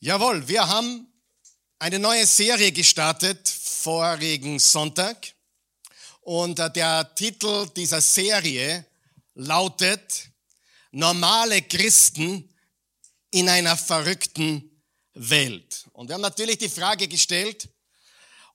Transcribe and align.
Jawohl, 0.00 0.46
wir 0.46 0.68
haben 0.68 1.12
eine 1.80 1.98
neue 1.98 2.24
Serie 2.24 2.70
gestartet 2.70 3.48
vorigen 3.48 4.60
Sonntag 4.60 5.34
und 6.20 6.60
äh, 6.60 6.70
der 6.70 7.16
Titel 7.16 7.68
dieser 7.74 8.00
Serie 8.00 8.86
lautet 9.34 10.30
Normale 10.92 11.62
Christen 11.62 12.48
in 13.32 13.48
einer 13.48 13.76
verrückten 13.76 14.70
Welt. 15.14 15.88
Und 15.92 16.06
wir 16.06 16.14
haben 16.14 16.20
natürlich 16.20 16.58
die 16.58 16.68
Frage 16.68 17.08
gestellt, 17.08 17.68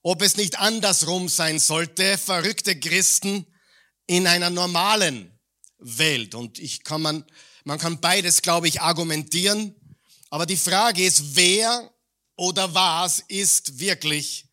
ob 0.00 0.22
es 0.22 0.38
nicht 0.38 0.58
andersrum 0.58 1.28
sein 1.28 1.58
sollte, 1.58 2.16
verrückte 2.16 2.80
Christen 2.80 3.44
in 4.06 4.26
einer 4.26 4.48
normalen 4.48 5.38
Welt. 5.76 6.34
Und 6.34 6.58
ich 6.58 6.84
kann 6.84 7.02
man, 7.02 7.22
man 7.64 7.78
kann 7.78 8.00
beides, 8.00 8.40
glaube 8.40 8.66
ich, 8.66 8.80
argumentieren. 8.80 9.74
Aber 10.34 10.46
die 10.46 10.56
Frage 10.56 11.04
ist, 11.04 11.36
wer 11.36 11.88
oder 12.34 12.74
was 12.74 13.20
ist 13.28 13.78
wirklich 13.78 14.48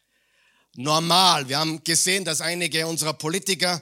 normal? 0.75 1.49
Wir 1.49 1.57
haben 1.57 1.83
gesehen, 1.83 2.23
dass 2.23 2.39
einige 2.39 2.85
unserer 2.85 3.13
Politiker 3.13 3.81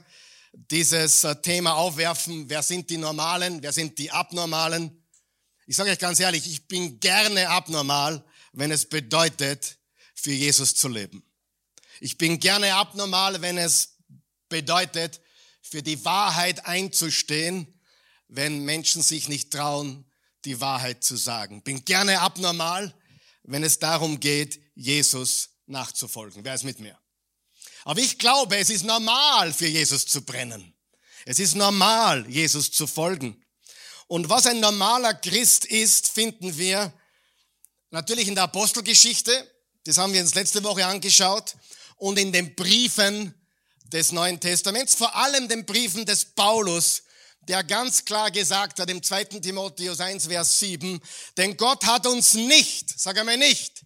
dieses 0.53 1.25
äh, 1.25 1.35
Thema 1.41 1.73
aufwerfen. 1.73 2.49
Wer 2.49 2.63
sind 2.63 2.89
die 2.89 2.95
Normalen? 2.95 3.61
Wer 3.61 3.73
sind 3.73 3.97
die 3.97 4.09
Abnormalen? 4.11 5.03
Ich 5.67 5.75
sage 5.75 5.91
euch 5.91 5.99
ganz 5.99 6.21
ehrlich, 6.21 6.49
ich 6.49 6.69
bin 6.69 7.01
gerne 7.01 7.49
abnormal, 7.49 8.23
wenn 8.53 8.71
es 8.71 8.85
bedeutet, 8.85 9.77
für 10.15 10.31
Jesus 10.31 10.75
zu 10.75 10.87
leben. 10.87 11.21
Ich 11.99 12.17
bin 12.17 12.39
gerne 12.39 12.75
abnormal, 12.75 13.41
wenn 13.41 13.57
es 13.57 13.97
bedeutet, 14.47 15.19
für 15.61 15.83
die 15.83 16.05
Wahrheit 16.05 16.65
einzustehen, 16.65 17.67
wenn 18.29 18.63
Menschen 18.63 19.01
sich 19.01 19.27
nicht 19.27 19.51
trauen, 19.51 20.08
die 20.45 20.59
Wahrheit 20.61 21.03
zu 21.03 21.15
sagen. 21.15 21.61
Bin 21.63 21.83
gerne 21.85 22.19
abnormal, 22.21 22.93
wenn 23.43 23.63
es 23.63 23.79
darum 23.79 24.19
geht, 24.19 24.59
Jesus 24.75 25.49
nachzufolgen. 25.65 26.43
Wer 26.43 26.55
ist 26.55 26.63
mit 26.63 26.79
mir? 26.79 26.97
Aber 27.83 27.99
ich 27.99 28.17
glaube, 28.17 28.57
es 28.57 28.69
ist 28.69 28.83
normal 28.83 29.53
für 29.53 29.67
Jesus 29.67 30.05
zu 30.05 30.21
brennen. 30.21 30.73
Es 31.25 31.39
ist 31.39 31.55
normal, 31.55 32.25
Jesus 32.29 32.71
zu 32.71 32.87
folgen. 32.87 33.43
Und 34.07 34.29
was 34.29 34.47
ein 34.47 34.59
normaler 34.59 35.13
Christ 35.13 35.65
ist, 35.65 36.07
finden 36.07 36.57
wir 36.57 36.91
natürlich 37.91 38.27
in 38.27 38.35
der 38.35 38.45
Apostelgeschichte. 38.45 39.31
Das 39.83 39.97
haben 39.97 40.13
wir 40.13 40.21
uns 40.21 40.35
letzte 40.35 40.63
Woche 40.63 40.85
angeschaut. 40.85 41.55
Und 41.97 42.17
in 42.17 42.31
den 42.31 42.55
Briefen 42.55 43.33
des 43.85 44.11
Neuen 44.11 44.39
Testaments, 44.39 44.95
vor 44.95 45.15
allem 45.15 45.47
den 45.47 45.65
Briefen 45.65 46.05
des 46.05 46.25
Paulus, 46.25 47.03
der 47.41 47.63
ganz 47.63 48.05
klar 48.05 48.31
gesagt 48.31 48.79
hat 48.79 48.89
im 48.89 49.01
2. 49.01 49.25
Timotheus 49.25 49.99
1, 49.99 50.27
Vers 50.27 50.59
7, 50.59 51.01
denn 51.37 51.57
Gott 51.57 51.85
hat 51.85 52.05
uns 52.05 52.33
nicht, 52.33 52.99
sag 52.99 53.17
einmal 53.17 53.37
nicht, 53.37 53.85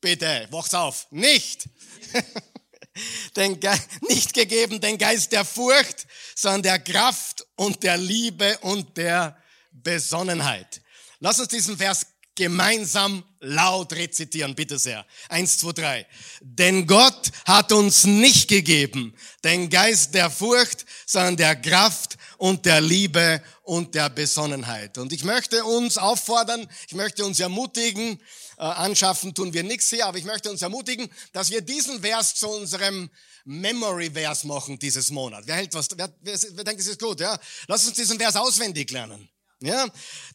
bitte, 0.00 0.46
wach's 0.50 0.74
auf, 0.74 1.06
nicht, 1.10 1.68
den 3.36 3.58
Ge 3.58 3.76
nicht 4.08 4.34
gegeben 4.34 4.80
den 4.80 4.98
Geist 4.98 5.32
der 5.32 5.44
Furcht, 5.44 6.06
sondern 6.34 6.62
der 6.62 6.78
Kraft 6.78 7.46
und 7.56 7.82
der 7.82 7.96
Liebe 7.96 8.58
und 8.58 8.96
der 8.96 9.36
Besonnenheit. 9.72 10.80
Lass 11.20 11.40
uns 11.40 11.48
diesen 11.48 11.76
Vers 11.76 12.06
gemeinsam 12.34 13.24
laut 13.44 13.92
rezitieren, 13.92 14.54
bitte 14.54 14.78
sehr. 14.78 15.06
Eins, 15.28 15.58
zwei, 15.58 15.72
drei. 15.72 16.06
Denn 16.40 16.86
Gott 16.86 17.30
hat 17.44 17.72
uns 17.72 18.04
nicht 18.04 18.48
gegeben 18.48 19.14
den 19.44 19.70
Geist 19.70 20.14
der 20.14 20.30
Furcht, 20.30 20.84
sondern 21.06 21.36
der 21.36 21.56
Kraft 21.56 22.16
und 22.38 22.64
der 22.66 22.80
Liebe 22.80 23.42
und 23.62 23.94
der 23.94 24.10
Besonnenheit. 24.10 24.98
Und 24.98 25.12
ich 25.12 25.24
möchte 25.24 25.64
uns 25.64 25.98
auffordern, 25.98 26.68
ich 26.88 26.94
möchte 26.94 27.24
uns 27.24 27.40
ermutigen, 27.40 28.20
äh, 28.56 28.62
anschaffen 28.62 29.34
tun 29.34 29.52
wir 29.52 29.62
nichts 29.62 29.90
hier, 29.90 30.06
aber 30.06 30.18
ich 30.18 30.24
möchte 30.24 30.50
uns 30.50 30.62
ermutigen, 30.62 31.08
dass 31.32 31.50
wir 31.50 31.60
diesen 31.60 32.00
Vers 32.00 32.34
zu 32.34 32.48
unserem 32.48 33.10
Memory-Vers 33.44 34.44
machen 34.44 34.78
dieses 34.78 35.10
Monat. 35.10 35.44
Wer 35.46 35.56
hält 35.56 35.74
was? 35.74 35.88
Wer, 35.96 36.12
wer, 36.22 36.38
wer 36.52 36.64
denkt, 36.64 36.80
das 36.80 36.88
ist 36.88 37.00
gut? 37.00 37.20
Ja, 37.20 37.38
lass 37.68 37.86
uns 37.86 37.96
diesen 37.96 38.18
Vers 38.18 38.36
auswendig 38.36 38.90
lernen. 38.90 39.28
Ja, 39.60 39.86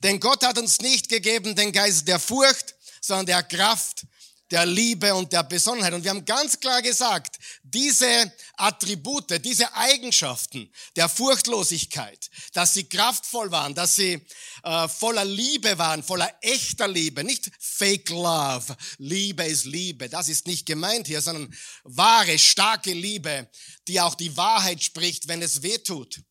denn 0.01 0.19
Gott 0.19 0.44
hat 0.44 0.57
uns 0.57 0.79
nicht 0.79 1.09
gegeben 1.09 1.55
den 1.55 1.72
Geist 1.72 2.07
der 2.07 2.19
Furcht, 2.19 2.75
sondern 3.01 3.25
der 3.25 3.43
Kraft, 3.43 4.05
der 4.51 4.65
Liebe 4.65 5.13
und 5.13 5.31
der 5.31 5.43
Besonnenheit. 5.43 5.93
Und 5.93 6.03
wir 6.03 6.09
haben 6.09 6.25
ganz 6.25 6.59
klar 6.59 6.81
gesagt, 6.81 7.37
diese 7.61 8.31
Attribute, 8.57 9.43
diese 9.43 9.71
Eigenschaften 9.75 10.71
der 10.95 11.07
Furchtlosigkeit, 11.07 12.29
dass 12.53 12.73
sie 12.73 12.85
kraftvoll 12.85 13.51
waren, 13.51 13.75
dass 13.75 13.95
sie 13.95 14.25
äh, 14.63 14.87
voller 14.87 15.25
Liebe 15.25 15.77
waren, 15.77 16.01
voller 16.01 16.33
echter 16.41 16.87
Liebe, 16.87 17.23
nicht 17.23 17.51
Fake 17.59 18.09
Love. 18.09 18.75
Liebe 18.97 19.43
ist 19.43 19.66
Liebe, 19.66 20.09
das 20.09 20.29
ist 20.29 20.47
nicht 20.47 20.66
gemeint 20.66 21.07
hier, 21.07 21.21
sondern 21.21 21.53
wahre, 21.83 22.39
starke 22.39 22.93
Liebe, 22.93 23.47
die 23.87 24.01
auch 24.01 24.16
die 24.16 24.35
Wahrheit 24.35 24.81
spricht, 24.83 25.27
wenn 25.27 25.41
es 25.41 25.61
weh 25.61 25.77
tut. 25.77 26.21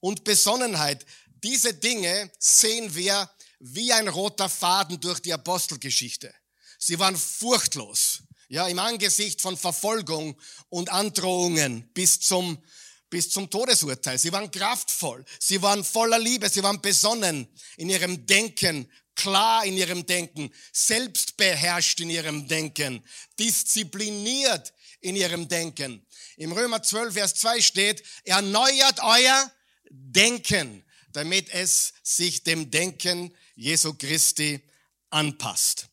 Und 0.00 0.24
Besonnenheit, 0.24 1.06
diese 1.42 1.72
Dinge 1.72 2.30
sehen 2.38 2.94
wir 2.94 3.30
wie 3.64 3.92
ein 3.92 4.08
roter 4.08 4.48
Faden 4.48 5.00
durch 5.00 5.20
die 5.20 5.32
Apostelgeschichte. 5.32 6.34
Sie 6.78 6.98
waren 6.98 7.16
furchtlos, 7.16 8.24
ja, 8.48 8.66
im 8.66 8.80
Angesicht 8.80 9.40
von 9.40 9.56
Verfolgung 9.56 10.36
und 10.68 10.90
Androhungen 10.90 11.88
bis 11.94 12.18
zum, 12.18 12.58
bis 13.08 13.30
zum 13.30 13.48
Todesurteil. 13.48 14.18
Sie 14.18 14.32
waren 14.32 14.50
kraftvoll, 14.50 15.24
sie 15.38 15.62
waren 15.62 15.84
voller 15.84 16.18
Liebe, 16.18 16.48
sie 16.48 16.62
waren 16.64 16.80
besonnen 16.80 17.46
in 17.76 17.88
ihrem 17.88 18.26
Denken, 18.26 18.90
klar 19.14 19.64
in 19.64 19.76
ihrem 19.76 20.04
Denken, 20.06 20.52
selbstbeherrscht 20.72 22.00
in 22.00 22.10
ihrem 22.10 22.48
Denken, 22.48 23.04
diszipliniert 23.38 24.74
in 25.00 25.14
ihrem 25.14 25.46
Denken. 25.46 26.04
Im 26.36 26.50
Römer 26.50 26.82
12, 26.82 27.14
Vers 27.14 27.34
2 27.36 27.60
steht, 27.60 28.02
erneuert 28.24 28.98
euer 29.00 29.52
Denken, 29.88 30.84
damit 31.12 31.48
es 31.50 31.92
sich 32.02 32.42
dem 32.42 32.72
Denken 32.72 33.32
Jesu 33.54 33.94
Christi 33.94 34.60
anpasst. 35.10 35.88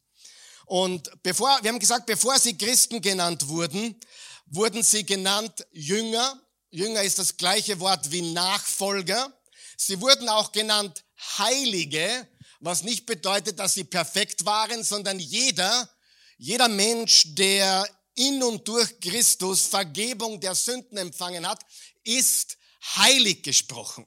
Und 0.66 1.10
bevor, 1.24 1.58
wir 1.62 1.70
haben 1.70 1.80
gesagt, 1.80 2.06
bevor 2.06 2.38
sie 2.38 2.58
Christen 2.58 3.02
genannt 3.02 3.48
wurden, 3.48 4.00
wurden 4.46 4.84
sie 4.84 5.06
genannt 5.06 5.66
Jünger. 5.72 6.40
Jünger 6.70 7.02
ist 7.02 7.20
das 7.20 7.38
gleiche 7.38 7.80
Wort 7.80 8.12
wie 8.12 8.22
Nachfolger. 8.22 9.34
Sie 9.78 10.00
wurden 10.00 10.30
auch 10.30 10.52
genannt 10.52 11.04
Heilige, 11.38 12.28
was 12.60 12.84
nicht 12.84 13.06
bedeutet, 13.06 13.60
dass 13.60 13.74
sie 13.74 13.84
perfekt 13.84 14.46
waren, 14.46 14.84
sondern 14.84 15.20
jeder, 15.20 15.90
jeder 16.38 16.68
Mensch, 16.68 17.24
der 17.36 17.88
in 18.16 18.44
und 18.44 18.68
durch 18.68 19.00
Christus 19.00 19.68
Vergebung 19.68 20.40
der 20.40 20.54
Sünden 20.54 20.98
empfangen 20.98 21.48
hat, 21.48 21.66
ist 22.04 22.58
heilig 22.96 23.44
gesprochen. 23.44 24.06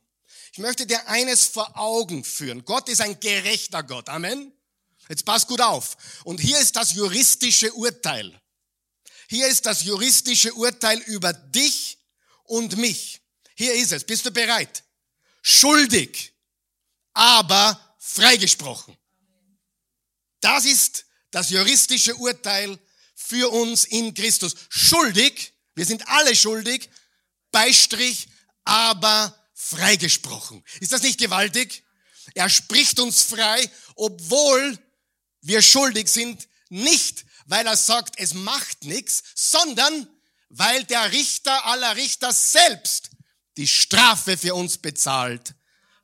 Ich 0.52 0.58
möchte 0.58 0.86
dir 0.86 1.08
eines 1.08 1.46
vor 1.46 1.78
Augen 1.78 2.24
führen. 2.24 2.66
Gott 2.66 2.90
ist 2.90 3.00
ein 3.00 3.18
gerechter 3.18 3.82
Gott. 3.82 4.10
Amen. 4.10 4.52
Jetzt 5.08 5.24
pass 5.24 5.46
gut 5.46 5.62
auf. 5.62 5.96
Und 6.24 6.40
hier 6.40 6.60
ist 6.60 6.76
das 6.76 6.92
juristische 6.92 7.72
Urteil. 7.72 8.38
Hier 9.28 9.48
ist 9.48 9.64
das 9.64 9.82
juristische 9.82 10.52
Urteil 10.52 10.98
über 11.06 11.32
dich 11.32 11.98
und 12.44 12.76
mich. 12.76 13.22
Hier 13.54 13.72
ist 13.72 13.92
es. 13.92 14.04
Bist 14.04 14.26
du 14.26 14.30
bereit? 14.30 14.84
Schuldig, 15.40 16.34
aber 17.14 17.96
freigesprochen. 17.98 18.94
Das 20.40 20.66
ist 20.66 21.06
das 21.30 21.48
juristische 21.48 22.14
Urteil 22.16 22.78
für 23.14 23.50
uns 23.50 23.86
in 23.86 24.12
Christus. 24.12 24.54
Schuldig, 24.68 25.54
wir 25.74 25.86
sind 25.86 26.06
alle 26.08 26.36
schuldig, 26.36 26.90
Beistrich, 27.50 28.28
aber 28.64 29.41
freigesprochen. 29.62 30.64
Ist 30.80 30.92
das 30.92 31.02
nicht 31.02 31.18
gewaltig? 31.18 31.84
Er 32.34 32.48
spricht 32.48 33.00
uns 33.00 33.22
frei, 33.22 33.70
obwohl 33.94 34.78
wir 35.40 35.62
schuldig 35.62 36.08
sind, 36.08 36.48
nicht 36.68 37.24
weil 37.46 37.66
er 37.66 37.76
sagt, 37.76 38.18
es 38.18 38.34
macht 38.34 38.84
nichts, 38.84 39.22
sondern 39.34 40.08
weil 40.48 40.84
der 40.84 41.12
Richter 41.12 41.66
aller 41.66 41.96
Richter 41.96 42.32
selbst 42.32 43.10
die 43.56 43.66
Strafe 43.68 44.38
für 44.38 44.54
uns 44.54 44.78
bezahlt 44.78 45.54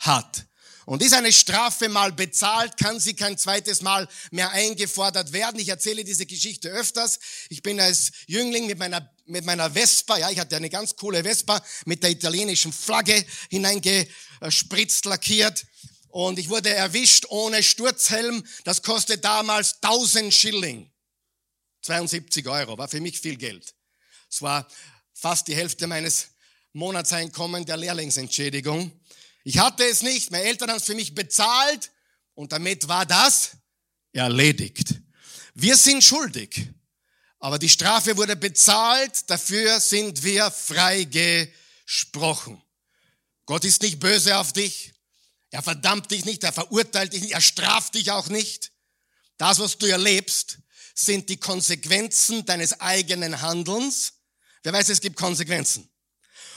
hat. 0.00 0.47
Und 0.88 1.02
ist 1.02 1.12
eine 1.12 1.34
Strafe 1.34 1.90
mal 1.90 2.12
bezahlt, 2.12 2.78
kann 2.78 2.98
sie 2.98 3.12
kein 3.12 3.36
zweites 3.36 3.82
Mal 3.82 4.08
mehr 4.30 4.52
eingefordert 4.52 5.34
werden. 5.34 5.60
Ich 5.60 5.68
erzähle 5.68 6.02
diese 6.02 6.24
Geschichte 6.24 6.70
öfters. 6.70 7.18
Ich 7.50 7.62
bin 7.62 7.78
als 7.78 8.10
Jüngling 8.26 8.66
mit 8.66 8.78
meiner, 8.78 9.14
mit 9.26 9.44
meiner 9.44 9.70
Vespa, 9.70 10.16
ja, 10.16 10.30
ich 10.30 10.38
hatte 10.38 10.56
eine 10.56 10.70
ganz 10.70 10.96
coole 10.96 11.24
Vespa 11.24 11.62
mit 11.84 12.02
der 12.02 12.08
italienischen 12.08 12.72
Flagge 12.72 13.22
hineingespritzt, 13.50 15.04
lackiert. 15.04 15.66
Und 16.08 16.38
ich 16.38 16.48
wurde 16.48 16.70
erwischt 16.70 17.26
ohne 17.28 17.62
Sturzhelm. 17.62 18.42
Das 18.64 18.82
kostet 18.82 19.22
damals 19.22 19.82
1000 19.82 20.32
Schilling. 20.32 20.90
72 21.82 22.48
Euro, 22.48 22.78
war 22.78 22.88
für 22.88 23.02
mich 23.02 23.20
viel 23.20 23.36
Geld. 23.36 23.74
Es 24.30 24.40
war 24.40 24.66
fast 25.12 25.48
die 25.48 25.54
Hälfte 25.54 25.86
meines 25.86 26.28
Monatseinkommens 26.72 27.66
der 27.66 27.76
Lehrlingsentschädigung. 27.76 28.90
Ich 29.48 29.58
hatte 29.58 29.82
es 29.82 30.02
nicht, 30.02 30.30
meine 30.30 30.44
Eltern 30.44 30.68
haben 30.68 30.76
es 30.76 30.84
für 30.84 30.94
mich 30.94 31.14
bezahlt 31.14 31.90
und 32.34 32.52
damit 32.52 32.86
war 32.86 33.06
das 33.06 33.52
erledigt. 34.12 34.96
Wir 35.54 35.74
sind 35.74 36.04
schuldig, 36.04 36.68
aber 37.38 37.58
die 37.58 37.70
Strafe 37.70 38.14
wurde 38.18 38.36
bezahlt, 38.36 39.30
dafür 39.30 39.80
sind 39.80 40.22
wir 40.22 40.50
freigesprochen. 40.50 42.62
Gott 43.46 43.64
ist 43.64 43.80
nicht 43.80 43.98
böse 43.98 44.36
auf 44.36 44.52
dich, 44.52 44.92
er 45.48 45.62
verdammt 45.62 46.10
dich 46.10 46.26
nicht, 46.26 46.44
er 46.44 46.52
verurteilt 46.52 47.14
dich 47.14 47.22
nicht, 47.22 47.32
er 47.32 47.40
straft 47.40 47.94
dich 47.94 48.10
auch 48.10 48.28
nicht. 48.28 48.70
Das, 49.38 49.60
was 49.60 49.78
du 49.78 49.86
erlebst, 49.86 50.58
sind 50.94 51.30
die 51.30 51.38
Konsequenzen 51.38 52.44
deines 52.44 52.82
eigenen 52.82 53.40
Handelns. 53.40 54.12
Wer 54.62 54.74
weiß, 54.74 54.90
es 54.90 55.00
gibt 55.00 55.16
Konsequenzen. 55.16 55.88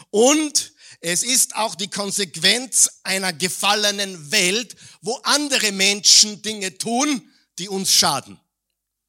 Und 0.10 0.74
es 1.02 1.24
ist 1.24 1.56
auch 1.56 1.74
die 1.74 1.90
Konsequenz 1.90 2.88
einer 3.04 3.34
gefallenen 3.34 4.32
Welt, 4.32 4.76
wo 5.02 5.16
andere 5.24 5.72
Menschen 5.72 6.42
Dinge 6.44 6.78
tun, 6.78 7.28
die 7.58 7.68
uns 7.68 7.92
schaden. 7.92 8.40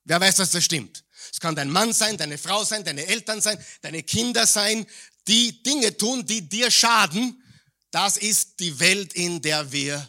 Wer 0.05 0.21
weiß, 0.21 0.37
dass 0.37 0.50
das 0.50 0.65
stimmt? 0.65 1.05
Es 1.31 1.39
kann 1.39 1.55
dein 1.55 1.71
Mann 1.71 1.93
sein, 1.93 2.17
deine 2.17 2.39
Frau 2.39 2.65
sein, 2.65 2.83
deine 2.83 3.06
Eltern 3.06 3.41
sein, 3.43 3.62
deine 3.83 4.03
Kinder 4.03 4.47
sein, 4.47 4.87
die 5.29 5.62
Dinge 5.62 5.97
tun, 5.97 6.25
die 6.25 6.49
dir 6.49 6.71
schaden. 6.71 7.43
Das 7.91 8.17
ist 8.17 8.59
die 8.59 8.81
Welt, 8.81 9.12
in 9.12 9.43
der 9.43 9.71
wir 9.71 10.09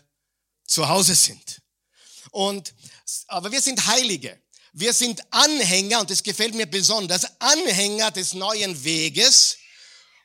zu 0.66 0.88
Hause 0.88 1.16
sind. 1.16 1.62
Und, 2.32 2.74
aber 3.28 3.52
wir 3.52 3.62
sind 3.62 3.86
Heilige. 3.86 4.42
Wir 4.72 4.94
sind 4.94 5.22
Anhänger, 5.32 6.00
und 6.00 6.10
das 6.10 6.24
gefällt 6.24 6.56
mir 6.56 6.66
besonders, 6.66 7.28
Anhänger 7.40 8.10
des 8.10 8.34
neuen 8.34 8.84
Weges 8.84 9.58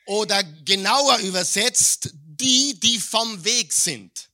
oder 0.08 0.42
genauer 0.42 1.18
übersetzt, 1.18 2.10
die, 2.14 2.80
die 2.80 2.98
vom 2.98 3.44
Weg 3.44 3.74
sind. 3.74 4.30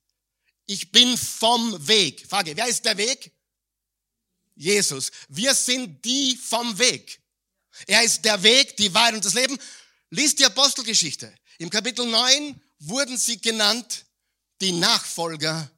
Ich 0.67 0.93
bin 0.93 1.19
vom 1.19 1.87
Weg. 1.89 2.25
Frage, 2.29 2.57
wer 2.57 2.69
ist 2.69 2.85
der 2.85 2.97
Weg? 2.97 3.33
Jesus. 4.55 5.11
Wir 5.29 5.53
sind 5.53 6.05
die 6.05 6.37
vom 6.37 6.79
Weg. 6.79 7.21
Er 7.89 8.05
ist 8.05 8.25
der 8.25 8.41
Weg, 8.45 8.77
die 8.77 8.95
Wahrheit 8.95 9.15
und 9.15 9.25
das 9.25 9.35
Leben. 9.35 9.59
Lies 10.11 10.37
die 10.37 10.45
Apostelgeschichte. 10.45 11.35
Im 11.59 11.71
Kapitel 11.71 12.07
9 12.07 12.61
wurden 12.79 13.19
sie 13.19 13.41
genannt 13.41 14.07
die 14.61 14.71
Nachfolger 14.71 15.69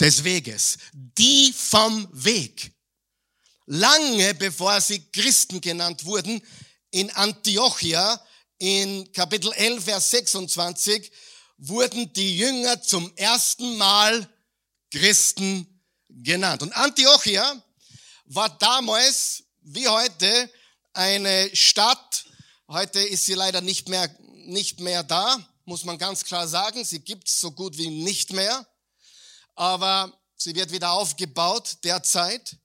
des 0.00 0.24
Weges. 0.24 0.76
Die 0.92 1.52
vom 1.56 2.08
Weg. 2.12 2.72
Lange 3.66 4.34
bevor 4.34 4.80
sie 4.80 5.04
Christen 5.12 5.60
genannt 5.60 6.04
wurden, 6.04 6.42
in 6.90 7.10
Antiochia, 7.12 8.20
in 8.58 9.10
Kapitel 9.12 9.52
11, 9.52 9.84
Vers 9.84 10.10
26, 10.10 11.10
wurden 11.58 12.12
die 12.12 12.36
Jünger 12.38 12.80
zum 12.82 13.14
ersten 13.16 13.76
Mal 13.76 14.28
Christen 14.90 15.82
genannt. 16.08 16.62
Und 16.62 16.72
Antiochia 16.72 17.62
war 18.26 18.48
damals 18.58 19.44
wie 19.62 19.88
heute 19.88 20.50
eine 20.92 21.54
Stadt. 21.54 22.26
Heute 22.68 23.00
ist 23.00 23.26
sie 23.26 23.34
leider 23.34 23.60
nicht 23.60 23.88
mehr, 23.88 24.08
nicht 24.46 24.80
mehr 24.80 25.02
da, 25.02 25.38
muss 25.64 25.84
man 25.84 25.98
ganz 25.98 26.24
klar 26.24 26.46
sagen. 26.46 26.84
Sie 26.84 27.00
gibt 27.00 27.28
es 27.28 27.40
so 27.40 27.50
gut 27.50 27.76
wie 27.76 27.88
nicht 27.88 28.32
mehr. 28.32 28.66
Aber 29.54 30.12
sie 30.36 30.54
wird 30.54 30.72
wieder 30.72 30.92
aufgebaut 30.92 31.78
derzeit. 31.84 32.56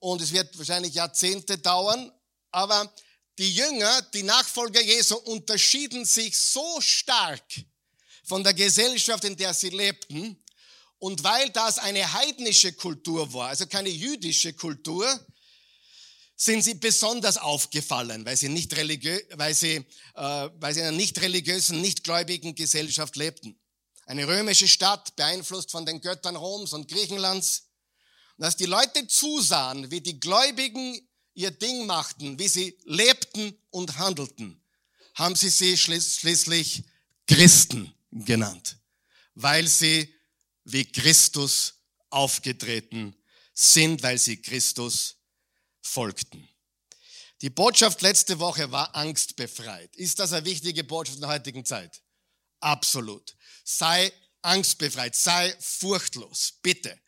Und 0.00 0.20
es 0.20 0.32
wird 0.32 0.56
wahrscheinlich 0.58 0.94
Jahrzehnte 0.94 1.58
dauern. 1.58 2.12
Aber 2.50 2.92
die 3.38 3.52
Jünger, 3.52 4.02
die 4.14 4.22
Nachfolger 4.22 4.80
Jesu, 4.80 5.16
unterschieden 5.16 6.04
sich 6.04 6.36
so 6.38 6.80
stark 6.80 7.44
von 8.24 8.42
der 8.44 8.54
Gesellschaft, 8.54 9.24
in 9.24 9.36
der 9.36 9.54
sie 9.54 9.70
lebten, 9.70 10.40
und 10.98 11.22
weil 11.22 11.50
das 11.50 11.78
eine 11.78 12.14
heidnische 12.14 12.72
Kultur 12.72 13.30
war, 13.32 13.48
also 13.48 13.66
keine 13.66 13.90
jüdische 13.90 14.54
Kultur, 14.54 15.06
sind 16.36 16.62
sie 16.62 16.74
besonders 16.74 17.36
aufgefallen, 17.36 18.24
weil 18.24 18.36
sie, 18.36 18.48
nicht 18.48 18.74
religiö 18.76 19.20
weil 19.32 19.54
sie, 19.54 19.84
äh, 20.14 20.48
weil 20.58 20.74
sie 20.74 20.80
in 20.80 20.86
einer 20.86 20.96
nicht 20.96 21.20
religiösen, 21.20 21.80
nicht 21.80 22.04
gläubigen 22.04 22.54
Gesellschaft 22.54 23.16
lebten. 23.16 23.58
Eine 24.06 24.26
römische 24.26 24.68
Stadt, 24.68 25.14
beeinflusst 25.16 25.70
von 25.70 25.86
den 25.86 26.00
Göttern 26.00 26.36
Roms 26.36 26.72
und 26.72 26.88
Griechenlands. 26.90 27.68
Und 28.36 28.44
als 28.44 28.56
die 28.56 28.66
Leute 28.66 29.06
zusahen, 29.06 29.90
wie 29.90 30.00
die 30.00 30.18
Gläubigen 30.18 31.06
ihr 31.34 31.50
Ding 31.50 31.86
machten, 31.86 32.38
wie 32.38 32.48
sie 32.48 32.78
lebten 32.84 33.56
und 33.70 33.98
handelten, 33.98 34.60
haben 35.14 35.36
sie 35.36 35.50
sie 35.50 35.76
schließlich 35.76 36.84
Christen 37.26 37.92
genannt, 38.10 38.78
weil 39.34 39.66
sie 39.66 40.12
wie 40.64 40.84
Christus 40.84 41.74
aufgetreten 42.10 43.14
sind, 43.52 44.02
weil 44.02 44.18
sie 44.18 44.40
Christus 44.40 45.16
folgten. 45.82 46.48
Die 47.42 47.50
Botschaft 47.50 48.00
letzte 48.02 48.38
Woche 48.38 48.70
war 48.72 48.94
angstbefreit. 48.94 49.94
Ist 49.96 50.18
das 50.18 50.32
eine 50.32 50.46
wichtige 50.46 50.84
Botschaft 50.84 51.16
in 51.16 51.22
der 51.22 51.30
heutigen 51.30 51.64
Zeit? 51.64 52.00
Absolut. 52.60 53.36
Sei 53.64 54.12
angstbefreit, 54.40 55.14
sei 55.14 55.54
furchtlos, 55.60 56.54
bitte. 56.62 56.98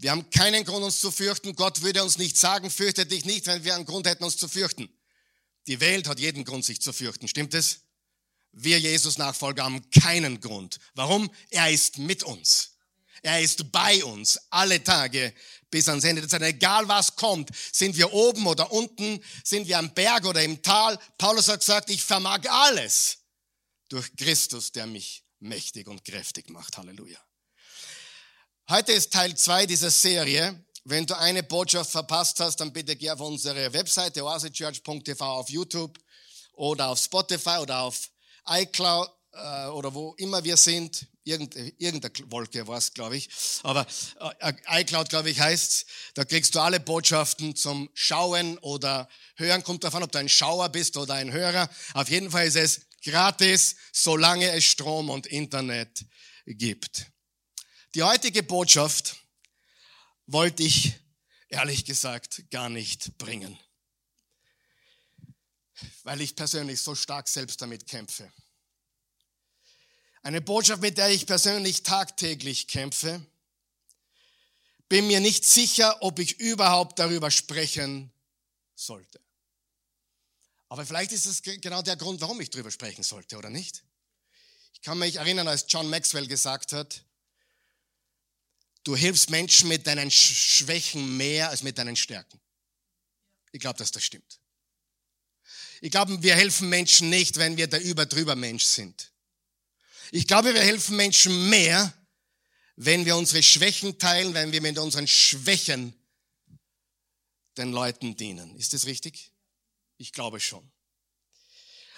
Wir 0.00 0.12
haben 0.12 0.30
keinen 0.30 0.64
Grund, 0.64 0.82
uns 0.82 0.98
zu 0.98 1.10
fürchten. 1.10 1.54
Gott 1.54 1.82
würde 1.82 2.02
uns 2.02 2.16
nicht 2.16 2.38
sagen, 2.38 2.70
fürchte 2.70 3.04
dich 3.04 3.26
nicht, 3.26 3.46
wenn 3.46 3.64
wir 3.64 3.74
einen 3.74 3.84
Grund 3.84 4.06
hätten, 4.06 4.24
uns 4.24 4.38
zu 4.38 4.48
fürchten. 4.48 4.88
Die 5.66 5.78
Welt 5.80 6.08
hat 6.08 6.18
jeden 6.18 6.44
Grund, 6.44 6.64
sich 6.64 6.80
zu 6.80 6.94
fürchten. 6.94 7.28
Stimmt 7.28 7.52
es? 7.52 7.80
Wir 8.52 8.80
Jesus-Nachfolger 8.80 9.62
haben 9.62 9.90
keinen 9.90 10.40
Grund. 10.40 10.78
Warum? 10.94 11.30
Er 11.50 11.70
ist 11.70 11.98
mit 11.98 12.22
uns. 12.22 12.78
Er 13.22 13.42
ist 13.42 13.70
bei 13.70 14.02
uns 14.02 14.40
alle 14.48 14.82
Tage 14.82 15.34
bis 15.70 15.86
ans 15.86 16.04
Ende 16.04 16.22
der 16.22 16.30
Zeit. 16.30 16.42
Egal 16.42 16.88
was 16.88 17.14
kommt, 17.16 17.50
sind 17.70 17.94
wir 17.98 18.14
oben 18.14 18.46
oder 18.46 18.72
unten, 18.72 19.22
sind 19.44 19.68
wir 19.68 19.78
am 19.78 19.92
Berg 19.92 20.24
oder 20.24 20.42
im 20.42 20.62
Tal. 20.62 20.98
Paulus 21.18 21.48
hat 21.48 21.60
gesagt, 21.60 21.90
ich 21.90 22.02
vermag 22.02 22.48
alles 22.48 23.18
durch 23.90 24.16
Christus, 24.16 24.72
der 24.72 24.86
mich 24.86 25.24
mächtig 25.40 25.88
und 25.88 26.06
kräftig 26.06 26.48
macht. 26.48 26.78
Halleluja. 26.78 27.18
Heute 28.70 28.92
ist 28.92 29.12
Teil 29.12 29.36
zwei 29.36 29.66
dieser 29.66 29.90
Serie. 29.90 30.64
Wenn 30.84 31.04
du 31.04 31.18
eine 31.18 31.42
Botschaft 31.42 31.90
verpasst 31.90 32.38
hast, 32.38 32.60
dann 32.60 32.72
bitte 32.72 32.94
geh 32.94 33.10
auf 33.10 33.18
unsere 33.18 33.72
Webseite 33.72 34.24
oasechurch.tv 34.24 35.24
auf 35.24 35.50
YouTube 35.50 35.98
oder 36.52 36.90
auf 36.90 37.00
Spotify 37.00 37.58
oder 37.60 37.80
auf 37.80 37.98
iCloud 38.48 39.10
äh, 39.32 39.66
oder 39.70 39.92
wo 39.92 40.14
immer 40.18 40.44
wir 40.44 40.56
sind, 40.56 41.08
irgendeine 41.24 42.12
Wolke 42.30 42.64
war 42.68 42.78
es, 42.78 42.94
glaube 42.94 43.16
ich, 43.16 43.28
aber 43.64 43.84
äh, 44.38 44.52
iCloud, 44.82 45.08
glaube 45.08 45.30
ich, 45.30 45.40
heißt's. 45.40 45.86
Da 46.14 46.24
kriegst 46.24 46.54
du 46.54 46.60
alle 46.60 46.78
Botschaften 46.78 47.56
zum 47.56 47.90
Schauen 47.94 48.56
oder 48.58 49.08
Hören. 49.34 49.64
Kommt 49.64 49.82
davon, 49.82 50.04
ob 50.04 50.12
du 50.12 50.18
ein 50.18 50.28
Schauer 50.28 50.68
bist 50.68 50.96
oder 50.96 51.14
ein 51.14 51.32
Hörer. 51.32 51.68
Auf 51.94 52.08
jeden 52.08 52.30
Fall 52.30 52.46
ist 52.46 52.54
es 52.54 52.82
gratis, 53.02 53.74
solange 53.92 54.48
es 54.52 54.62
Strom 54.62 55.10
und 55.10 55.26
Internet 55.26 56.06
gibt. 56.46 57.09
Die 57.94 58.02
heutige 58.02 58.42
Botschaft 58.42 59.16
wollte 60.26 60.62
ich 60.62 60.94
ehrlich 61.48 61.84
gesagt 61.84 62.50
gar 62.50 62.68
nicht 62.68 63.18
bringen 63.18 63.58
weil 66.02 66.20
ich 66.20 66.36
persönlich 66.36 66.80
so 66.80 66.94
stark 66.94 67.28
selbst 67.28 67.60
damit 67.62 67.86
kämpfe. 67.86 68.30
Eine 70.22 70.40
Botschaft, 70.40 70.82
mit 70.82 70.98
der 70.98 71.08
ich 71.10 71.26
persönlich 71.26 71.82
tagtäglich 71.82 72.68
kämpfe. 72.68 73.24
Bin 74.88 75.06
mir 75.06 75.20
nicht 75.20 75.44
sicher, 75.44 76.02
ob 76.02 76.18
ich 76.18 76.38
überhaupt 76.40 76.98
darüber 76.98 77.30
sprechen 77.30 78.12
sollte. 78.74 79.20
Aber 80.68 80.84
vielleicht 80.84 81.12
ist 81.12 81.26
es 81.26 81.42
genau 81.42 81.82
der 81.82 81.96
Grund, 81.96 82.20
warum 82.20 82.40
ich 82.40 82.50
darüber 82.50 82.70
sprechen 82.70 83.02
sollte, 83.02 83.36
oder 83.38 83.50
nicht? 83.50 83.82
Ich 84.74 84.82
kann 84.82 84.98
mich 84.98 85.16
erinnern, 85.16 85.48
als 85.48 85.64
John 85.68 85.88
Maxwell 85.88 86.26
gesagt 86.26 86.72
hat, 86.72 87.04
du 88.84 88.96
hilfst 88.96 89.30
Menschen 89.30 89.68
mit 89.68 89.86
deinen 89.86 90.10
Schwächen 90.10 91.16
mehr 91.16 91.50
als 91.50 91.62
mit 91.62 91.78
deinen 91.78 91.96
Stärken. 91.96 92.40
Ich 93.52 93.60
glaube, 93.60 93.78
dass 93.78 93.90
das 93.90 94.04
stimmt. 94.04 94.40
Ich 95.80 95.90
glaube, 95.90 96.22
wir 96.22 96.34
helfen 96.34 96.68
Menschen 96.68 97.08
nicht, 97.10 97.36
wenn 97.36 97.56
wir 97.56 97.66
der 97.66 97.82
überdrüber 97.82 98.36
Mensch 98.36 98.64
sind. 98.64 99.12
Ich 100.12 100.26
glaube, 100.26 100.54
wir 100.54 100.62
helfen 100.62 100.96
Menschen 100.96 101.48
mehr, 101.48 101.92
wenn 102.76 103.04
wir 103.04 103.16
unsere 103.16 103.42
Schwächen 103.42 103.98
teilen, 103.98 104.34
wenn 104.34 104.52
wir 104.52 104.60
mit 104.60 104.78
unseren 104.78 105.06
Schwächen 105.06 105.94
den 107.56 107.72
Leuten 107.72 108.16
dienen. 108.16 108.56
Ist 108.56 108.72
das 108.72 108.86
richtig? 108.86 109.32
Ich 109.96 110.12
glaube 110.12 110.40
schon. 110.40 110.70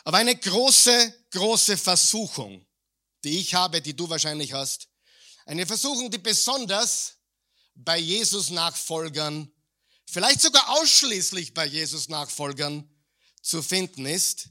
Aber 0.05 0.19
eine 0.19 0.37
große, 0.37 1.25
große 1.31 1.77
Versuchung, 1.77 2.67
die 3.25 3.39
ich 3.39 3.55
habe, 3.55 3.81
die 3.81 3.95
du 3.95 4.09
wahrscheinlich 4.11 4.53
hast, 4.53 4.89
eine 5.47 5.67
Versuchung, 5.67 6.11
die 6.11 6.19
besonders 6.19 7.15
bei 7.75 7.99
Jesus 7.99 8.51
Nachfolgern, 8.51 9.51
vielleicht 10.07 10.41
sogar 10.41 10.69
ausschließlich 10.71 11.55
bei 11.55 11.67
Jesus 11.67 12.09
Nachfolgern 12.09 12.89
zu 13.41 13.63
finden 13.63 14.07
ist, 14.07 14.49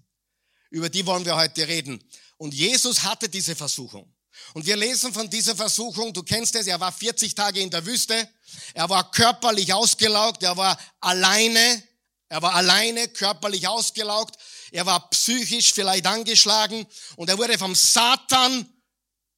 über 0.70 0.90
die 0.90 1.06
wollen 1.06 1.26
wir 1.26 1.36
heute 1.36 1.68
reden. 1.68 2.04
Und 2.38 2.54
Jesus 2.54 3.04
hatte 3.04 3.30
diese 3.30 3.56
Versuchung. 3.56 4.14
Und 4.54 4.66
wir 4.66 4.76
lesen 4.76 5.14
von 5.14 5.30
dieser 5.30 5.56
Versuchung, 5.56 6.14
du 6.14 6.24
kennst 6.24 6.56
es, 6.56 6.68
er 6.68 6.80
war 6.80 6.92
40 6.92 7.36
Tage 7.36 7.60
in 7.60 7.70
der 7.70 7.86
Wüste, 7.86 8.30
er 8.74 8.90
war 8.90 9.12
körperlich 9.12 9.74
ausgelaugt, 9.74 10.42
er 10.44 10.58
war 10.58 10.80
alleine, 11.00 11.84
er 12.30 12.42
war 12.42 12.56
alleine 12.56 13.08
körperlich 13.10 13.68
ausgelaugt, 13.68 14.38
er 14.72 14.86
war 14.86 15.10
psychisch 15.10 15.74
vielleicht 15.74 16.06
angeschlagen 16.08 16.88
und 17.18 17.30
er 17.30 17.38
wurde 17.38 17.58
vom 17.58 17.76
Satan 17.76 18.68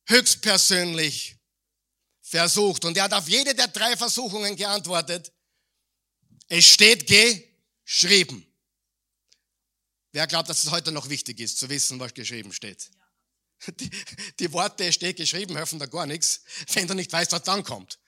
höchstpersönlich 0.06 1.38
versucht. 2.38 2.84
Und 2.86 2.98
er 2.98 3.04
hat 3.04 3.14
auf 3.14 3.30
jede 3.30 3.54
der 3.54 3.68
drei 3.68 3.96
Versuchungen 3.96 4.56
geantwortet, 4.56 5.32
es 6.48 6.66
steht 6.66 7.08
geschrieben. 7.08 8.46
Wer 10.12 10.28
glaubt, 10.28 10.50
dass 10.50 10.64
es 10.64 10.72
heute 10.72 10.92
noch 10.92 11.10
wichtig 11.10 11.40
ist, 11.40 11.60
zu 11.60 11.70
wissen, 11.70 12.00
was 12.00 12.14
geschrieben 12.14 12.52
steht? 12.52 12.90
Die, 13.80 13.90
die 14.40 14.52
Worte 14.52 14.92
steht 14.92 15.16
geschrieben 15.16 15.56
helfen 15.56 15.80
da 15.80 15.86
gar 15.86 16.06
nichts, 16.06 16.42
wenn 16.74 16.88
du 16.88 16.94
nicht 16.96 17.14
weißt, 17.14 17.32
was 17.32 17.44
dann 17.44 17.64
kommt. 17.64 18.00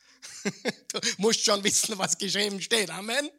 Du 0.92 1.00
musst 1.18 1.46
schon 1.46 1.64
wissen, 1.64 1.98
was 1.98 2.18
geschrieben 2.18 2.62
steht. 2.62 2.90
Amen. 2.90 3.30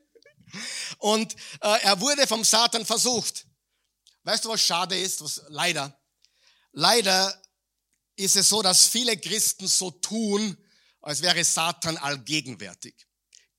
Und 0.98 1.34
äh, 1.60 1.78
er 1.82 2.00
wurde 2.00 2.26
vom 2.26 2.44
Satan 2.44 2.86
versucht. 2.86 3.46
Weißt 4.22 4.44
du, 4.44 4.48
was 4.48 4.62
schade 4.62 4.98
ist? 4.98 5.20
Was, 5.20 5.42
leider. 5.48 5.98
Leider 6.72 7.42
ist 8.16 8.36
es 8.36 8.48
so, 8.48 8.62
dass 8.62 8.86
viele 8.86 9.16
Christen 9.16 9.66
so 9.66 9.90
tun, 9.90 10.56
als 11.06 11.22
wäre 11.22 11.44
Satan 11.44 11.96
allgegenwärtig. 11.98 13.06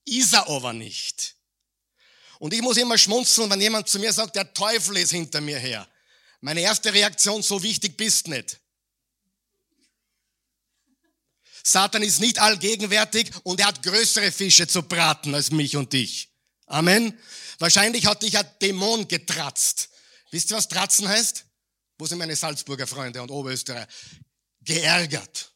Ist 0.04 0.34
er 0.34 0.46
aber 0.48 0.74
nicht. 0.74 1.34
Und 2.38 2.52
ich 2.52 2.60
muss 2.60 2.76
immer 2.76 2.98
schmunzeln, 2.98 3.48
wenn 3.50 3.60
jemand 3.60 3.88
zu 3.88 3.98
mir 3.98 4.12
sagt, 4.12 4.36
der 4.36 4.52
Teufel 4.52 4.98
ist 4.98 5.12
hinter 5.12 5.40
mir 5.40 5.58
her. 5.58 5.88
Meine 6.42 6.60
erste 6.60 6.92
Reaktion, 6.92 7.42
so 7.42 7.62
wichtig 7.62 7.96
bist 7.96 8.28
nicht. 8.28 8.60
Satan 11.64 12.02
ist 12.02 12.20
nicht 12.20 12.38
allgegenwärtig 12.38 13.30
und 13.44 13.60
er 13.60 13.68
hat 13.68 13.82
größere 13.82 14.30
Fische 14.30 14.66
zu 14.66 14.82
braten 14.82 15.34
als 15.34 15.50
mich 15.50 15.74
und 15.74 15.94
dich. 15.94 16.30
Amen. 16.66 17.18
Wahrscheinlich 17.58 18.04
hat 18.04 18.22
dich 18.22 18.36
ein 18.36 18.46
Dämon 18.60 19.08
getratzt. 19.08 19.88
Wisst 20.30 20.50
ihr, 20.50 20.58
was 20.58 20.68
tratzen 20.68 21.08
heißt? 21.08 21.46
Wo 21.96 22.04
sind 22.04 22.18
meine 22.18 22.36
Salzburger 22.36 22.86
Freunde 22.86 23.22
und 23.22 23.30
Oberösterreicher? 23.30 23.88
Geärgert. 24.60 25.50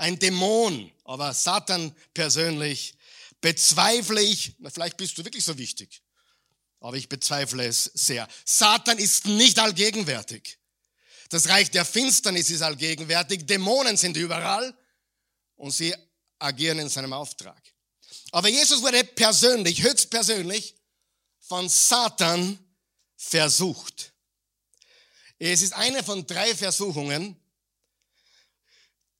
Ein 0.00 0.18
Dämon, 0.18 0.90
aber 1.04 1.34
Satan 1.34 1.94
persönlich 2.14 2.94
bezweifle 3.42 4.22
ich, 4.22 4.56
vielleicht 4.72 4.96
bist 4.96 5.18
du 5.18 5.24
wirklich 5.24 5.44
so 5.44 5.58
wichtig, 5.58 6.02
aber 6.80 6.96
ich 6.96 7.10
bezweifle 7.10 7.66
es 7.66 7.84
sehr. 7.84 8.26
Satan 8.46 8.96
ist 8.96 9.26
nicht 9.26 9.58
allgegenwärtig. 9.58 10.58
Das 11.28 11.50
Reich 11.50 11.70
der 11.70 11.84
Finsternis 11.84 12.48
ist 12.48 12.62
allgegenwärtig, 12.62 13.46
Dämonen 13.46 13.98
sind 13.98 14.16
überall 14.16 14.74
und 15.56 15.72
sie 15.72 15.94
agieren 16.38 16.78
in 16.78 16.88
seinem 16.88 17.12
Auftrag. 17.12 17.62
Aber 18.32 18.48
Jesus 18.48 18.80
wurde 18.80 19.04
persönlich, 19.04 19.82
höchstpersönlich 19.82 20.76
von 21.40 21.68
Satan 21.68 22.58
versucht. 23.16 24.14
Es 25.38 25.60
ist 25.60 25.74
eine 25.74 26.02
von 26.02 26.26
drei 26.26 26.56
Versuchungen, 26.56 27.36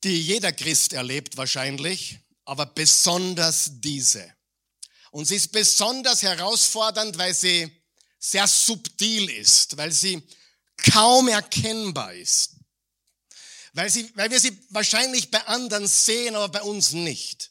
die 0.05 0.21
jeder 0.21 0.53
Christ 0.53 0.93
erlebt 0.93 1.37
wahrscheinlich, 1.37 2.19
aber 2.45 2.67
besonders 2.67 3.71
diese. 3.75 4.33
Und 5.11 5.27
sie 5.27 5.37
ist 5.37 5.53
besonders 5.53 6.23
herausfordernd, 6.23 7.19
weil 7.19 7.35
sie 7.35 7.71
sehr 8.19 8.47
subtil 8.47 9.29
ist, 9.31 9.77
weil 9.77 9.93
sie 9.93 10.23
kaum 10.77 11.29
erkennbar 11.29 12.15
ist. 12.15 12.57
Weil, 13.73 13.91
sie, 13.91 14.11
weil 14.17 14.31
wir 14.31 14.41
sie 14.41 14.59
wahrscheinlich 14.71 15.31
bei 15.31 15.45
anderen 15.47 15.87
sehen, 15.87 16.35
aber 16.35 16.49
bei 16.49 16.63
uns 16.63 16.93
nicht. 16.93 17.51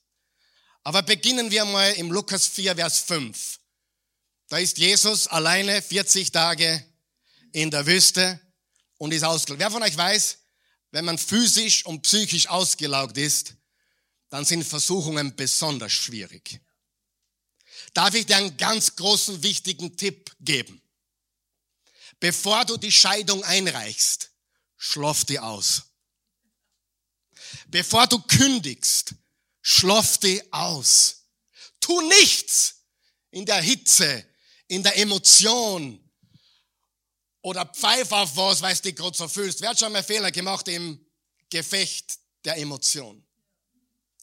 Aber 0.84 1.02
beginnen 1.02 1.52
wir 1.52 1.66
mal 1.66 1.92
im 1.94 2.12
Lukas 2.12 2.48
4, 2.48 2.76
Vers 2.76 3.00
5. 3.00 3.60
Da 4.50 4.58
ist 4.58 4.78
Jesus 4.78 5.28
alleine 5.28 5.82
40 5.82 6.32
Tage 6.32 6.84
in 7.52 7.70
der 7.72 7.86
Wüste 7.86 8.40
und 8.98 9.14
ist 9.14 9.24
ausgelaugt. 9.24 9.60
Wer 9.60 9.72
von 9.72 9.84
euch 9.84 9.96
weiß, 9.96 10.39
wenn 10.92 11.06
man 11.06 11.18
physisch 11.18 11.86
und 11.86 12.02
psychisch 12.02 12.48
ausgelaugt 12.48 13.18
ist, 13.18 13.56
dann 14.30 14.46
sind 14.46 14.64
Versuchungen 14.64 15.36
besonders 15.36 15.92
schwierig. 15.92 16.62
Darf 17.94 18.14
ich 18.14 18.26
dir 18.26 18.38
einen 18.38 18.58
ganz 18.58 18.96
großen, 18.96 19.42
wichtigen 19.42 19.96
Tipp 19.98 20.36
geben? 20.40 20.82
Bevor 22.20 22.66
du 22.66 22.78
die 22.78 22.92
Scheidung 22.92 23.44
einreichst, 23.44 24.32
schlaf 24.78 25.26
die 25.26 25.40
aus. 25.40 25.84
Bevor 27.68 28.08
du 28.08 28.22
kündigst, 28.22 29.16
schlaf 29.62 30.18
die 30.18 30.42
aus. 30.52 31.26
Tu 31.80 32.02
nichts 32.02 32.84
in 33.32 33.46
der 33.46 33.62
Hitze, 33.62 34.26
in 34.68 34.84
der 34.84 34.98
Emotion 34.98 36.09
oder 37.42 37.66
pfeif 37.66 38.12
auf 38.12 38.36
was, 38.36 38.62
weil 38.62 38.76
du 38.76 38.82
dich 38.82 38.96
gerade 38.96 39.18
so 39.18 39.28
fühlst. 39.28 39.62
Wer 39.62 39.70
hat 39.70 39.80
schon 39.80 39.92
mal 39.92 40.04
Fehler 40.04 40.32
gemacht 40.32 40.68
im 40.68 41.06
Gefecht 41.50 42.20
der 42.46 42.58
Emotion? 42.58 43.24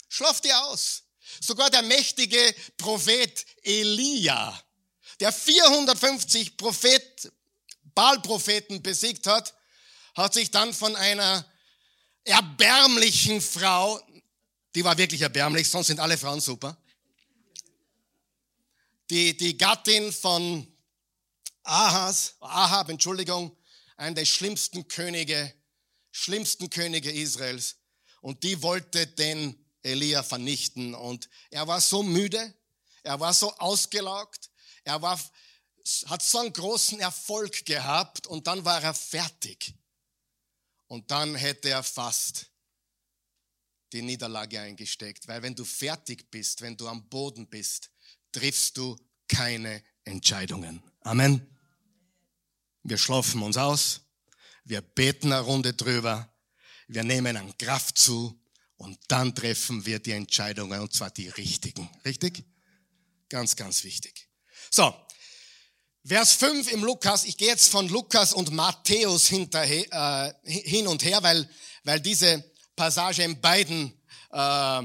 Schlaf 0.08 0.40
die 0.40 0.52
aus. 0.52 1.02
Sogar 1.40 1.70
der 1.70 1.82
mächtige 1.82 2.54
Prophet 2.76 3.44
Elia, 3.62 4.62
der 5.20 5.32
450 5.32 6.56
Prophet, 6.56 7.32
Baal-Propheten 7.94 8.82
besiegt 8.82 9.26
hat, 9.26 9.54
hat 10.14 10.34
sich 10.34 10.50
dann 10.50 10.72
von 10.72 10.94
einer 10.94 11.44
erbärmlichen 12.24 13.40
Frau, 13.40 14.00
die 14.74 14.84
war 14.84 14.98
wirklich 14.98 15.22
erbärmlich, 15.22 15.68
sonst 15.68 15.88
sind 15.88 16.00
alle 16.00 16.18
Frauen 16.18 16.40
super, 16.40 16.76
die, 19.10 19.36
die 19.36 19.56
Gattin 19.56 20.12
von 20.12 20.66
Ahas, 21.66 22.36
Ahab, 22.40 22.88
Entschuldigung, 22.88 23.56
einer 23.96 24.14
der 24.14 24.24
schlimmsten 24.24 24.86
Könige, 24.88 25.52
schlimmsten 26.12 26.70
Könige 26.70 27.10
Israels. 27.10 27.76
Und 28.20 28.42
die 28.42 28.62
wollte 28.62 29.06
den 29.06 29.66
Elia 29.82 30.22
vernichten. 30.22 30.94
Und 30.94 31.28
er 31.50 31.66
war 31.66 31.80
so 31.80 32.02
müde, 32.02 32.54
er 33.02 33.18
war 33.20 33.32
so 33.32 33.52
ausgelaugt, 33.56 34.50
er 34.84 35.00
war, 35.02 35.20
hat 36.06 36.22
so 36.22 36.38
einen 36.38 36.52
großen 36.52 37.00
Erfolg 37.00 37.64
gehabt 37.64 38.26
und 38.26 38.46
dann 38.46 38.64
war 38.64 38.82
er 38.82 38.94
fertig. 38.94 39.74
Und 40.88 41.10
dann 41.10 41.34
hätte 41.34 41.70
er 41.70 41.82
fast 41.82 42.46
die 43.92 44.02
Niederlage 44.02 44.60
eingesteckt, 44.60 45.26
weil 45.26 45.42
wenn 45.42 45.54
du 45.54 45.64
fertig 45.64 46.30
bist, 46.30 46.60
wenn 46.60 46.76
du 46.76 46.88
am 46.88 47.08
Boden 47.08 47.48
bist, 47.48 47.90
triffst 48.30 48.76
du 48.76 48.96
keine 49.28 49.82
Entscheidungen. 50.04 50.82
Amen. 51.00 51.55
Wir 52.88 52.98
schlafen 52.98 53.42
uns 53.42 53.56
aus, 53.56 54.02
wir 54.62 54.80
beten 54.80 55.32
eine 55.32 55.42
Runde 55.42 55.74
drüber, 55.74 56.32
wir 56.86 57.02
nehmen 57.02 57.36
an 57.36 57.58
Kraft 57.58 57.98
zu 57.98 58.40
und 58.76 58.96
dann 59.08 59.34
treffen 59.34 59.84
wir 59.84 59.98
die 59.98 60.12
Entscheidungen, 60.12 60.78
und 60.78 60.92
zwar 60.92 61.10
die 61.10 61.28
richtigen. 61.28 61.90
Richtig? 62.04 62.44
Ganz, 63.28 63.56
ganz 63.56 63.82
wichtig. 63.82 64.28
So, 64.70 64.94
Vers 66.04 66.34
5 66.34 66.70
im 66.70 66.84
Lukas, 66.84 67.24
ich 67.24 67.36
gehe 67.36 67.48
jetzt 67.48 67.70
von 67.70 67.88
Lukas 67.88 68.32
und 68.32 68.52
Matthäus 68.52 69.26
hinterher, 69.26 70.36
äh, 70.44 70.48
hin 70.48 70.86
und 70.86 71.02
her, 71.02 71.20
weil, 71.24 71.50
weil 71.82 71.98
diese 71.98 72.44
Passage 72.76 73.24
in 73.24 73.40
beiden 73.40 74.00
äh, 74.30 74.82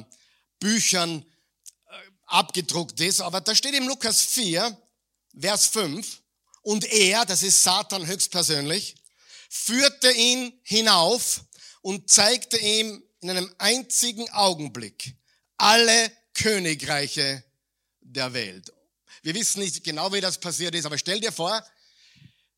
Büchern 0.58 1.22
äh, 1.22 1.93
abgedruckt 2.25 3.00
ist. 3.00 3.22
Aber 3.22 3.41
da 3.41 3.53
steht 3.53 3.75
im 3.75 3.88
Lukas 3.88 4.24
4, 4.24 4.75
Vers 5.39 5.67
5, 5.67 6.20
und 6.62 6.86
er, 6.86 7.25
das 7.25 7.44
ist 7.44 7.63
Satan 7.63 8.06
höchstpersönlich, 8.06 8.96
führte 9.50 10.12
ihn 10.12 10.53
hinauf 10.63 11.41
und 11.82 12.10
zeigte 12.10 12.58
ihm 12.58 13.03
in 13.22 13.30
einem 13.30 13.53
einzigen 13.58 14.30
Augenblick 14.32 15.15
alle 15.58 16.12
Königreiche 16.34 17.44
der 18.00 18.34
Welt. 18.34 18.74
Wir 19.22 19.36
wissen 19.36 19.62
nicht 19.62 19.84
genau, 19.84 20.12
wie 20.12 20.22
das 20.22 20.39
passiert 20.39 20.74
ist, 20.74 20.86
aber 20.86 20.98
stell 20.98 21.20
dir 21.20 21.32
vor, 21.32 21.63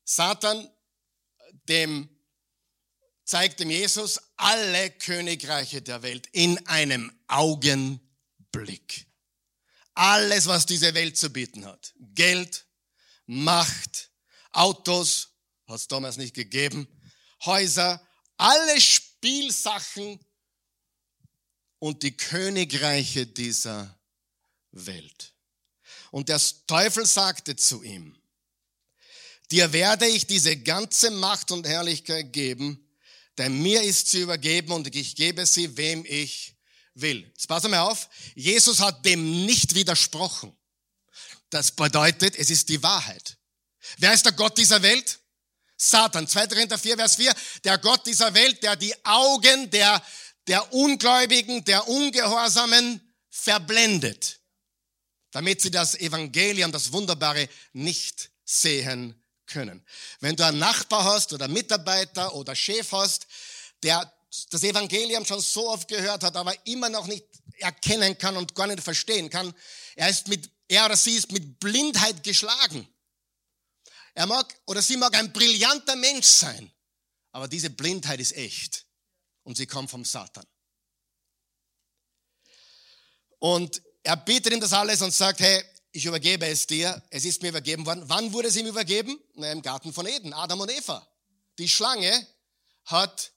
Satan, 0.04 0.68
dem 1.68 2.08
zeigt 3.24 3.60
dem 3.60 3.70
Jesus 3.70 4.20
alle 4.36 4.90
Königreiche 4.90 5.82
der 5.82 6.02
Welt 6.02 6.28
in 6.32 6.66
einem 6.66 7.12
Augenblick. 7.26 9.06
Alles, 9.94 10.46
was 10.46 10.66
diese 10.66 10.94
Welt 10.94 11.16
zu 11.16 11.30
bieten 11.30 11.64
hat. 11.66 11.94
Geld, 12.14 12.66
Macht, 13.26 14.10
Autos, 14.52 15.30
hat 15.66 15.76
es 15.76 15.88
damals 15.88 16.16
nicht 16.16 16.34
gegeben, 16.34 16.86
Häuser, 17.44 18.06
alle 18.36 18.80
Spielsachen 18.80 20.20
und 21.78 22.02
die 22.02 22.16
Königreiche 22.16 23.26
dieser 23.26 23.98
Welt. 24.72 25.34
Und 26.10 26.28
der 26.28 26.40
Teufel 26.66 27.06
sagte 27.06 27.56
zu 27.56 27.82
ihm, 27.82 28.16
dir 29.50 29.72
werde 29.72 30.06
ich 30.06 30.26
diese 30.26 30.56
ganze 30.56 31.10
Macht 31.10 31.50
und 31.50 31.66
Herrlichkeit 31.66 32.32
geben, 32.32 32.88
denn 33.38 33.60
mir 33.62 33.82
ist 33.82 34.08
sie 34.08 34.20
übergeben 34.20 34.72
und 34.72 34.94
ich 34.94 35.16
gebe 35.16 35.44
sie, 35.44 35.76
wem 35.76 36.04
ich 36.06 36.54
will. 36.94 37.22
Jetzt 37.26 37.48
pass 37.48 37.64
mal 37.64 37.80
auf, 37.80 38.08
Jesus 38.34 38.80
hat 38.80 39.04
dem 39.04 39.44
nicht 39.44 39.74
widersprochen. 39.74 40.56
Das 41.54 41.70
bedeutet, 41.70 42.36
es 42.36 42.50
ist 42.50 42.68
die 42.68 42.82
Wahrheit. 42.82 43.36
Wer 43.98 44.12
ist 44.12 44.24
der 44.24 44.32
Gott 44.32 44.58
dieser 44.58 44.82
Welt? 44.82 45.20
Satan. 45.76 46.26
2. 46.26 46.48
Korinther 46.48 46.76
4, 46.76 46.96
Vers 46.96 47.14
4. 47.14 47.32
Der 47.62 47.78
Gott 47.78 48.04
dieser 48.04 48.34
Welt, 48.34 48.60
der 48.64 48.74
die 48.74 48.92
Augen 49.04 49.70
der, 49.70 50.02
der 50.48 50.72
Ungläubigen, 50.72 51.64
der 51.64 51.86
Ungehorsamen 51.86 53.00
verblendet, 53.30 54.40
damit 55.30 55.60
sie 55.62 55.70
das 55.70 55.94
Evangelium, 55.94 56.72
das 56.72 56.90
Wunderbare 56.90 57.48
nicht 57.72 58.32
sehen 58.44 59.22
können. 59.46 59.86
Wenn 60.18 60.34
du 60.34 60.44
einen 60.44 60.58
Nachbar 60.58 61.04
hast 61.04 61.32
oder 61.34 61.46
Mitarbeiter 61.46 62.34
oder 62.34 62.56
Chef 62.56 62.90
hast, 62.90 63.28
der 63.84 64.12
das 64.50 64.64
Evangelium 64.64 65.24
schon 65.24 65.40
so 65.40 65.70
oft 65.70 65.86
gehört 65.86 66.24
hat, 66.24 66.34
aber 66.34 66.52
immer 66.66 66.88
noch 66.88 67.06
nicht 67.06 67.26
erkennen 67.58 68.18
kann 68.18 68.36
und 68.36 68.56
gar 68.56 68.66
nicht 68.66 68.82
verstehen 68.82 69.30
kann, 69.30 69.54
er 69.94 70.08
ist 70.08 70.26
mit, 70.26 70.50
er 70.68 70.86
oder 70.86 70.96
sie 70.96 71.14
ist 71.14 71.32
mit 71.32 71.58
Blindheit 71.60 72.22
geschlagen. 72.22 72.88
Er 74.14 74.26
mag 74.26 74.54
oder 74.66 74.80
sie 74.80 74.96
mag 74.96 75.14
ein 75.16 75.32
brillanter 75.32 75.96
Mensch 75.96 76.26
sein, 76.26 76.70
aber 77.32 77.48
diese 77.48 77.70
Blindheit 77.70 78.20
ist 78.20 78.32
echt 78.32 78.86
und 79.42 79.56
sie 79.56 79.66
kommt 79.66 79.90
vom 79.90 80.04
Satan. 80.04 80.46
Und 83.38 83.82
er 84.02 84.16
bietet 84.16 84.52
ihm 84.52 84.60
das 84.60 84.72
alles 84.72 85.02
und 85.02 85.12
sagt, 85.12 85.40
hey, 85.40 85.62
ich 85.92 86.04
übergebe 86.06 86.46
es 86.46 86.66
dir, 86.66 87.02
es 87.10 87.24
ist 87.24 87.42
mir 87.42 87.48
übergeben 87.48 87.86
worden. 87.86 88.04
Wann 88.06 88.32
wurde 88.32 88.48
es 88.48 88.56
ihm 88.56 88.66
übergeben? 88.66 89.18
Na, 89.34 89.52
Im 89.52 89.62
Garten 89.62 89.92
von 89.92 90.06
Eden, 90.06 90.32
Adam 90.32 90.60
und 90.60 90.70
Eva. 90.70 91.06
Die 91.58 91.68
Schlange 91.68 92.26
hat 92.84 93.32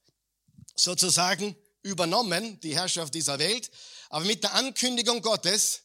sozusagen 0.76 1.56
übernommen 1.84 2.60
die 2.62 2.76
Herrschaft 2.76 3.14
dieser 3.14 3.40
Welt, 3.40 3.70
aber 4.10 4.26
mit 4.26 4.44
der 4.44 4.54
Ankündigung 4.54 5.22
Gottes, 5.22 5.84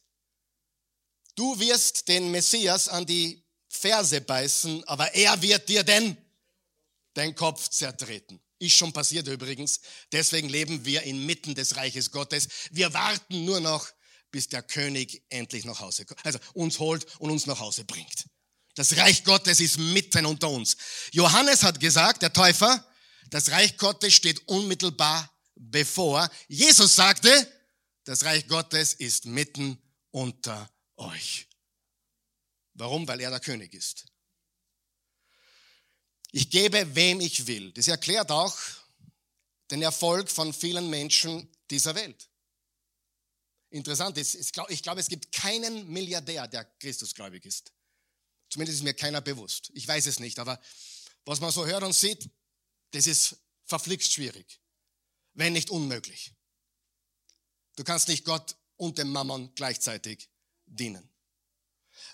du 1.35 1.59
wirst 1.59 2.07
den 2.07 2.31
Messias 2.31 2.87
an 2.87 3.05
die 3.05 3.43
Ferse 3.69 4.21
beißen, 4.21 4.83
aber 4.85 5.13
er 5.13 5.41
wird 5.41 5.67
dir 5.67 5.83
denn 5.83 6.17
den 7.15 7.35
Kopf 7.35 7.69
zertreten. 7.69 8.39
Ist 8.59 8.75
schon 8.77 8.93
passiert 8.93 9.27
übrigens. 9.27 9.81
Deswegen 10.11 10.47
leben 10.47 10.85
wir 10.85 11.03
inmitten 11.03 11.53
des 11.55 11.75
Reiches 11.75 12.11
Gottes. 12.11 12.47
Wir 12.71 12.93
warten 12.93 13.45
nur 13.45 13.59
noch, 13.59 13.87
bis 14.31 14.47
der 14.47 14.63
König 14.63 15.23
endlich 15.29 15.65
nach 15.65 15.79
Hause 15.79 16.05
kommt. 16.05 16.25
Also 16.25 16.39
uns 16.53 16.79
holt 16.79 17.05
und 17.19 17.29
uns 17.29 17.45
nach 17.45 17.59
Hause 17.59 17.83
bringt. 17.83 18.25
Das 18.75 18.97
Reich 18.97 19.23
Gottes 19.23 19.59
ist 19.59 19.77
mitten 19.77 20.25
unter 20.25 20.49
uns. 20.49 20.77
Johannes 21.11 21.61
hat 21.61 21.79
gesagt, 21.79 22.21
der 22.21 22.33
Täufer, 22.33 22.83
das 23.29 23.51
Reich 23.51 23.77
Gottes 23.77 24.13
steht 24.13 24.47
unmittelbar 24.47 25.31
bevor. 25.55 26.29
Jesus 26.47 26.95
sagte, 26.95 27.29
das 28.05 28.23
Reich 28.23 28.47
Gottes 28.47 28.93
ist 28.93 29.25
mitten 29.25 29.77
unter 30.11 30.69
euch. 31.03 31.47
Warum? 32.73 33.07
Weil 33.07 33.21
er 33.21 33.29
der 33.29 33.39
König 33.39 33.73
ist. 33.73 34.05
Ich 36.31 36.49
gebe, 36.49 36.95
wem 36.95 37.21
ich 37.21 37.45
will. 37.45 37.71
Das 37.73 37.87
erklärt 37.87 38.31
auch 38.31 38.57
den 39.69 39.81
Erfolg 39.81 40.29
von 40.29 40.53
vielen 40.53 40.89
Menschen 40.89 41.47
dieser 41.69 41.95
Welt. 41.95 42.29
Interessant 43.69 44.17
ist, 44.17 44.35
ich 44.35 44.51
glaube, 44.51 44.99
es 44.99 45.07
gibt 45.07 45.31
keinen 45.31 45.87
Milliardär, 45.87 46.47
der 46.47 46.65
Christusgläubig 46.79 47.45
ist. 47.45 47.71
Zumindest 48.49 48.79
ist 48.79 48.83
mir 48.83 48.93
keiner 48.93 49.21
bewusst. 49.21 49.71
Ich 49.73 49.87
weiß 49.87 50.05
es 50.05 50.19
nicht, 50.19 50.37
aber 50.37 50.59
was 51.25 51.39
man 51.39 51.51
so 51.51 51.65
hört 51.65 51.83
und 51.83 51.93
sieht, 51.93 52.29
das 52.91 53.07
ist 53.07 53.37
verflixt 53.65 54.13
schwierig, 54.13 54.59
wenn 55.33 55.53
nicht 55.53 55.69
unmöglich. 55.71 56.33
Du 57.75 57.83
kannst 57.83 58.07
nicht 58.07 58.25
Gott 58.25 58.55
und 58.75 58.97
dem 58.99 59.09
Mammon 59.09 59.53
gleichzeitig 59.55 60.29
dienen. 60.75 61.09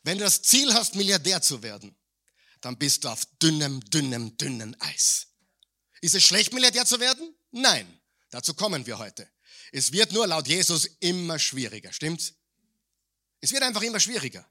Wenn 0.04 0.18
du 0.18 0.24
das 0.24 0.42
Ziel 0.42 0.74
hast, 0.74 0.96
Milliardär 0.96 1.42
zu 1.42 1.62
werden, 1.64 1.96
dann 2.62 2.78
bist 2.78 3.04
du 3.04 3.10
auf 3.10 3.26
dünnem, 3.42 3.82
dünnem, 3.90 4.38
dünnem 4.38 4.76
Eis. 4.80 5.28
Ist 6.02 6.16
es 6.16 6.24
schlecht, 6.24 6.54
Milliardär 6.54 6.86
zu 6.86 7.00
werden? 7.00 7.36
Nein. 7.52 8.00
Dazu 8.30 8.54
kommen 8.54 8.86
wir 8.86 8.98
heute. 8.98 9.30
Es 9.72 9.92
wird 9.92 10.12
nur 10.12 10.28
laut 10.28 10.48
Jesus 10.48 10.86
immer 11.00 11.40
schwieriger, 11.40 11.92
stimmt's? 11.92 12.34
Es 13.42 13.52
wird 13.52 13.64
einfach 13.64 13.82
immer 13.82 14.00
schwieriger. 14.00 14.46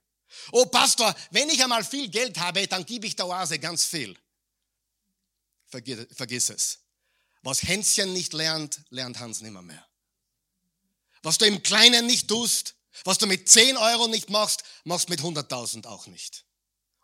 Oh 0.53 0.67
Pastor, 0.67 1.15
wenn 1.31 1.49
ich 1.49 1.63
einmal 1.63 1.85
viel 1.85 2.09
Geld 2.09 2.39
habe, 2.39 2.67
dann 2.67 2.85
gebe 2.85 3.07
ich 3.07 3.17
der 3.17 3.27
Oase 3.27 3.59
ganz 3.59 3.85
viel. 3.85 4.17
Vergiss, 5.67 6.07
vergiss 6.13 6.51
es. 6.51 6.79
Was 7.43 7.63
Hänschen 7.63 8.13
nicht 8.13 8.33
lernt, 8.33 8.81
lernt 8.91 9.19
Hans 9.19 9.41
nimmer 9.41 9.63
mehr. 9.63 9.87
Was 11.23 11.39
du 11.39 11.47
im 11.47 11.63
Kleinen 11.63 12.07
nicht 12.07 12.29
tust, 12.29 12.75
was 13.05 13.19
du 13.19 13.27
mit 13.27 13.49
10 13.49 13.77
Euro 13.77 14.09
nicht 14.09 14.31
machst, 14.31 14.63
machst 14.85 15.09
mit 15.09 15.21
100.000 15.21 15.87
auch 15.87 16.07
nicht. 16.07 16.45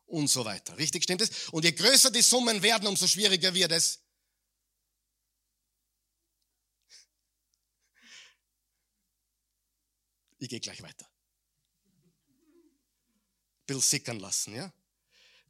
Und 0.07 0.29
so 0.29 0.45
weiter. 0.45 0.77
Richtig 0.77 1.05
stimmt 1.05 1.23
es? 1.23 1.49
Und 1.51 1.65
je 1.65 1.73
größer 1.73 2.11
die 2.11 2.23
Summen 2.23 2.63
werden, 2.63 2.87
umso 2.87 3.07
schwieriger 3.07 3.55
wird 3.55 3.73
es. 3.73 4.01
Ich 10.39 10.49
gehe 10.49 10.61
gleich 10.61 10.83
weiter. 10.83 11.09
Bisschen 13.67 13.81
sickern 13.81 14.21
lassen, 14.21 14.55
ja? 14.55 14.73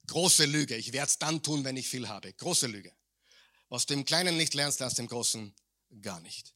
Große 0.06 0.44
Lüge. 0.44 0.76
Ich 0.76 0.92
werde 0.92 1.08
es 1.08 1.18
dann 1.18 1.42
tun, 1.42 1.64
wenn 1.64 1.76
ich 1.76 1.88
viel 1.88 2.08
habe. 2.08 2.32
Große 2.32 2.68
Lüge. 2.68 2.94
Was 3.68 3.86
du 3.86 3.94
im 3.94 4.04
Kleinen 4.04 4.36
nicht 4.36 4.54
lernst, 4.54 4.78
lernst 4.78 4.98
du 4.98 5.02
im 5.02 5.08
Großen 5.08 5.52
gar 6.00 6.20
nicht. 6.20 6.54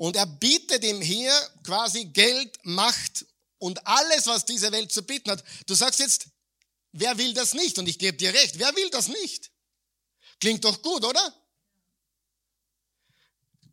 Und 0.00 0.16
er 0.16 0.24
bietet 0.24 0.82
ihm 0.82 1.02
hier 1.02 1.30
quasi 1.62 2.06
Geld, 2.06 2.58
Macht 2.64 3.26
und 3.58 3.86
alles, 3.86 4.26
was 4.28 4.46
diese 4.46 4.72
Welt 4.72 4.90
zu 4.90 5.02
bieten 5.02 5.30
hat. 5.30 5.44
Du 5.66 5.74
sagst 5.74 6.00
jetzt, 6.00 6.28
wer 6.92 7.18
will 7.18 7.34
das 7.34 7.52
nicht? 7.52 7.78
Und 7.78 7.86
ich 7.86 7.98
gebe 7.98 8.16
dir 8.16 8.32
recht, 8.32 8.58
wer 8.58 8.74
will 8.76 8.88
das 8.88 9.08
nicht? 9.08 9.50
Klingt 10.40 10.64
doch 10.64 10.80
gut, 10.80 11.04
oder? 11.04 11.36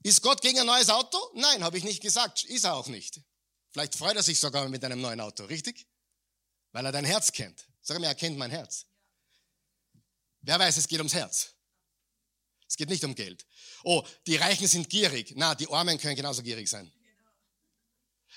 Ist 0.03 0.21
Gott 0.21 0.41
gegen 0.41 0.59
ein 0.59 0.65
neues 0.65 0.89
Auto? 0.89 1.17
Nein, 1.35 1.63
habe 1.63 1.77
ich 1.77 1.85
nicht 1.85 2.01
gesagt. 2.01 2.43
Ist 2.43 2.65
er 2.65 2.75
auch 2.75 2.87
nicht. 2.87 3.21
Vielleicht 3.69 3.95
freut 3.95 4.17
er 4.17 4.23
sich 4.23 4.37
sogar 4.37 4.67
mit 4.67 4.83
einem 4.83 4.99
neuen 4.99 5.21
Auto, 5.21 5.45
richtig? 5.45 5.87
Weil 6.73 6.85
er 6.87 6.91
dein 6.91 7.05
Herz 7.05 7.31
kennt. 7.31 7.65
Sag 7.81 8.01
mir, 8.01 8.07
er 8.07 8.15
kennt 8.15 8.37
mein 8.37 8.51
Herz. 8.51 8.85
Wer 10.41 10.59
weiß, 10.59 10.75
es 10.75 10.89
geht 10.89 10.99
ums 10.99 11.13
Herz. 11.13 11.53
Es 12.67 12.75
geht 12.75 12.89
nicht 12.89 13.05
um 13.05 13.15
Geld. 13.15 13.45
Oh, 13.89 14.05
die 14.25 14.35
Reichen 14.35 14.67
sind 14.67 14.89
gierig. 14.89 15.31
Na, 15.37 15.55
die 15.55 15.69
Armen 15.69 15.97
können 15.97 16.17
genauso 16.17 16.43
gierig 16.43 16.67
sein. 16.67 16.91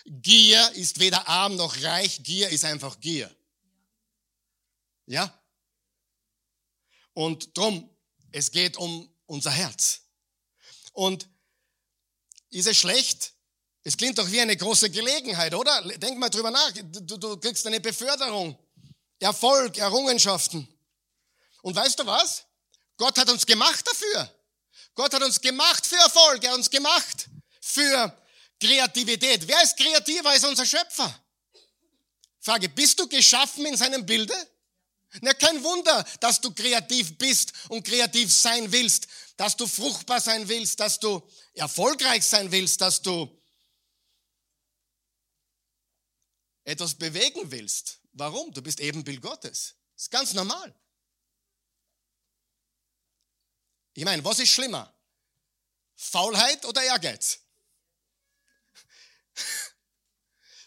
Gier 0.04 0.70
ist 0.76 1.00
weder 1.00 1.26
arm 1.26 1.56
noch 1.56 1.82
reich. 1.82 2.22
Gier 2.22 2.50
ist 2.50 2.64
einfach 2.64 3.00
Gier. 3.00 3.34
Ja? 5.06 5.36
Und 7.14 7.56
drum, 7.58 7.90
es 8.30 8.52
geht 8.52 8.76
um 8.76 9.12
unser 9.26 9.50
Herz. 9.50 10.02
Und 10.92 11.28
ist 12.50 12.68
es 12.68 12.76
schlecht? 12.76 13.32
Es 13.82 13.96
klingt 13.96 14.18
doch 14.18 14.30
wie 14.30 14.40
eine 14.40 14.56
große 14.56 14.88
Gelegenheit, 14.88 15.52
oder? 15.52 15.82
Denk 15.98 16.16
mal 16.16 16.30
drüber 16.30 16.52
nach. 16.52 16.70
Du, 16.74 17.16
du 17.16 17.36
kriegst 17.38 17.66
eine 17.66 17.80
Beförderung, 17.80 18.56
Erfolg, 19.18 19.78
Errungenschaften. 19.78 20.68
Und 21.62 21.74
weißt 21.74 21.98
du 21.98 22.06
was? 22.06 22.44
Gott 22.96 23.18
hat 23.18 23.28
uns 23.28 23.44
gemacht 23.44 23.84
dafür. 23.84 24.39
Gott 24.94 25.14
hat 25.14 25.22
uns 25.22 25.40
gemacht 25.40 25.87
für 25.87 25.96
Erfolg. 25.96 26.42
Er 26.44 26.50
hat 26.50 26.59
uns 26.59 26.70
gemacht 26.70 27.29
für 27.61 28.16
Kreativität. 28.61 29.46
Wer 29.46 29.62
ist 29.62 29.76
kreativer 29.76 30.31
als 30.31 30.44
unser 30.44 30.66
Schöpfer? 30.66 31.18
Frage, 32.40 32.68
bist 32.68 32.98
du 32.98 33.09
geschaffen 33.09 33.66
in 33.66 33.76
seinem 33.76 34.05
Bilde? 34.05 34.35
Na, 35.20 35.35
kein 35.35 35.62
Wunder, 35.64 36.05
dass 36.20 36.40
du 36.40 36.53
kreativ 36.53 37.18
bist 37.18 37.53
und 37.68 37.85
kreativ 37.85 38.33
sein 38.33 38.70
willst, 38.70 39.09
dass 39.37 39.57
du 39.57 39.66
fruchtbar 39.66 40.20
sein 40.20 40.48
willst, 40.48 40.79
dass 40.79 41.00
du 41.00 41.20
erfolgreich 41.55 42.24
sein 42.24 42.50
willst, 42.53 42.81
dass 42.81 43.03
du 43.03 43.37
etwas 46.64 46.94
bewegen 46.94 47.50
willst. 47.50 47.98
Warum? 48.12 48.53
Du 48.53 48.62
bist 48.62 48.81
Ebenbild 48.81 49.20
Gottes. 49.20 49.74
Das 49.94 50.05
ist 50.05 50.11
ganz 50.11 50.33
normal. 50.33 50.74
Ich 54.00 54.06
meine, 54.06 54.24
was 54.24 54.38
ist 54.38 54.48
schlimmer? 54.48 54.90
Faulheit 55.94 56.64
oder 56.64 56.82
Ehrgeiz? 56.82 57.40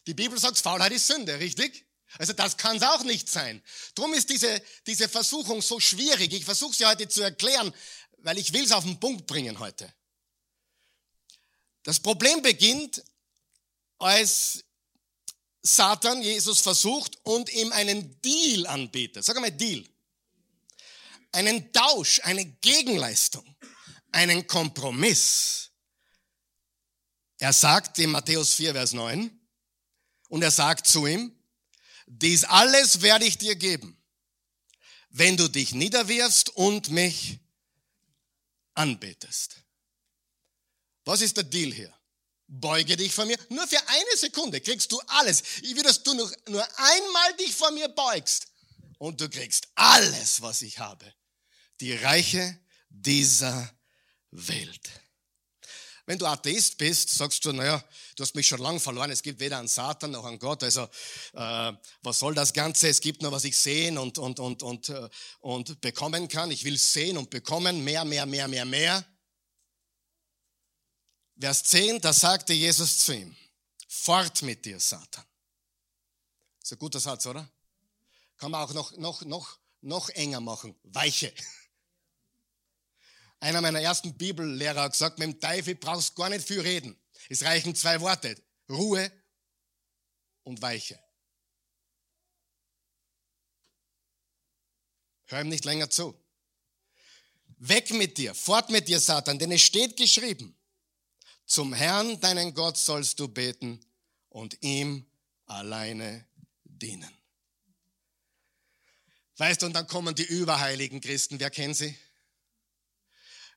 Die 0.06 0.14
Bibel 0.14 0.38
sagt, 0.38 0.60
Faulheit 0.60 0.92
ist 0.92 1.08
Sünde, 1.08 1.40
richtig? 1.40 1.84
Also 2.20 2.34
das 2.34 2.58
kann 2.58 2.78
es 2.78 2.84
auch 2.84 3.02
nicht 3.02 3.28
sein. 3.28 3.64
Drum 3.96 4.14
ist 4.14 4.30
diese, 4.30 4.62
diese 4.86 5.10
Versuchung 5.10 5.64
so 5.64 5.80
schwierig. 5.80 6.32
Ich 6.32 6.46
versuche 6.46 6.76
sie 6.76 6.86
heute 6.86 7.08
zu 7.08 7.24
erklären, 7.24 7.74
weil 8.20 8.38
ich 8.38 8.54
will 8.54 8.66
es 8.66 8.72
auf 8.72 8.84
den 8.84 9.00
Punkt 9.00 9.26
bringen 9.26 9.58
heute. 9.58 9.92
Das 11.82 12.00
Problem 12.00 12.44
beginnt, 12.44 13.04
als 13.98 14.64
Satan 15.64 16.22
Jesus 16.22 16.60
versucht 16.60 17.18
und 17.24 17.52
ihm 17.52 17.72
einen 17.72 18.22
Deal 18.22 18.68
anbietet. 18.68 19.26
Sag 19.26 19.42
mal 19.42 19.50
Deal 19.50 19.90
einen 21.34 21.72
Tausch, 21.74 22.22
eine 22.24 22.46
Gegenleistung, 22.46 23.56
einen 24.12 24.48
Kompromiss. 24.48 25.72
Er 27.40 27.54
sagt 27.54 28.00
in 28.00 28.12
Matthäus 28.12 28.54
4, 28.54 28.74
Vers 28.74 28.94
9, 28.94 29.40
und 30.30 30.42
er 30.42 30.52
sagt 30.52 30.88
zu 30.88 31.06
ihm, 31.06 31.36
dies 32.06 32.44
alles 32.44 33.02
werde 33.02 33.26
ich 33.26 33.38
dir 33.38 33.56
geben, 33.56 34.02
wenn 35.10 35.38
du 35.38 35.48
dich 35.48 35.74
niederwirfst 35.74 36.52
und 36.52 36.90
mich 36.90 37.40
anbetest. 38.76 39.58
Was 41.06 41.22
ist 41.22 41.38
der 41.38 41.44
Deal 41.44 41.74
hier? 41.74 41.94
Beuge 42.48 42.96
dich 42.96 43.14
vor 43.14 43.26
mir. 43.26 43.38
Nur 43.50 43.68
für 43.68 43.88
eine 43.88 44.18
Sekunde 44.18 44.62
kriegst 44.62 44.92
du 44.92 45.00
alles. 45.08 45.44
Ich 45.62 45.76
will, 45.76 45.84
dass 45.84 46.04
du 46.04 46.14
nur, 46.14 46.32
nur 46.48 46.66
einmal 46.78 47.34
dich 47.38 47.54
vor 47.54 47.72
mir 47.72 47.90
beugst. 47.90 48.48
Und 49.00 49.20
du 49.20 49.30
kriegst 49.30 49.68
alles, 49.76 50.42
was 50.42 50.62
ich 50.62 50.80
habe. 50.80 51.14
Die 51.84 51.92
Reiche 51.92 52.58
dieser 52.88 53.70
Welt. 54.32 54.90
Wenn 56.06 56.18
du 56.18 56.26
Atheist 56.26 56.78
bist, 56.78 57.10
sagst 57.10 57.44
du, 57.44 57.52
naja, 57.52 57.84
du 58.16 58.24
hast 58.24 58.36
mich 58.36 58.48
schon 58.48 58.62
lange 58.62 58.80
verloren, 58.80 59.12
es 59.12 59.22
gibt 59.22 59.42
weder 59.42 59.58
einen 59.58 59.68
Satan 59.68 60.12
noch 60.12 60.24
einen 60.24 60.40
Gott, 60.40 60.64
also 60.64 60.84
äh, 61.34 61.74
was 62.02 62.20
soll 62.20 62.36
das 62.36 62.54
Ganze? 62.54 62.88
Es 62.88 63.02
gibt 63.02 63.22
nur, 63.22 63.34
was 63.34 63.44
ich 63.44 63.58
sehen 63.58 63.98
und, 63.98 64.18
und, 64.18 64.40
und, 64.40 64.64
und, 64.64 64.88
äh, 64.88 65.10
und 65.42 65.82
bekommen 65.82 66.30
kann. 66.30 66.52
Ich 66.52 66.64
will 66.64 66.78
sehen 66.78 67.18
und 67.18 67.30
bekommen, 67.30 67.84
mehr, 67.84 68.06
mehr, 68.06 68.26
mehr, 68.26 68.48
mehr, 68.48 68.64
mehr. 68.64 69.06
Vers 71.38 71.64
10, 71.66 72.00
da 72.00 72.14
sagte 72.14 72.54
Jesus 72.54 73.00
zu 73.00 73.14
ihm, 73.14 73.36
fort 73.90 74.42
mit 74.44 74.64
dir, 74.64 74.80
Satan. 74.80 75.26
Ist 76.62 76.72
ein 76.72 76.80
guter 76.80 77.02
Satz, 77.02 77.26
oder? 77.26 77.46
Kann 78.38 78.52
man 78.52 78.62
auch 78.62 78.74
noch, 78.74 78.96
noch, 78.96 79.26
noch, 79.26 79.60
noch 79.82 80.08
enger 80.12 80.40
machen. 80.40 80.80
Weiche. 80.84 81.34
Einer 83.44 83.60
meiner 83.60 83.82
ersten 83.82 84.18
Bibellehrer 84.18 84.84
hat 84.84 84.94
gesagt, 84.94 85.20
mit 85.20 85.28
dem 85.28 85.38
Teufel 85.38 85.76
brauchst 85.76 86.12
du 86.12 86.22
gar 86.22 86.30
nicht 86.30 86.48
viel 86.48 86.62
reden. 86.62 86.98
Es 87.28 87.44
reichen 87.44 87.76
zwei 87.76 88.00
Worte. 88.00 88.42
Ruhe 88.70 89.12
und 90.44 90.62
Weiche. 90.62 90.98
Hör 95.26 95.42
ihm 95.42 95.50
nicht 95.50 95.66
länger 95.66 95.90
zu. 95.90 96.18
Weg 97.58 97.92
mit 97.92 98.18
dir, 98.18 98.34
fort 98.34 98.70
mit 98.70 98.88
dir, 98.88 99.02
Satan, 99.02 99.38
denn 99.38 99.52
es 99.52 99.62
steht 99.62 99.98
geschrieben, 99.98 100.58
zum 101.46 101.74
Herrn, 101.74 102.22
deinen 102.22 102.54
Gott, 102.54 102.78
sollst 102.78 103.20
du 103.20 103.28
beten 103.28 103.86
und 104.30 104.58
ihm 104.62 105.06
alleine 105.48 106.26
dienen. 106.64 107.14
Weißt 109.36 109.62
du, 109.62 109.66
und 109.66 109.74
dann 109.74 109.88
kommen 109.88 110.16
die 110.16 110.24
überheiligen 110.24 111.02
Christen, 111.02 111.42
wer 111.42 111.50
kennt 111.50 111.76
sie? 111.76 111.94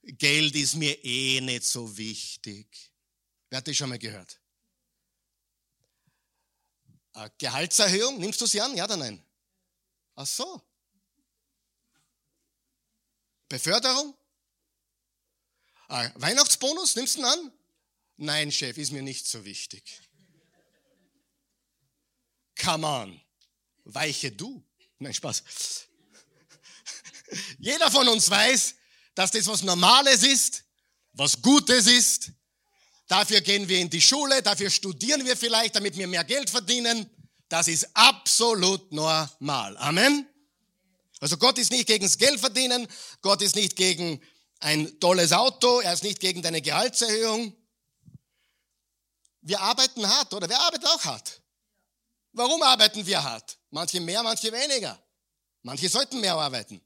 Geld 0.07 0.55
ist 0.55 0.77
mir 0.77 1.05
eh 1.05 1.41
nicht 1.41 1.65
so 1.65 1.97
wichtig. 1.97 2.93
Wer 3.51 3.59
hat 3.59 3.67
das 3.67 3.77
schon 3.77 3.89
mal 3.89 3.99
gehört? 3.99 4.41
Eine 7.13 7.33
Gehaltserhöhung, 7.39 8.19
nimmst 8.21 8.41
du 8.41 8.47
sie 8.47 8.61
an? 8.61 8.77
Ja 8.77 8.85
oder 8.85 8.97
nein? 8.97 9.25
Ach 10.15 10.27
so. 10.27 10.63
Beförderung? 13.49 14.15
Ein 15.89 16.13
Weihnachtsbonus, 16.17 16.95
nimmst 16.95 17.17
du 17.17 17.21
ihn 17.21 17.25
an? 17.25 17.53
Nein, 18.17 18.53
Chef, 18.53 18.79
ist 18.79 18.93
mir 18.93 19.03
nicht 19.03 19.27
so 19.27 19.45
wichtig. 19.45 20.01
Come 22.63 22.87
on. 22.87 23.21
Weiche 23.85 24.31
du. 24.33 24.65
Nein, 24.99 25.15
Spaß. 25.15 25.89
Jeder 27.59 27.91
von 27.91 28.09
uns 28.09 28.31
weiß, 28.31 28.76
dass 29.17 29.33
das 29.33 29.49
was 29.49 29.63
Normales 29.63 30.23
ist, 30.23 30.63
was 31.15 31.43
Gutes 31.43 31.89
ist. 31.89 32.31
Dafür 33.09 33.41
gehen 33.41 33.67
wir 33.69 33.81
in 33.81 33.91
die 33.91 34.01
Schule, 34.01 34.43
dafür 34.43 34.71
studieren 34.71 35.25
wir 35.25 35.37
vielleicht, 35.37 35.75
damit 35.75 35.97
wir 35.97 36.07
mehr 36.07 36.23
Geld 36.23 36.51
verdienen. 36.51 37.11
Das 37.49 37.67
ist 37.67 37.89
absolut 37.95 38.93
normal. 38.93 39.77
Amen. 39.79 40.29
Also 41.21 41.39
Gott 41.39 41.57
ist 41.59 41.71
nicht 41.71 41.87
gegen 41.87 42.05
das 42.05 42.19
Geld 42.19 42.39
verdienen, 42.39 42.87
Gott 43.23 43.41
ist 43.41 43.57
nicht 43.57 43.75
gegen 43.75 44.21
ein 44.61 45.01
tolles 45.01 45.33
Auto, 45.33 45.81
er 45.81 45.95
ist 45.95 46.03
nicht 46.03 46.21
gegen 46.21 46.43
deine 46.43 46.61
Gehaltserhöhung. 46.61 47.57
Wir 49.41 49.61
arbeiten 49.61 50.07
hart, 50.07 50.35
oder? 50.35 50.49
Wer 50.49 50.61
arbeitet 50.61 50.87
auch 50.89 51.05
hart? 51.05 51.41
Warum 52.33 52.63
arbeiten 52.63 53.07
wir 53.07 53.23
hart? 53.23 53.57
Manche 53.71 54.01
mehr, 54.01 54.23
manche 54.23 54.53
weniger. 54.53 55.03
Manche 55.63 55.89
sollten 55.89 56.21
mehr 56.21 56.35
arbeiten. 56.35 56.83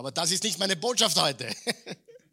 Aber 0.00 0.12
das 0.12 0.30
ist 0.30 0.44
nicht 0.44 0.58
meine 0.58 0.76
Botschaft 0.76 1.18
heute. 1.18 1.54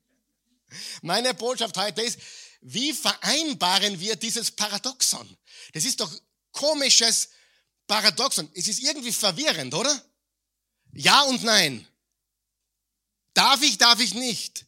meine 1.02 1.34
Botschaft 1.34 1.76
heute 1.76 2.02
ist, 2.02 2.18
wie 2.62 2.94
vereinbaren 2.94 4.00
wir 4.00 4.16
dieses 4.16 4.52
Paradoxon? 4.52 5.38
Das 5.74 5.84
ist 5.84 6.00
doch 6.00 6.10
komisches 6.54 7.28
Paradoxon. 7.86 8.50
Es 8.54 8.70
ist 8.70 8.80
irgendwie 8.80 9.12
verwirrend, 9.12 9.74
oder? 9.74 10.02
Ja 10.94 11.24
und 11.24 11.44
nein. 11.44 11.86
Darf 13.34 13.62
ich, 13.62 13.78
darf 13.78 14.00
ich 14.00 14.14
nicht? 14.14 14.66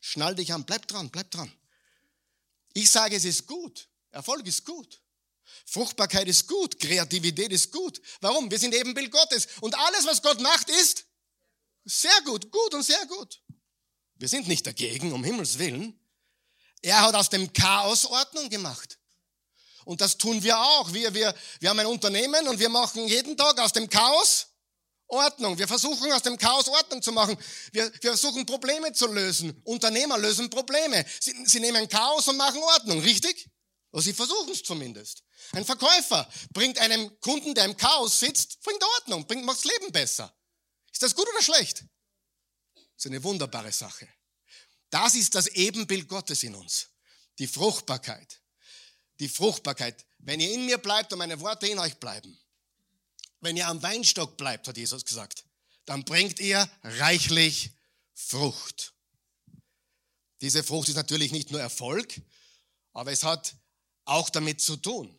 Schnall 0.00 0.34
dich 0.34 0.52
an, 0.52 0.64
bleib 0.64 0.88
dran, 0.88 1.10
bleib 1.10 1.30
dran. 1.30 1.52
Ich 2.72 2.90
sage, 2.90 3.14
es 3.14 3.24
ist 3.24 3.46
gut. 3.46 3.88
Erfolg 4.10 4.44
ist 4.48 4.64
gut. 4.64 5.00
Fruchtbarkeit 5.64 6.26
ist 6.26 6.48
gut. 6.48 6.80
Kreativität 6.80 7.52
ist 7.52 7.70
gut. 7.70 8.02
Warum? 8.20 8.50
Wir 8.50 8.58
sind 8.58 8.74
Ebenbild 8.74 9.12
Gottes. 9.12 9.46
Und 9.60 9.78
alles, 9.78 10.04
was 10.06 10.20
Gott 10.22 10.40
macht, 10.40 10.68
ist 10.70 11.04
sehr 11.84 12.20
gut, 12.24 12.50
gut 12.50 12.74
und 12.74 12.82
sehr 12.82 13.04
gut. 13.06 13.42
Wir 14.16 14.28
sind 14.28 14.48
nicht 14.48 14.66
dagegen, 14.66 15.12
um 15.12 15.24
Himmels 15.24 15.58
Willen. 15.58 15.98
Er 16.82 17.00
hat 17.02 17.14
aus 17.14 17.30
dem 17.30 17.52
Chaos 17.52 18.06
Ordnung 18.06 18.48
gemacht. 18.48 18.98
Und 19.84 20.00
das 20.00 20.16
tun 20.16 20.42
wir 20.42 20.58
auch. 20.58 20.92
Wir, 20.92 21.12
wir, 21.14 21.34
wir 21.60 21.70
haben 21.70 21.78
ein 21.78 21.86
Unternehmen 21.86 22.48
und 22.48 22.58
wir 22.58 22.68
machen 22.68 23.06
jeden 23.06 23.36
Tag 23.36 23.58
aus 23.60 23.72
dem 23.72 23.88
Chaos 23.88 24.48
Ordnung. 25.06 25.58
Wir 25.58 25.68
versuchen 25.68 26.10
aus 26.12 26.22
dem 26.22 26.38
Chaos 26.38 26.68
Ordnung 26.68 27.02
zu 27.02 27.12
machen. 27.12 27.36
Wir, 27.72 27.92
wir 28.00 28.12
versuchen 28.12 28.46
Probleme 28.46 28.92
zu 28.92 29.06
lösen. 29.06 29.60
Unternehmer 29.64 30.18
lösen 30.18 30.48
Probleme. 30.48 31.04
Sie, 31.20 31.34
sie 31.46 31.60
nehmen 31.60 31.88
Chaos 31.88 32.28
und 32.28 32.36
machen 32.36 32.62
Ordnung, 32.62 33.00
richtig? 33.00 33.50
Oder 33.92 34.02
sie 34.02 34.14
versuchen 34.14 34.50
es 34.50 34.62
zumindest. 34.62 35.22
Ein 35.52 35.64
Verkäufer 35.64 36.28
bringt 36.52 36.78
einem 36.78 37.20
Kunden, 37.20 37.54
der 37.54 37.66
im 37.66 37.76
Chaos 37.76 38.18
sitzt, 38.18 38.60
bringt 38.62 38.82
Ordnung, 38.82 39.26
bringt, 39.26 39.44
macht 39.44 39.58
das 39.58 39.64
Leben 39.64 39.92
besser. 39.92 40.34
Ist 40.94 41.02
das 41.02 41.14
gut 41.14 41.28
oder 41.28 41.42
schlecht? 41.42 41.84
Das 42.74 42.84
ist 42.98 43.06
eine 43.06 43.22
wunderbare 43.24 43.72
Sache. 43.72 44.08
Das 44.90 45.16
ist 45.16 45.34
das 45.34 45.48
Ebenbild 45.48 46.08
Gottes 46.08 46.44
in 46.44 46.54
uns. 46.54 46.88
Die 47.40 47.48
Fruchtbarkeit. 47.48 48.40
Die 49.18 49.28
Fruchtbarkeit. 49.28 50.06
Wenn 50.18 50.38
ihr 50.38 50.54
in 50.54 50.66
mir 50.66 50.78
bleibt 50.78 51.12
und 51.12 51.18
meine 51.18 51.40
Worte 51.40 51.66
in 51.66 51.80
euch 51.80 51.96
bleiben, 51.96 52.38
wenn 53.40 53.56
ihr 53.56 53.66
am 53.66 53.82
Weinstock 53.82 54.36
bleibt, 54.36 54.68
hat 54.68 54.76
Jesus 54.76 55.04
gesagt, 55.04 55.44
dann 55.84 56.04
bringt 56.04 56.38
ihr 56.38 56.70
reichlich 56.84 57.72
Frucht. 58.14 58.94
Diese 60.42 60.62
Frucht 60.62 60.88
ist 60.88 60.94
natürlich 60.94 61.32
nicht 61.32 61.50
nur 61.50 61.60
Erfolg, 61.60 62.22
aber 62.92 63.10
es 63.10 63.24
hat 63.24 63.56
auch 64.04 64.30
damit 64.30 64.60
zu 64.60 64.76
tun. 64.76 65.18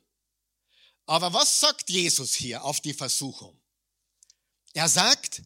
Aber 1.06 1.34
was 1.34 1.60
sagt 1.60 1.90
Jesus 1.90 2.34
hier 2.34 2.64
auf 2.64 2.80
die 2.80 2.94
Versuchung? 2.94 3.60
Er 4.74 4.88
sagt, 4.88 5.44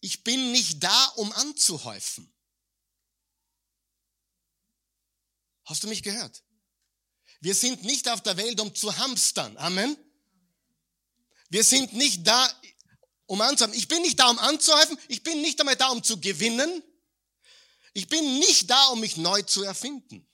ich 0.00 0.24
bin 0.24 0.52
nicht 0.52 0.82
da, 0.82 1.04
um 1.16 1.32
anzuhäufen. 1.32 2.32
Hast 5.64 5.82
du 5.82 5.88
mich 5.88 6.02
gehört? 6.02 6.42
Wir 7.40 7.54
sind 7.54 7.84
nicht 7.84 8.08
auf 8.08 8.22
der 8.22 8.36
Welt, 8.36 8.60
um 8.60 8.74
zu 8.74 8.96
hamstern. 8.96 9.56
Amen. 9.58 9.96
Wir 11.50 11.64
sind 11.64 11.92
nicht 11.92 12.26
da, 12.26 12.50
um 13.26 13.40
anzuhäufen. 13.40 13.78
Ich 13.78 13.88
bin 13.88 14.02
nicht 14.02 14.18
da, 14.18 14.28
um 14.28 14.38
anzuhäufen. 14.38 14.98
Ich 15.08 15.22
bin 15.22 15.40
nicht 15.40 15.60
einmal 15.60 15.76
da, 15.76 15.88
um 15.88 16.02
zu 16.02 16.20
gewinnen. 16.20 16.82
Ich 17.92 18.08
bin 18.08 18.38
nicht 18.38 18.70
da, 18.70 18.88
um 18.88 19.00
mich 19.00 19.16
neu 19.16 19.42
zu 19.42 19.62
erfinden. 19.62 20.26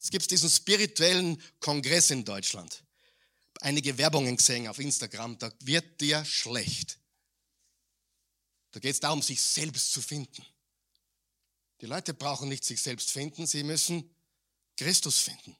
Es 0.00 0.10
gibt 0.10 0.30
diesen 0.30 0.48
spirituellen 0.48 1.42
Kongress 1.58 2.10
in 2.10 2.24
Deutschland. 2.24 2.82
Einige 3.60 3.98
Werbungen 3.98 4.36
gesehen 4.36 4.68
auf 4.68 4.78
Instagram, 4.78 5.38
da 5.38 5.52
wird 5.60 6.00
dir 6.00 6.24
schlecht. 6.24 6.99
Da 8.72 8.80
geht 8.80 8.94
es 8.94 9.00
darum, 9.00 9.22
sich 9.22 9.40
selbst 9.40 9.92
zu 9.92 10.00
finden. 10.00 10.44
Die 11.80 11.86
Leute 11.86 12.14
brauchen 12.14 12.48
nicht 12.48 12.64
sich 12.64 12.80
selbst 12.80 13.10
finden, 13.10 13.46
sie 13.46 13.62
müssen 13.62 14.14
Christus 14.76 15.18
finden. 15.18 15.56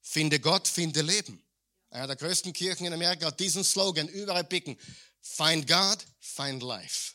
Finde 0.00 0.38
Gott, 0.40 0.68
finde 0.68 1.02
Leben. 1.02 1.42
Einer 1.90 2.06
der 2.06 2.16
größten 2.16 2.52
Kirchen 2.52 2.86
in 2.86 2.92
Amerika 2.92 3.26
hat 3.26 3.40
diesen 3.40 3.64
Slogan 3.64 4.08
überall 4.08 4.44
picken. 4.44 4.78
Find 5.20 5.66
God, 5.66 5.98
find 6.20 6.62
life. 6.62 7.14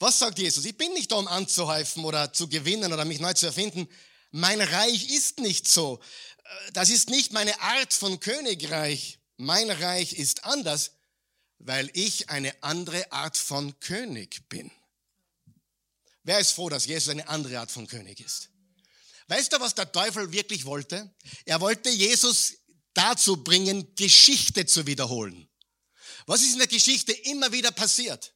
Was 0.00 0.18
sagt 0.18 0.38
Jesus? 0.38 0.64
Ich 0.64 0.76
bin 0.76 0.92
nicht 0.92 1.10
da, 1.10 1.16
um 1.16 1.26
anzuhäufen 1.26 2.04
oder 2.04 2.32
zu 2.32 2.48
gewinnen 2.48 2.92
oder 2.92 3.04
mich 3.04 3.20
neu 3.20 3.32
zu 3.32 3.46
erfinden. 3.46 3.88
Mein 4.30 4.60
Reich 4.60 5.10
ist 5.10 5.40
nicht 5.40 5.66
so. 5.66 6.00
Das 6.72 6.90
ist 6.90 7.10
nicht 7.10 7.32
meine 7.32 7.60
Art 7.60 7.92
von 7.92 8.20
Königreich. 8.20 9.17
Mein 9.38 9.70
Reich 9.70 10.12
ist 10.12 10.44
anders. 10.44 10.92
weil 11.60 11.90
ich 11.92 12.30
eine 12.30 12.54
andere 12.62 13.10
Art 13.10 13.36
von 13.36 13.78
König 13.80 14.48
bin. 14.48 14.70
Wer 16.22 16.38
ist 16.38 16.52
froh, 16.52 16.68
dass 16.68 16.86
Jesus 16.86 17.08
eine 17.08 17.28
andere 17.28 17.58
Art 17.58 17.70
von 17.70 17.86
König 17.86 18.20
ist? 18.20 18.50
Weißt 19.26 19.52
du, 19.52 19.60
was 19.60 19.74
der 19.74 19.90
Teufel 19.90 20.30
wirklich 20.30 20.64
wollte? 20.64 21.12
Er 21.44 21.60
wollte 21.60 21.90
Jesus 21.90 22.54
dazu 22.94 23.42
bringen, 23.42 23.94
Geschichte 23.96 24.66
zu 24.66 24.86
wiederholen. 24.86 25.48
Was 26.26 26.42
ist 26.42 26.52
in 26.52 26.58
der 26.58 26.68
Geschichte 26.68 27.12
immer 27.12 27.50
wieder 27.50 27.72
passiert? 27.72 28.32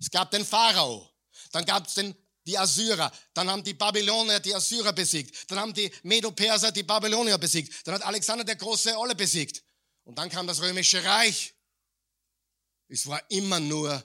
Es 0.00 0.10
gab 0.10 0.30
den 0.30 0.44
Pharao, 0.44 1.08
dann 1.52 1.64
gab 1.64 1.86
es 1.86 1.94
den 1.94 2.14
die 2.46 2.58
Assyrer, 2.58 3.12
dann 3.34 3.48
haben 3.48 3.64
die 3.64 3.74
Babylonier 3.74 4.38
die 4.38 4.54
Assyrer 4.54 4.92
besiegt, 4.92 5.50
dann 5.50 5.58
haben 5.58 5.74
die 5.74 5.90
Medo-Perser 6.04 6.70
die 6.70 6.84
Babylonier 6.84 7.38
besiegt, 7.38 7.86
dann 7.86 7.96
hat 7.96 8.02
Alexander 8.02 8.44
der 8.44 8.56
Große 8.56 8.96
alle 8.96 9.16
besiegt 9.16 9.65
und 10.06 10.18
dann 10.18 10.30
kam 10.30 10.46
das 10.46 10.62
römische 10.62 11.04
Reich. 11.04 11.52
Es 12.88 13.08
war 13.08 13.20
immer 13.28 13.58
nur 13.58 14.02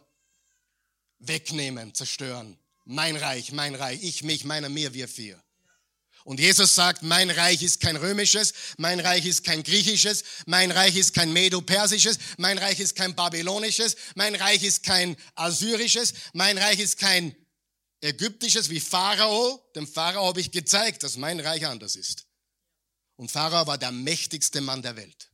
wegnehmen, 1.20 1.94
zerstören. 1.94 2.58
Mein 2.86 3.16
Reich, 3.16 3.52
mein 3.52 3.76
Reich, 3.76 4.02
ich, 4.02 4.24
mich, 4.24 4.44
meiner, 4.44 4.68
mir, 4.68 4.96
wir 4.96 5.08
vier. 5.08 5.42
Und 6.24 6.40
Jesus 6.40 6.74
sagt, 6.74 7.04
mein 7.04 7.30
Reich 7.30 7.62
ist 7.62 7.82
kein 7.82 7.96
römisches, 7.96 8.54
mein 8.78 9.00
Reich 9.00 9.28
ist 9.28 9.44
kein 9.44 9.62
griechisches, 9.62 10.24
mein 10.48 10.72
Reich 10.72 10.96
ist 10.96 11.14
kein 11.14 11.32
medo-persisches, 11.34 12.18
mein 12.38 12.58
Reich 12.58 12.80
ist 12.80 12.96
kein 12.96 13.16
babylonisches, 13.16 13.96
mein 14.16 14.34
Reich 14.34 14.64
ist 14.64 14.84
kein 14.84 15.16
assyrisches, 15.36 16.14
mein 16.34 16.58
Reich 16.58 16.80
ist 16.80 16.98
kein 16.98 17.36
ägyptisches 18.02 18.72
wie 18.72 18.80
Pharao. 18.80 19.64
Dem 19.76 19.88
Pharao 19.88 20.26
habe 20.26 20.42
ich 20.42 20.52
gezeigt, 20.52 21.04
dass 21.04 21.16
mein 21.16 21.40
Reich 21.40 21.68
anders 21.68 21.96
ist. 21.96 22.26
Und 23.18 23.30
Pharao 23.30 23.68
war 23.68 23.78
der 23.78 23.92
mächtigste 23.92 24.62
Mann 24.62 24.82
der 24.82 24.96
Welt. 24.96 25.31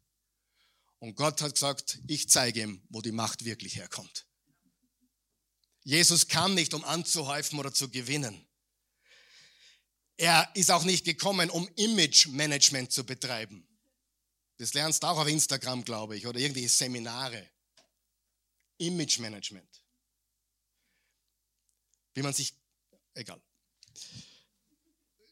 Und 0.99 1.15
Gott 1.15 1.41
hat 1.41 1.53
gesagt, 1.53 1.99
ich 2.07 2.29
zeige 2.29 2.61
ihm, 2.61 2.81
wo 2.89 3.01
die 3.01 3.11
Macht 3.11 3.45
wirklich 3.45 3.75
herkommt. 3.75 4.25
Jesus 5.83 6.27
kam 6.27 6.53
nicht, 6.53 6.73
um 6.73 6.83
anzuhäufen 6.83 7.59
oder 7.59 7.73
zu 7.73 7.89
gewinnen. 7.89 8.45
Er 10.17 10.49
ist 10.55 10.71
auch 10.71 10.83
nicht 10.83 11.05
gekommen, 11.05 11.49
um 11.49 11.69
Image-Management 11.75 12.91
zu 12.91 13.05
betreiben. 13.05 13.65
Das 14.57 14.73
lernst 14.73 15.03
du 15.03 15.07
auch 15.07 15.19
auf 15.19 15.27
Instagram, 15.27 15.85
glaube 15.85 16.17
ich, 16.17 16.25
oder 16.25 16.39
irgendwelche 16.39 16.69
Seminare. 16.69 17.47
Image-Management. 18.79 19.83
Wie 22.15 22.23
man 22.23 22.33
sich, 22.33 22.53
egal. 23.13 23.39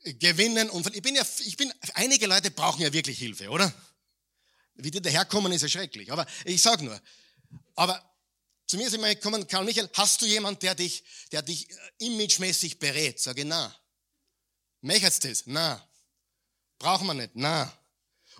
Gewinnen 0.03 0.69
und 0.69 0.95
ich 0.95 1.01
bin 1.01 1.15
ja, 1.15 1.25
ich 1.39 1.57
bin, 1.57 1.73
einige 1.95 2.27
Leute 2.27 2.51
brauchen 2.51 2.81
ja 2.81 2.93
wirklich 2.93 3.17
Hilfe, 3.17 3.49
oder? 3.49 3.73
Wie 4.75 4.91
die 4.91 5.01
daherkommen, 5.01 5.51
ist 5.51 5.61
ja 5.61 5.69
schrecklich. 5.69 6.11
Aber 6.11 6.25
ich 6.43 6.61
sag 6.61 6.81
nur, 6.81 6.99
aber 7.75 8.03
zu 8.67 8.77
mir 8.77 8.87
ist 8.87 8.93
immer 8.93 9.13
gekommen, 9.13 9.47
Karl 9.47 9.63
Michael, 9.63 9.89
hast 9.93 10.21
du 10.21 10.25
jemand, 10.25 10.63
der 10.63 10.75
dich, 10.75 11.03
der 11.31 11.41
dich 11.41 11.69
äh, 11.69 11.75
imagemäßig 11.99 12.79
berät? 12.79 13.19
Sage, 13.19 13.45
na. 13.45 13.75
Möchtest 14.81 15.23
du 15.23 15.29
das? 15.29 15.43
Na. 15.45 15.87
Brauchen 16.79 17.07
wir 17.07 17.13
nicht? 17.13 17.31
Na. 17.35 17.71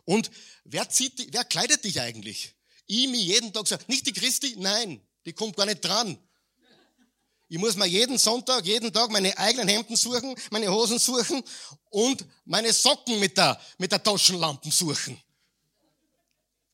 Und 0.03 0.31
wer 0.63 0.89
zieht, 0.89 1.33
wer 1.33 1.45
kleidet 1.45 1.83
dich 1.83 1.99
eigentlich? 1.99 2.55
Ich 2.87 3.07
mir 3.07 3.21
jeden 3.21 3.53
Tag 3.53 3.67
sagen, 3.67 3.83
nicht 3.87 4.05
die 4.05 4.13
Christi? 4.13 4.55
Nein, 4.57 5.01
die 5.25 5.33
kommt 5.33 5.55
gar 5.57 5.65
nicht 5.65 5.83
dran. 5.83 6.17
Ich 7.47 7.57
muss 7.57 7.75
mir 7.75 7.85
jeden 7.85 8.17
Sonntag, 8.17 8.65
jeden 8.65 8.91
Tag 8.91 9.11
meine 9.11 9.37
eigenen 9.37 9.67
Hemden 9.67 9.95
suchen, 9.95 10.35
meine 10.49 10.71
Hosen 10.71 10.97
suchen 10.97 11.43
und 11.89 12.25
meine 12.43 12.73
Socken 12.73 13.19
mit 13.19 13.37
der, 13.37 13.59
mit 13.77 13.91
der 13.91 14.01
Taschenlampe 14.01 14.71
suchen. 14.71 15.19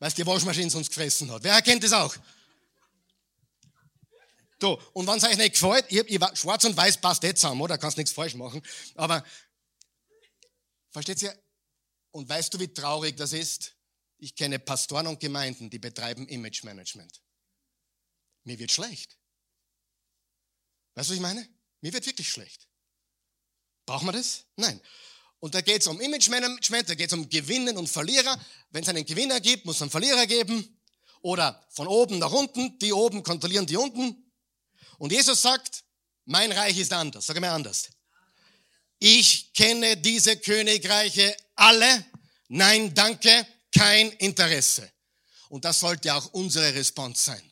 Weil 0.01 0.11
die 0.13 0.25
Waschmaschine 0.25 0.67
sonst 0.67 0.87
gefressen 0.87 1.29
hat. 1.29 1.43
Wer 1.43 1.61
kennt 1.61 1.83
das 1.83 1.93
auch? 1.93 2.15
So, 4.59 4.81
und 4.93 5.05
wenn 5.05 5.17
es 5.17 5.23
euch 5.23 5.37
nicht 5.37 5.53
gefällt, 5.53 5.85
ich, 5.89 5.99
ich, 5.99 6.39
schwarz 6.39 6.63
und 6.63 6.75
weiß 6.75 6.99
passt 6.99 7.21
nicht 7.21 7.37
zusammen, 7.37 7.61
oder? 7.61 7.77
Kannst 7.77 7.97
nichts 7.97 8.11
falsch 8.11 8.33
machen. 8.33 8.63
Aber, 8.95 9.23
versteht 10.89 11.21
ihr? 11.21 11.39
Und 12.09 12.27
weißt 12.27 12.51
du, 12.51 12.59
wie 12.59 12.73
traurig 12.73 13.15
das 13.15 13.31
ist? 13.31 13.75
Ich 14.17 14.35
kenne 14.35 14.57
Pastoren 14.57 15.05
und 15.05 15.19
Gemeinden, 15.19 15.69
die 15.69 15.77
betreiben 15.77 16.27
Image 16.27 16.63
Management. 16.63 17.21
Mir 18.43 18.57
wird 18.57 18.71
schlecht. 18.71 19.19
Weißt 20.95 21.09
du, 21.09 21.11
was 21.11 21.15
ich 21.17 21.21
meine? 21.21 21.47
Mir 21.81 21.93
wird 21.93 22.07
wirklich 22.07 22.29
schlecht. 22.29 22.67
Brauchen 23.85 24.07
wir 24.07 24.13
das? 24.13 24.45
Nein. 24.55 24.81
Und 25.41 25.56
da 25.56 25.62
geht 25.62 25.82
es 25.82 25.88
um 25.88 25.99
Image 25.99 26.30
Management, 26.30 26.88
da 26.88 26.93
geht 26.93 27.08
es 27.08 27.13
um 27.13 27.27
Gewinnen 27.27 27.75
und 27.75 27.89
Verlierer. 27.89 28.39
Wenn 28.69 28.84
es 28.84 28.89
einen 28.89 29.04
Gewinner 29.04 29.39
gibt, 29.39 29.65
muss 29.65 29.77
es 29.77 29.82
einen 29.82 29.91
Verlierer 29.91 30.27
geben. 30.27 30.80
Oder 31.21 31.65
von 31.69 31.88
oben 31.88 32.19
nach 32.19 32.32
unten, 32.32 32.77
die 32.77 32.93
oben 32.93 33.23
kontrollieren 33.23 33.65
die 33.65 33.75
unten. 33.75 34.32
Und 34.99 35.12
Jesus 35.12 35.41
sagt, 35.41 35.84
mein 36.25 36.51
Reich 36.51 36.77
ist 36.77 36.93
anders. 36.93 37.25
Sag 37.25 37.39
mal 37.41 37.49
anders. 37.49 37.89
Ich 38.99 39.51
kenne 39.54 39.97
diese 39.97 40.38
Königreiche 40.38 41.36
alle. 41.56 42.06
Nein, 42.47 42.93
danke, 42.93 43.47
kein 43.75 44.12
Interesse. 44.12 44.91
Und 45.49 45.65
das 45.65 45.80
sollte 45.80 46.13
auch 46.13 46.34
unsere 46.34 46.75
Response 46.75 47.23
sein. 47.23 47.51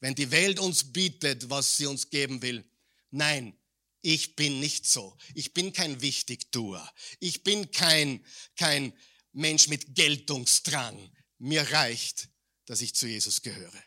Wenn 0.00 0.14
die 0.14 0.30
Welt 0.30 0.60
uns 0.60 0.92
bietet, 0.92 1.48
was 1.48 1.78
sie 1.78 1.86
uns 1.86 2.10
geben 2.10 2.42
will, 2.42 2.70
nein, 3.10 3.58
ich 4.00 4.36
bin 4.36 4.60
nicht 4.60 4.86
so. 4.86 5.16
Ich 5.34 5.52
bin 5.54 5.72
kein 5.72 6.00
Wichtigtuer. 6.00 6.88
Ich 7.20 7.42
bin 7.42 7.70
kein, 7.70 8.24
kein 8.56 8.92
Mensch 9.32 9.68
mit 9.68 9.94
Geltungsdrang. 9.94 11.10
Mir 11.38 11.70
reicht, 11.72 12.28
dass 12.66 12.80
ich 12.80 12.94
zu 12.94 13.06
Jesus 13.06 13.42
gehöre. 13.42 13.82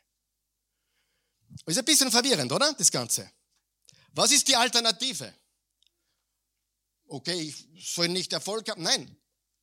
Ist 1.65 1.77
ein 1.77 1.85
bisschen 1.85 2.11
verwirrend, 2.11 2.51
oder? 2.51 2.73
Das 2.73 2.91
Ganze. 2.91 3.31
Was 4.13 4.31
ist 4.31 4.47
die 4.47 4.55
Alternative? 4.55 5.33
Okay, 7.07 7.53
ich 7.73 7.93
soll 7.93 8.09
nicht 8.09 8.31
Erfolg 8.33 8.69
haben? 8.69 8.83
Nein. 8.83 9.17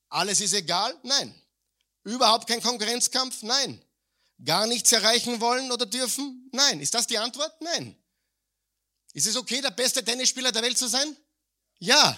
Alles 0.09 0.41
ist 0.41 0.53
egal? 0.53 0.99
Nein. 1.03 1.35
Überhaupt 2.05 2.47
kein 2.47 2.63
Konkurrenzkampf? 2.63 3.43
Nein. 3.43 3.83
Gar 4.45 4.67
nichts 4.67 4.93
erreichen 4.93 5.41
wollen 5.41 5.71
oder 5.73 5.87
dürfen? 5.87 6.49
Nein. 6.53 6.81
Ist 6.81 6.95
das 6.95 7.07
die 7.07 7.19
Antwort? 7.19 7.61
Nein. 7.61 7.97
Ist 9.12 9.27
es 9.27 9.37
okay, 9.37 9.61
der 9.61 9.71
beste 9.71 10.05
Tennisspieler 10.05 10.53
der 10.53 10.62
Welt 10.62 10.79
zu 10.79 10.88
sein? 10.88 11.16
Ja. 11.79 12.11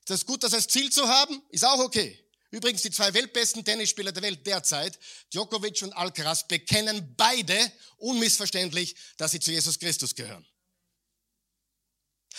Ist 0.00 0.10
das 0.10 0.26
gut, 0.26 0.42
das 0.42 0.54
als 0.54 0.68
Ziel 0.68 0.90
zu 0.90 1.06
haben? 1.06 1.42
Ist 1.50 1.64
auch 1.64 1.78
okay. 1.78 2.24
Übrigens, 2.50 2.82
die 2.82 2.90
zwei 2.90 3.12
weltbesten 3.12 3.64
Tennisspieler 3.64 4.10
der 4.10 4.22
Welt 4.22 4.46
derzeit, 4.46 4.98
Djokovic 5.32 5.82
und 5.82 5.92
Alcaraz, 5.92 6.48
bekennen 6.48 7.14
beide 7.16 7.72
unmissverständlich, 7.98 8.96
dass 9.18 9.32
sie 9.32 9.40
zu 9.40 9.50
Jesus 9.50 9.78
Christus 9.78 10.14
gehören. 10.14 10.46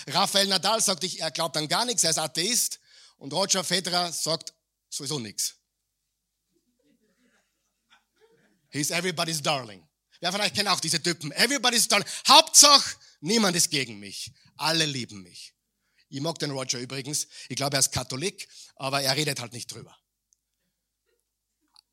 Rafael 0.08 0.47
Nadal 0.47 0.82
sagt, 0.82 1.04
er 1.04 1.32
glaubt 1.32 1.58
an 1.58 1.67
gar 1.67 1.86
nichts, 1.86 2.04
er 2.04 2.12
ist 2.12 2.17
Atheist. 2.17 2.80
Und 3.17 3.34
Roger 3.34 3.63
Federer 3.63 4.12
sagt 4.12 4.54
sowieso 4.89 5.19
nichts. 5.19 5.56
He's 8.69 8.91
everybody's 8.91 9.41
darling. 9.41 9.88
Wer 10.21 10.32
von 10.32 10.41
euch 10.41 10.54
kennt 10.54 10.69
auch 10.69 10.80
diese 10.80 11.02
Typen? 11.02 11.32
Everybody's 11.32 11.88
darling. 11.88 12.08
Hauptsache, 12.28 12.95
niemand 13.19 13.55
ist 13.55 13.69
gegen 13.69 13.99
mich. 13.99 14.32
Alle 14.58 14.86
lieben 14.86 15.21
mich. 15.21 15.53
Ich 16.10 16.21
mag 16.21 16.39
den 16.39 16.51
Roger 16.51 16.79
übrigens. 16.79 17.27
Ich 17.49 17.55
glaube, 17.55 17.77
er 17.77 17.82
ist 17.82 17.91
Katholik, 17.91 18.47
aber 18.75 19.01
er 19.01 19.15
redet 19.15 19.39
halt 19.39 19.53
nicht 19.53 19.73
drüber. 19.73 19.95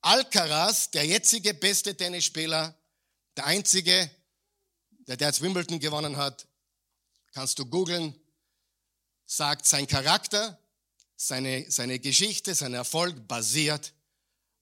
Alcaraz, 0.00 0.90
der 0.90 1.04
jetzige 1.04 1.52
beste 1.52 1.96
Tennisspieler, 1.96 2.78
der 3.36 3.46
einzige, 3.46 4.10
der, 4.90 5.16
der 5.16 5.28
jetzt 5.28 5.42
Wimbledon 5.42 5.80
gewonnen 5.80 6.16
hat, 6.16 6.46
kannst 7.32 7.58
du 7.58 7.66
googeln, 7.66 8.18
sagt, 9.26 9.66
sein 9.66 9.86
Charakter, 9.86 10.58
seine, 11.16 11.70
seine 11.70 11.98
Geschichte, 11.98 12.54
sein 12.54 12.72
Erfolg 12.72 13.26
basiert 13.26 13.92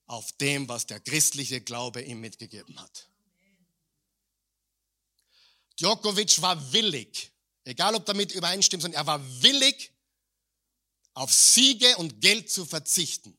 auf 0.07 0.33
dem, 0.33 0.69
was 0.69 0.87
der 0.87 1.01
christliche 1.01 1.61
Glaube 1.61 2.03
ihm 2.03 2.21
mitgegeben 2.21 2.81
hat. 2.81 3.09
Djokovic 5.77 6.41
war 6.41 6.73
willig, 6.73 7.33
Egal 7.65 7.95
ob 7.95 8.05
damit 8.05 8.33
übereinstimmt, 8.33 8.83
sondern 8.83 9.01
er 9.01 9.07
war 9.07 9.43
willig, 9.43 9.91
auf 11.15 11.33
Siege 11.33 11.97
und 11.97 12.21
Geld 12.21 12.51
zu 12.51 12.67
verzichten, 12.67 13.39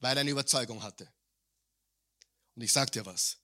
weil 0.00 0.16
er 0.16 0.20
eine 0.20 0.30
Überzeugung 0.30 0.82
hatte. 0.82 1.12
Und 2.54 2.62
ich 2.62 2.72
sag 2.72 2.92
dir 2.92 3.04
was. 3.04 3.38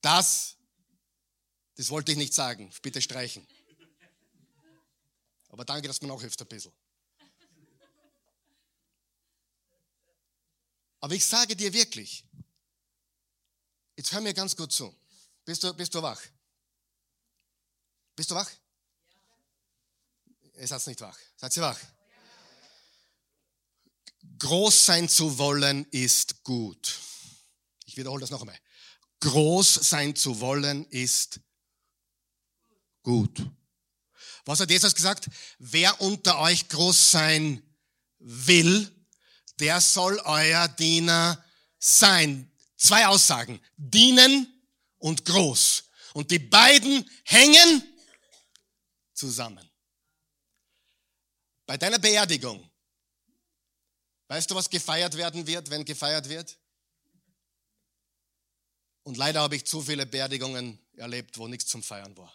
Das, 0.00 0.56
das 1.76 1.90
wollte 1.90 2.12
ich 2.12 2.18
nicht 2.18 2.34
sagen. 2.34 2.72
Bitte 2.82 3.00
streichen. 3.00 3.46
Aber 5.50 5.64
danke, 5.64 5.86
dass 5.86 6.00
man 6.00 6.10
auch 6.10 6.20
hilft 6.20 6.40
ein 6.40 6.48
bisschen. 6.48 6.72
Aber 10.98 11.14
ich 11.14 11.24
sage 11.24 11.54
dir 11.54 11.72
wirklich, 11.72 12.24
jetzt 13.96 14.12
hör 14.12 14.20
mir 14.20 14.34
ganz 14.34 14.56
gut 14.56 14.72
zu. 14.72 14.96
Bist 15.44 15.62
du, 15.62 15.74
bist 15.74 15.94
du 15.94 16.02
wach? 16.02 16.20
Bist 18.14 18.30
du 18.30 18.34
wach? 18.34 18.50
Ihr 20.54 20.68
seid 20.68 20.86
nicht 20.86 21.00
wach. 21.00 21.18
Seid 21.36 21.56
ihr 21.56 21.62
wach? 21.62 21.78
Groß 24.38 24.86
sein 24.86 25.08
zu 25.08 25.38
wollen 25.38 25.84
ist 25.90 26.44
gut. 26.44 26.98
Ich 27.86 27.96
wiederhole 27.96 28.20
das 28.20 28.30
noch 28.30 28.40
einmal. 28.40 28.58
Groß 29.20 29.74
sein 29.74 30.14
zu 30.14 30.40
wollen 30.40 30.84
ist 30.90 31.40
gut. 33.02 33.44
Was 34.44 34.60
hat 34.60 34.70
Jesus 34.70 34.94
gesagt? 34.94 35.28
Wer 35.58 36.00
unter 36.00 36.38
euch 36.38 36.68
groß 36.68 37.10
sein 37.12 37.62
will, 38.18 38.90
der 39.58 39.80
soll 39.80 40.18
euer 40.24 40.68
Diener 40.68 41.44
sein. 41.78 42.50
Zwei 42.76 43.06
Aussagen. 43.06 43.60
Dienen 43.76 44.51
und 45.02 45.24
groß. 45.24 45.84
Und 46.14 46.30
die 46.30 46.38
beiden 46.38 47.08
hängen 47.24 47.82
zusammen. 49.12 49.68
Bei 51.66 51.76
deiner 51.76 51.98
Beerdigung, 51.98 52.70
weißt 54.28 54.50
du, 54.50 54.54
was 54.54 54.68
gefeiert 54.68 55.16
werden 55.16 55.46
wird, 55.46 55.70
wenn 55.70 55.84
gefeiert 55.84 56.28
wird? 56.28 56.58
Und 59.04 59.16
leider 59.16 59.40
habe 59.40 59.56
ich 59.56 59.64
zu 59.64 59.82
viele 59.82 60.06
Beerdigungen 60.06 60.78
erlebt, 60.96 61.36
wo 61.38 61.48
nichts 61.48 61.70
zum 61.70 61.82
Feiern 61.82 62.16
war. 62.16 62.32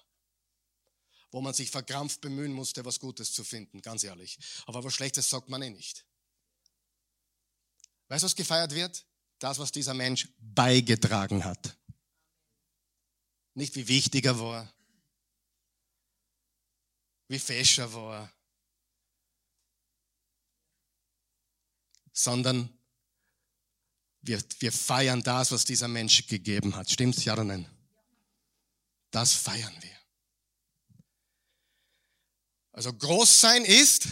Wo 1.32 1.40
man 1.40 1.54
sich 1.54 1.70
verkrampft 1.70 2.20
bemühen 2.22 2.52
musste, 2.52 2.84
was 2.84 3.00
Gutes 3.00 3.32
zu 3.32 3.44
finden, 3.44 3.82
ganz 3.82 4.04
ehrlich. 4.04 4.38
Aber 4.66 4.84
was 4.84 4.94
Schlechtes 4.94 5.30
sagt 5.30 5.50
man 5.50 5.62
eh 5.62 5.70
nicht. 5.70 6.06
Weißt 8.10 8.24
du, 8.24 8.26
was 8.26 8.36
gefeiert 8.36 8.74
wird? 8.74 9.06
Das, 9.40 9.60
was 9.60 9.72
dieser 9.72 9.94
Mensch 9.94 10.28
beigetragen 10.40 11.44
hat. 11.46 11.77
Nicht 13.58 13.76
wie 13.76 13.88
wichtig 13.88 14.24
er 14.24 14.40
war, 14.40 14.72
wie 17.28 17.40
fesch 17.40 17.80
er 17.80 17.92
war, 17.92 18.32
sondern 22.14 22.70
wir, 24.22 24.44
wir 24.60 24.72
feiern 24.72 25.24
das, 25.24 25.52
was 25.52 25.66
dieser 25.66 25.88
Mensch 25.88 26.28
gegeben 26.28 26.76
hat. 26.76 26.92
Stimmt's, 26.92 27.26
ja 27.26 27.34
oder 27.34 27.46
nein? 27.46 27.68
Das 29.10 29.34
feiern 29.34 29.76
wir. 29.82 29.98
Also 32.74 32.94
groß 32.94 33.42
sein 33.42 33.66
ist 33.66 34.10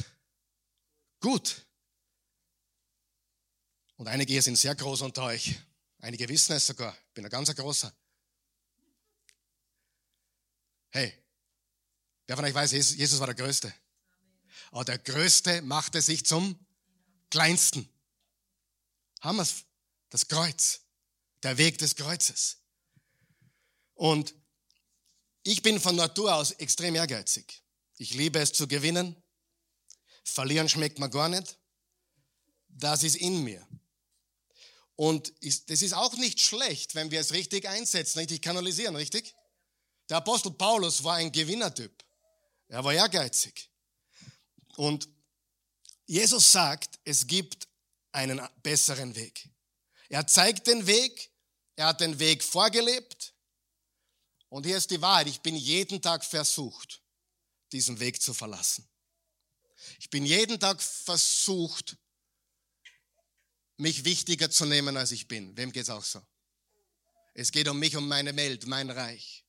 gut. 1.20 1.68
Und 3.98 4.08
einige 4.08 4.34
hier 4.34 4.42
sind 4.42 4.58
sehr 4.58 4.74
groß 4.74 5.04
unter 5.04 5.26
euch. 5.26 5.56
Einige 6.00 6.28
wissen 6.30 6.54
es 6.54 6.66
sogar. 6.66 6.98
Ich 6.98 7.14
bin 7.14 7.26
ein 7.26 7.30
ganz 7.30 7.54
großer. 7.56 7.96
Hey, 10.96 11.14
wer 12.26 12.38
von 12.38 12.46
euch 12.46 12.54
weiß, 12.54 12.72
Jesus 12.72 13.20
war 13.20 13.28
der 13.28 13.36
Größte. 13.36 13.74
Aber 14.72 14.86
der 14.86 14.98
Größte 14.98 15.62
machte 15.62 16.02
sich 16.02 16.26
zum 16.26 16.58
Kleinsten. 17.30 17.90
Haben 19.20 19.36
wir 19.36 19.42
es? 19.42 19.66
Das 20.10 20.30
Kreuz. 20.30 20.80
Der 21.44 21.58
Weg 21.58 21.80
des 21.80 21.98
Kreuzes. 21.98 22.60
Und 23.94 24.36
ich 25.44 25.62
bin 25.62 25.82
von 25.82 25.98
Natur 25.98 26.34
aus 26.34 26.52
extrem 26.52 26.96
ehrgeizig. 26.96 27.62
Ich 27.98 28.14
liebe 28.14 28.40
es 28.40 28.54
zu 28.54 28.66
gewinnen. 28.66 29.22
Verlieren 30.24 30.70
schmeckt 30.70 30.98
mir 30.98 31.10
gar 31.10 31.28
nicht. 31.28 31.58
Das 32.70 33.04
ist 33.04 33.18
in 33.18 33.44
mir. 33.44 33.68
Und 34.96 35.34
das 35.68 35.82
ist 35.82 35.94
auch 35.94 36.16
nicht 36.16 36.40
schlecht, 36.40 36.96
wenn 36.96 37.12
wir 37.12 37.20
es 37.20 37.34
richtig 37.34 37.68
einsetzen, 37.68 38.20
richtig 38.20 38.42
kanalisieren, 38.42 38.96
richtig? 38.96 39.36
Der 40.10 40.18
Apostel 40.18 40.52
Paulus 40.52 41.04
war 41.04 41.16
ein 41.16 41.32
Gewinnertyp. 41.32 42.04
Er 42.68 42.84
war 42.84 42.94
ehrgeizig. 42.94 43.70
Und 44.78 45.08
Jesus 46.06 46.52
sagt, 46.52 47.00
es 47.04 47.26
gibt 47.26 47.68
einen 48.12 48.42
besseren 48.62 49.16
Weg. 49.16 49.50
Er 50.10 50.28
zeigt 50.28 50.68
den 50.68 50.86
Weg, 50.86 51.32
er 51.76 51.88
hat 51.88 52.02
den 52.02 52.20
Weg 52.20 52.44
vorgelebt. 52.44 53.34
Und 54.50 54.66
hier 54.66 54.78
ist 54.78 54.92
die 54.92 55.02
Wahrheit, 55.02 55.28
ich 55.28 55.42
bin 55.42 55.56
jeden 55.56 56.02
Tag 56.02 56.24
versucht, 56.24 57.02
diesen 57.72 58.00
Weg 58.00 58.22
zu 58.22 58.34
verlassen. 58.34 58.88
Ich 60.00 60.10
bin 60.10 60.26
jeden 60.26 60.60
Tag 60.60 60.82
versucht, 60.82 61.98
mich 63.78 64.06
wichtiger 64.06 64.50
zu 64.50 64.66
nehmen, 64.66 64.96
als 64.96 65.12
ich 65.12 65.28
bin. 65.28 65.56
Wem 65.58 65.72
geht's 65.72 65.90
auch 65.90 66.04
so? 66.04 66.22
Es 67.34 67.52
geht 67.52 67.68
um 67.68 67.78
mich, 67.78 67.96
um 67.98 68.08
meine 68.08 68.36
Welt, 68.36 68.66
mein 68.66 68.90
Reich. 68.90 69.45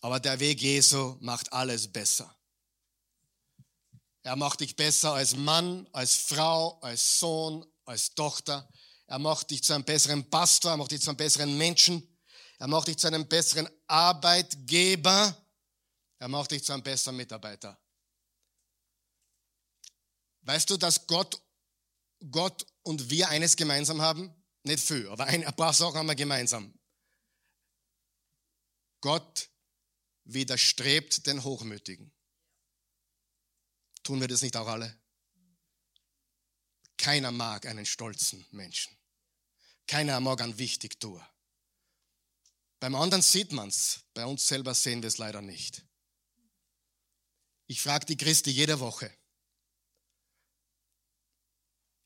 Aber 0.00 0.20
der 0.20 0.38
Weg 0.40 0.60
Jesu 0.60 1.16
macht 1.20 1.52
alles 1.52 1.90
besser. 1.92 2.34
Er 4.22 4.36
macht 4.36 4.60
dich 4.60 4.76
besser 4.76 5.14
als 5.14 5.36
Mann, 5.36 5.88
als 5.92 6.14
Frau, 6.14 6.78
als 6.80 7.18
Sohn, 7.18 7.64
als 7.84 8.14
Tochter. 8.14 8.68
Er 9.06 9.18
macht 9.18 9.50
dich 9.50 9.64
zu 9.64 9.72
einem 9.72 9.84
besseren 9.84 10.28
Pastor, 10.28 10.72
er 10.72 10.76
macht 10.76 10.90
dich 10.90 11.00
zu 11.00 11.10
einem 11.10 11.16
besseren 11.16 11.56
Menschen. 11.56 12.18
Er 12.58 12.66
macht 12.66 12.88
dich 12.88 12.98
zu 12.98 13.06
einem 13.06 13.26
besseren 13.26 13.68
Arbeitgeber. 13.86 15.36
Er 16.18 16.28
macht 16.28 16.50
dich 16.50 16.64
zu 16.64 16.72
einem 16.72 16.82
besseren 16.82 17.16
Mitarbeiter. 17.16 17.80
Weißt 20.42 20.68
du, 20.70 20.76
dass 20.76 21.06
Gott 21.06 21.40
Gott 22.30 22.66
und 22.82 23.10
wir 23.10 23.28
eines 23.28 23.56
gemeinsam 23.56 24.02
haben? 24.02 24.34
Nicht 24.64 24.82
viel, 24.82 25.08
aber 25.08 25.24
ein, 25.26 25.44
paar 25.54 25.72
Sachen 25.72 25.96
haben 25.96 26.08
wir 26.08 26.14
gemeinsam. 26.14 26.74
Gott 29.00 29.48
widerstrebt 30.28 31.26
den 31.26 31.42
Hochmütigen. 31.42 32.12
Tun 34.02 34.20
wir 34.20 34.28
das 34.28 34.42
nicht 34.42 34.56
auch 34.56 34.66
alle? 34.66 34.96
Keiner 36.96 37.30
mag 37.30 37.66
einen 37.66 37.86
stolzen 37.86 38.46
Menschen. 38.50 38.96
Keiner 39.86 40.20
mag 40.20 40.40
einen 40.40 40.58
Wichtigtuer. 40.58 41.26
Beim 42.80 42.94
anderen 42.94 43.22
sieht 43.22 43.52
man 43.52 43.68
es, 43.68 44.04
bei 44.14 44.24
uns 44.24 44.46
selber 44.46 44.74
sehen 44.74 45.02
wir 45.02 45.08
es 45.08 45.18
leider 45.18 45.40
nicht. 45.40 45.84
Ich 47.66 47.80
frage 47.80 48.06
die 48.06 48.16
Christi 48.16 48.50
jede 48.50 48.78
Woche, 48.80 49.12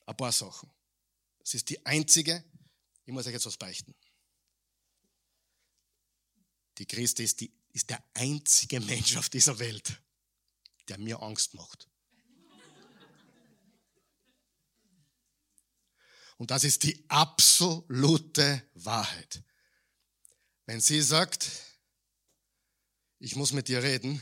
ein 0.07 0.17
paar 0.17 0.33
Sachen. 0.33 0.71
Es 1.41 1.55
ist 1.55 1.69
die 1.69 1.85
einzige, 1.85 2.45
ich 3.05 3.13
muss 3.13 3.27
euch 3.27 3.33
jetzt 3.33 3.47
was 3.47 3.57
beichten. 3.57 3.95
Die 6.79 6.87
Christi 6.87 7.25
ist, 7.25 7.41
die, 7.41 7.53
ist 7.73 7.91
der 7.91 8.03
einzige 8.15 8.81
Mensch 8.81 9.17
auf 9.17 9.29
dieser 9.29 9.59
Welt, 9.59 10.01
der 10.89 10.99
mir 10.99 11.23
Angst 11.23 11.55
macht. 11.55 11.89
Und 16.37 16.51
das 16.51 16.65
ist 16.65 16.83
die 16.83 17.05
absolute 17.09 18.63
Wahrheit. 18.75 19.43
Wenn 20.67 20.81
sie 20.81 21.01
sagt, 21.01 21.51
ich 23.19 23.37
muss 23.37 23.53
mit 23.53 23.69
dir 23.69 23.83
reden, 23.83 24.21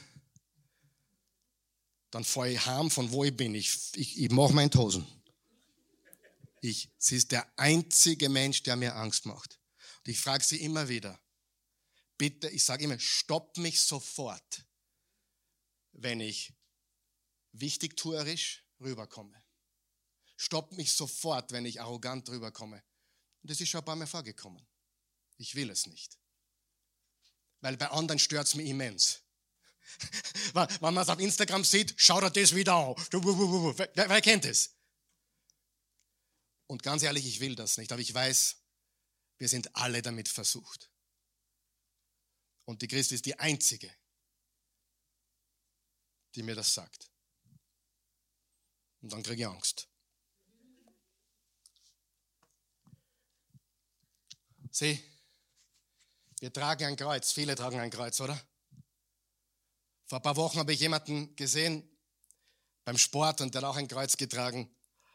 dann 2.10 2.24
fahre 2.24 2.50
ich 2.50 2.66
heim, 2.66 2.90
von 2.90 3.10
wo 3.12 3.24
ich 3.24 3.34
bin. 3.34 3.54
Ich, 3.54 3.92
ich, 3.94 4.20
ich 4.20 4.30
mache 4.30 4.52
meine 4.52 4.70
Hosen. 4.74 5.06
Ich, 6.60 6.90
sie 6.98 7.16
ist 7.16 7.32
der 7.32 7.50
einzige 7.58 8.28
Mensch, 8.28 8.62
der 8.64 8.76
mir 8.76 8.96
Angst 8.96 9.24
macht. 9.24 9.58
Und 9.98 10.10
ich 10.10 10.20
frage 10.20 10.44
sie 10.44 10.60
immer 10.60 10.88
wieder, 10.88 11.18
bitte, 12.20 12.50
ich 12.50 12.62
sage 12.62 12.84
immer, 12.84 12.98
stopp 12.98 13.56
mich 13.56 13.80
sofort, 13.80 14.66
wenn 15.92 16.20
ich 16.20 16.52
wichtigtuerisch 17.52 18.62
rüberkomme. 18.78 19.42
Stopp 20.36 20.72
mich 20.72 20.92
sofort, 20.92 21.50
wenn 21.50 21.64
ich 21.64 21.80
arrogant 21.80 22.28
rüberkomme. 22.28 22.84
Und 23.40 23.50
das 23.50 23.62
ist 23.62 23.70
schon 23.70 23.80
ein 23.80 23.86
paar 23.86 23.96
Mal 23.96 24.06
vorgekommen. 24.06 24.66
Ich 25.38 25.54
will 25.54 25.70
es 25.70 25.86
nicht. 25.86 26.18
Weil 27.62 27.78
bei 27.78 27.88
anderen 27.88 28.18
stört 28.18 28.46
es 28.46 28.54
mich 28.54 28.68
immens. 28.68 29.22
Wenn 30.52 30.94
man 30.94 30.98
es 30.98 31.08
auf 31.08 31.18
Instagram 31.18 31.64
sieht, 31.64 31.94
schaut 31.96 32.22
er 32.22 32.30
das 32.30 32.54
wieder 32.54 32.74
an. 32.74 32.94
Wer, 32.96 34.08
wer 34.10 34.20
kennt 34.20 34.44
es? 34.44 34.76
Und 36.66 36.82
ganz 36.82 37.02
ehrlich, 37.02 37.26
ich 37.26 37.40
will 37.40 37.54
das 37.54 37.78
nicht, 37.78 37.90
aber 37.92 38.02
ich 38.02 38.12
weiß, 38.12 38.58
wir 39.38 39.48
sind 39.48 39.74
alle 39.74 40.02
damit 40.02 40.28
versucht. 40.28 40.89
Und 42.70 42.80
die 42.82 42.86
Christi 42.86 43.16
ist 43.16 43.26
die 43.26 43.36
einzige, 43.36 43.92
die 46.36 46.44
mir 46.44 46.54
das 46.54 46.72
sagt. 46.72 47.10
Und 49.00 49.12
dann 49.12 49.24
kriege 49.24 49.42
ich 49.42 49.48
Angst. 49.48 49.88
Sieh, 54.70 55.02
wir 56.38 56.52
tragen 56.52 56.84
ein 56.84 56.96
Kreuz, 56.96 57.32
viele 57.32 57.56
tragen 57.56 57.80
ein 57.80 57.90
Kreuz, 57.90 58.20
oder? 58.20 58.40
Vor 60.06 60.18
ein 60.20 60.22
paar 60.22 60.36
Wochen 60.36 60.60
habe 60.60 60.72
ich 60.72 60.78
jemanden 60.78 61.34
gesehen 61.34 61.98
beim 62.84 62.98
Sport 62.98 63.40
und 63.40 63.52
der 63.52 63.62
hat 63.62 63.68
auch 63.70 63.76
ein 63.78 63.88
Kreuz 63.88 64.16
getragen. 64.16 64.72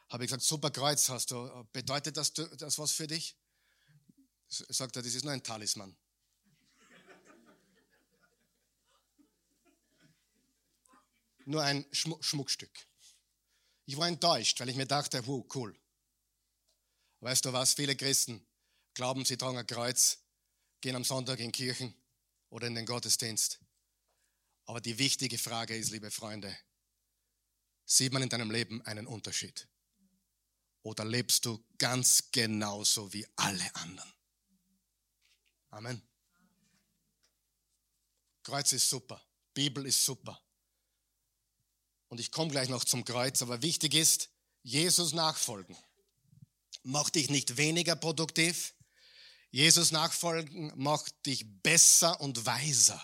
Habe 0.10 0.26
ich 0.26 0.30
gesagt, 0.30 0.44
super 0.44 0.72
Kreuz 0.72 1.08
hast 1.08 1.32
du. 1.32 1.66
Bedeutet 1.72 2.18
das, 2.18 2.34
das 2.34 2.78
was 2.78 2.92
für 2.92 3.08
dich? 3.08 3.38
Sagt 4.50 4.98
er, 4.98 5.02
das 5.02 5.16
ist 5.16 5.24
nur 5.24 5.32
ein 5.32 5.42
Talisman. 5.42 5.98
Nur 11.46 11.64
ein 11.64 11.86
Schmuckstück. 11.92 12.88
Ich 13.86 13.98
war 13.98 14.08
enttäuscht, 14.08 14.60
weil 14.60 14.70
ich 14.70 14.76
mir 14.76 14.88
dachte, 14.88 15.26
wow, 15.28 15.46
cool. 15.56 15.80
Weißt 17.20 17.46
du 17.46 17.54
was? 17.54 17.74
Viele 17.74 17.96
Christen 17.96 18.46
glauben, 18.94 19.26
sie 19.26 19.38
tragen 19.38 19.58
ein 19.58 19.68
Kreuz, 19.68 20.20
gehen 20.82 20.96
am 20.96 21.04
Sonntag 21.04 21.40
in 21.40 21.52
Kirchen 21.52 21.94
oder 22.50 22.68
in 22.68 22.76
den 22.76 22.86
Gottesdienst. 22.86 23.60
Aber 24.66 24.82
die 24.82 24.98
wichtige 24.98 25.38
Frage 25.38 25.76
ist, 25.78 25.92
liebe 25.92 26.10
Freunde, 26.10 26.56
sieht 27.86 28.12
man 28.12 28.24
in 28.24 28.30
deinem 28.30 28.50
Leben 28.50 28.82
einen 28.84 29.06
Unterschied? 29.06 29.68
Oder 30.82 31.06
lebst 31.06 31.46
du 31.46 31.64
ganz 31.78 32.32
genauso 32.32 33.12
wie 33.14 33.26
alle 33.36 33.76
anderen? 33.76 34.14
Amen. 35.70 36.02
Kreuz 38.44 38.72
ist 38.72 38.90
super. 38.90 39.22
Bibel 39.54 39.86
ist 39.86 40.06
super. 40.06 40.40
Und 42.08 42.20
ich 42.20 42.32
komme 42.32 42.52
gleich 42.52 42.70
noch 42.70 42.84
zum 42.84 43.04
Kreuz, 43.04 43.42
aber 43.42 43.62
wichtig 43.62 43.94
ist, 43.94 44.30
Jesus 44.64 45.14
nachfolgen. 45.14 45.76
Macht 46.84 47.16
dich 47.16 47.30
nicht 47.30 47.58
weniger 47.58 47.96
produktiv. 47.96 48.76
Jesus 49.52 49.92
nachfolgen 49.92 50.72
macht 50.76 51.26
dich 51.26 51.46
besser 51.62 52.20
und 52.22 52.46
weiser. 52.46 53.02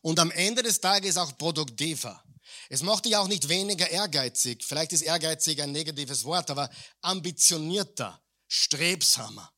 Und 0.00 0.18
am 0.18 0.30
Ende 0.30 0.62
des 0.62 0.80
Tages 0.80 1.16
auch 1.16 1.36
produktiver. 1.38 2.22
Es 2.68 2.82
macht 2.82 3.04
dich 3.04 3.16
auch 3.16 3.28
nicht 3.28 3.48
weniger 3.48 3.88
ehrgeizig. 3.88 4.64
Vielleicht 4.64 4.92
ist 4.92 5.02
ehrgeizig 5.02 5.62
ein 5.62 5.72
negatives 5.72 6.24
Wort, 6.24 6.50
aber 6.50 6.70
ambitionierter, 7.00 8.22
strebsamer. 8.48 9.52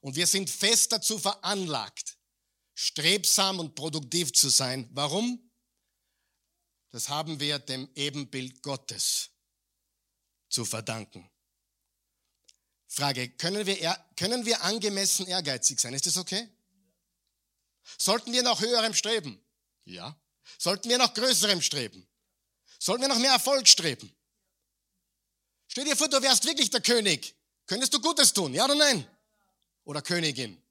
Und 0.00 0.16
wir 0.16 0.26
sind 0.26 0.50
fest 0.50 0.92
dazu 0.92 1.18
veranlagt, 1.18 2.18
strebsam 2.74 3.58
und 3.58 3.74
produktiv 3.74 4.32
zu 4.32 4.48
sein. 4.48 4.88
Warum? 4.92 5.47
Das 6.90 7.08
haben 7.08 7.40
wir 7.40 7.58
dem 7.58 7.88
Ebenbild 7.94 8.62
Gottes 8.62 9.30
zu 10.48 10.64
verdanken. 10.64 11.28
Frage, 12.86 13.28
können 13.28 13.66
wir, 13.66 14.06
können 14.16 14.46
wir 14.46 14.62
angemessen 14.62 15.26
ehrgeizig 15.26 15.78
sein? 15.78 15.92
Ist 15.92 16.06
das 16.06 16.16
okay? 16.16 16.48
Sollten 17.98 18.32
wir 18.32 18.42
nach 18.42 18.60
höherem 18.60 18.94
streben? 18.94 19.40
Ja. 19.84 20.18
Sollten 20.58 20.88
wir 20.88 20.98
nach 20.98 21.12
größerem 21.12 21.60
streben? 21.60 22.06
Sollten 22.78 23.02
wir 23.02 23.08
nach 23.08 23.18
mehr 23.18 23.32
Erfolg 23.32 23.68
streben? 23.68 24.14
Stell 25.66 25.84
dir 25.84 25.96
vor, 25.96 26.08
du 26.08 26.22
wärst 26.22 26.44
wirklich 26.44 26.70
der 26.70 26.80
König. 26.80 27.34
Könntest 27.66 27.92
du 27.92 28.00
Gutes 28.00 28.32
tun? 28.32 28.54
Ja 28.54 28.64
oder 28.64 28.74
nein? 28.74 29.06
Oder 29.84 30.00
Königin? 30.00 30.62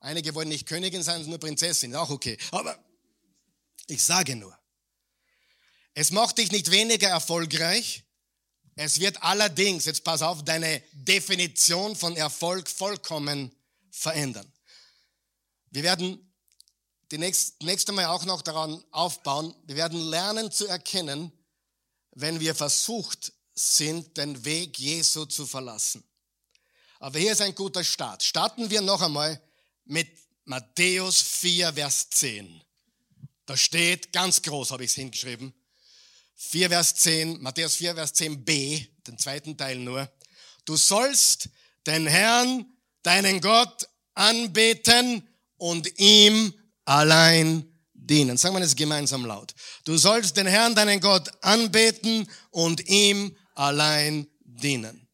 Einige 0.00 0.34
wollen 0.34 0.48
nicht 0.48 0.66
Königin 0.66 1.02
sein, 1.02 1.24
nur 1.26 1.38
Prinzessin. 1.38 1.94
Auch 1.94 2.10
okay. 2.10 2.36
Aber 2.50 2.78
ich 3.86 4.02
sage 4.02 4.34
nur, 4.34 4.57
es 5.94 6.10
macht 6.10 6.38
dich 6.38 6.52
nicht 6.52 6.70
weniger 6.70 7.08
erfolgreich. 7.08 8.04
Es 8.76 9.00
wird 9.00 9.22
allerdings, 9.22 9.86
jetzt 9.86 10.04
pass 10.04 10.22
auf, 10.22 10.44
deine 10.44 10.82
Definition 10.92 11.96
von 11.96 12.16
Erfolg 12.16 12.68
vollkommen 12.68 13.52
verändern. 13.90 14.50
Wir 15.70 15.82
werden 15.82 16.32
die 17.10 17.18
nächste, 17.18 17.64
nächste 17.64 17.92
Mal 17.92 18.06
auch 18.06 18.24
noch 18.24 18.42
daran 18.42 18.82
aufbauen. 18.90 19.54
Wir 19.66 19.76
werden 19.76 20.00
lernen 20.00 20.52
zu 20.52 20.66
erkennen, 20.66 21.32
wenn 22.12 22.38
wir 22.40 22.54
versucht 22.54 23.32
sind, 23.54 24.16
den 24.16 24.44
Weg 24.44 24.78
Jesu 24.78 25.24
zu 25.24 25.46
verlassen. 25.46 26.04
Aber 27.00 27.18
hier 27.18 27.32
ist 27.32 27.40
ein 27.40 27.54
guter 27.54 27.84
Start. 27.84 28.22
Starten 28.22 28.70
wir 28.70 28.80
noch 28.80 29.02
einmal 29.02 29.40
mit 29.84 30.08
Matthäus 30.44 31.20
4, 31.20 31.72
Vers 31.74 32.10
10. 32.10 32.62
Da 33.46 33.56
steht, 33.56 34.12
ganz 34.12 34.42
groß 34.42 34.70
habe 34.72 34.84
ich 34.84 34.90
es 34.90 34.96
hingeschrieben, 34.96 35.54
4, 36.40 36.70
Vers 36.70 36.94
10, 36.94 37.42
Matthäus 37.42 37.74
4, 37.76 37.94
Vers 37.96 38.14
10b, 38.14 38.86
den 39.06 39.18
zweiten 39.18 39.56
Teil 39.56 39.78
nur. 39.78 40.08
Du 40.64 40.76
sollst 40.76 41.50
den 41.86 42.06
Herrn, 42.06 42.64
deinen 43.02 43.40
Gott, 43.40 43.88
anbeten 44.14 45.28
und 45.56 45.98
ihm 45.98 46.54
allein 46.84 47.68
dienen. 47.92 48.36
Sagen 48.36 48.54
wir 48.54 48.60
das 48.60 48.76
gemeinsam 48.76 49.26
laut. 49.26 49.52
Du 49.84 49.96
sollst 49.96 50.36
den 50.36 50.46
Herrn, 50.46 50.74
deinen 50.74 51.00
Gott, 51.00 51.28
anbeten 51.42 52.30
und 52.50 52.88
ihm 52.88 53.36
allein 53.54 54.28
dienen. 54.44 55.08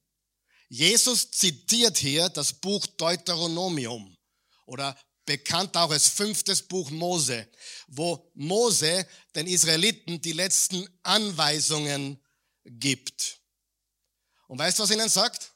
Jesus 0.68 1.30
zitiert 1.30 1.96
hier 1.96 2.28
das 2.28 2.52
Buch 2.52 2.86
Deuteronomium 2.86 4.14
oder 4.66 4.96
bekannt 5.24 5.76
auch 5.76 5.90
als 5.90 6.08
fünftes 6.08 6.62
Buch 6.62 6.90
Mose, 6.90 7.48
wo 7.88 8.30
Mose 8.34 9.06
den 9.34 9.46
Israeliten 9.46 10.20
die 10.20 10.32
letzten 10.32 10.88
Anweisungen 11.02 12.20
gibt. 12.64 13.40
Und 14.46 14.58
weißt 14.58 14.78
du, 14.78 14.82
was 14.82 14.90
ihnen 14.90 15.08
sagt? 15.08 15.52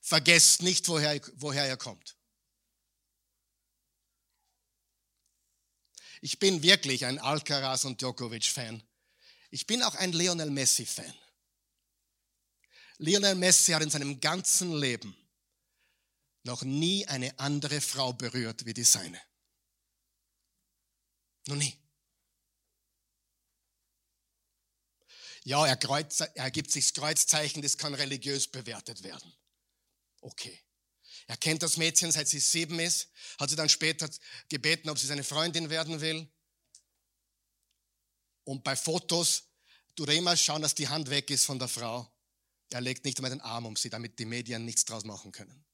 Vergesst 0.00 0.62
nicht, 0.62 0.88
woher, 0.88 1.20
woher 1.34 1.68
ihr 1.68 1.76
kommt. 1.76 2.16
Ich 6.20 6.38
bin 6.38 6.62
wirklich 6.62 7.04
ein 7.04 7.18
Alcaraz 7.18 7.84
und 7.84 8.00
Djokovic-Fan. 8.00 8.82
Ich 9.50 9.66
bin 9.66 9.82
auch 9.82 9.94
ein 9.94 10.12
Lionel 10.12 10.50
Messi-Fan. 10.50 11.14
Lionel 12.98 13.36
Messi 13.36 13.72
hat 13.72 13.82
in 13.82 13.90
seinem 13.90 14.20
ganzen 14.20 14.74
Leben 14.74 15.16
noch 16.48 16.62
nie 16.62 17.06
eine 17.06 17.38
andere 17.38 17.80
Frau 17.82 18.14
berührt 18.14 18.64
wie 18.64 18.72
die 18.72 18.84
seine. 18.84 19.20
Noch 21.46 21.56
nie. 21.56 21.78
Ja, 25.44 25.66
er, 25.66 25.76
kreuz, 25.76 26.20
er 26.20 26.50
gibt 26.50 26.70
sich 26.70 26.86
das 26.86 26.94
Kreuzzeichen, 26.94 27.62
das 27.62 27.76
kann 27.76 27.94
religiös 27.94 28.48
bewertet 28.48 29.02
werden. 29.02 29.32
Okay. 30.20 30.58
Er 31.26 31.36
kennt 31.36 31.62
das 31.62 31.76
Mädchen, 31.76 32.10
seit 32.12 32.28
sie 32.28 32.40
sieben 32.40 32.80
ist, 32.80 33.10
hat 33.38 33.50
sie 33.50 33.56
dann 33.56 33.68
später 33.68 34.08
gebeten, 34.48 34.88
ob 34.88 34.98
sie 34.98 35.06
seine 35.06 35.24
Freundin 35.24 35.68
werden 35.68 36.00
will. 36.00 36.32
Und 38.44 38.64
bei 38.64 38.74
Fotos 38.74 39.44
tut 39.94 40.08
er 40.08 40.14
immer 40.14 40.36
schauen, 40.36 40.62
dass 40.62 40.74
die 40.74 40.88
Hand 40.88 41.10
weg 41.10 41.30
ist 41.30 41.44
von 41.44 41.58
der 41.58 41.68
Frau. 41.68 42.10
Er 42.70 42.80
legt 42.80 43.04
nicht 43.04 43.18
einmal 43.18 43.30
den 43.30 43.42
Arm 43.42 43.66
um 43.66 43.76
sie, 43.76 43.90
damit 43.90 44.18
die 44.18 44.24
Medien 44.24 44.64
nichts 44.64 44.86
draus 44.86 45.04
machen 45.04 45.32
können. 45.32 45.67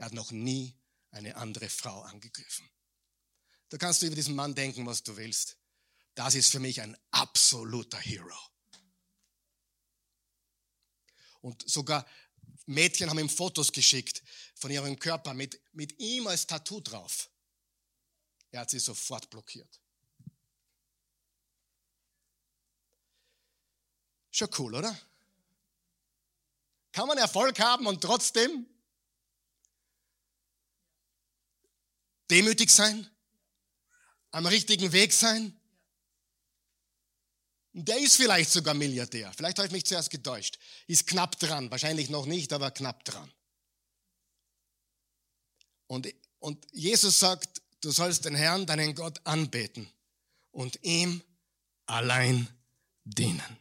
Er 0.00 0.06
hat 0.06 0.14
noch 0.14 0.30
nie 0.30 0.74
eine 1.10 1.36
andere 1.36 1.68
Frau 1.68 2.00
angegriffen. 2.00 2.66
Da 3.68 3.76
kannst 3.76 4.00
du 4.00 4.06
über 4.06 4.14
diesen 4.14 4.34
Mann 4.34 4.54
denken, 4.54 4.86
was 4.86 5.02
du 5.02 5.14
willst. 5.18 5.58
Das 6.14 6.34
ist 6.34 6.50
für 6.50 6.58
mich 6.58 6.80
ein 6.80 6.96
absoluter 7.10 7.98
Hero. 7.98 8.38
Und 11.42 11.68
sogar 11.68 12.06
Mädchen 12.64 13.10
haben 13.10 13.18
ihm 13.18 13.28
Fotos 13.28 13.72
geschickt 13.72 14.22
von 14.54 14.70
ihrem 14.70 14.98
Körper 14.98 15.34
mit, 15.34 15.60
mit 15.72 15.98
ihm 15.98 16.26
als 16.28 16.46
Tattoo 16.46 16.80
drauf. 16.80 17.28
Er 18.52 18.60
hat 18.60 18.70
sie 18.70 18.78
sofort 18.78 19.28
blockiert. 19.28 19.82
Schon 24.30 24.48
cool, 24.56 24.76
oder? 24.76 24.98
Kann 26.90 27.06
man 27.06 27.18
Erfolg 27.18 27.60
haben 27.60 27.86
und 27.86 28.00
trotzdem 28.00 28.66
Demütig 32.30 32.70
sein? 32.70 33.08
Am 34.30 34.46
richtigen 34.46 34.92
Weg 34.92 35.12
sein? 35.12 35.56
Der 37.72 37.98
ist 37.98 38.16
vielleicht 38.16 38.50
sogar 38.50 38.74
Milliardär. 38.74 39.32
Vielleicht 39.36 39.58
habe 39.58 39.66
ich 39.66 39.72
mich 39.72 39.86
zuerst 39.86 40.10
getäuscht. 40.10 40.58
Ist 40.86 41.06
knapp 41.06 41.38
dran. 41.38 41.70
Wahrscheinlich 41.70 42.10
noch 42.10 42.26
nicht, 42.26 42.52
aber 42.52 42.70
knapp 42.70 43.04
dran. 43.04 43.32
Und, 45.86 46.12
und 46.38 46.66
Jesus 46.72 47.18
sagt, 47.18 47.62
du 47.80 47.90
sollst 47.90 48.24
den 48.24 48.34
Herrn, 48.34 48.66
deinen 48.66 48.94
Gott 48.94 49.20
anbeten 49.24 49.90
und 50.52 50.78
ihm 50.82 51.22
allein 51.86 52.48
dienen. 53.04 53.58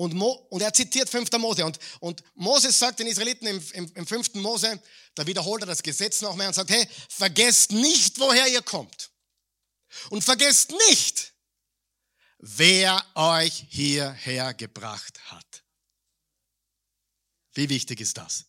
Und, 0.00 0.14
Mo, 0.14 0.30
und 0.48 0.62
er 0.62 0.72
zitiert 0.72 1.10
5. 1.10 1.30
Mose. 1.32 1.62
Und, 1.62 1.78
und 2.00 2.22
Moses 2.34 2.78
sagt 2.78 3.00
den 3.00 3.06
Israeliten 3.06 3.46
im, 3.46 3.62
im, 3.74 3.92
im 3.96 4.06
5. 4.06 4.32
Mose, 4.36 4.82
da 5.14 5.26
wiederholt 5.26 5.62
er 5.62 5.66
das 5.66 5.82
Gesetz 5.82 6.22
noch 6.22 6.36
mehr 6.36 6.48
und 6.48 6.54
sagt, 6.54 6.70
hey, 6.70 6.88
vergesst 7.10 7.70
nicht, 7.70 8.18
woher 8.18 8.48
ihr 8.48 8.62
kommt. 8.62 9.10
Und 10.08 10.24
vergesst 10.24 10.72
nicht, 10.88 11.34
wer 12.38 13.04
euch 13.14 13.66
hierher 13.68 14.54
gebracht 14.54 15.20
hat. 15.30 15.64
Wie 17.52 17.68
wichtig 17.68 18.00
ist 18.00 18.16
das? 18.16 18.46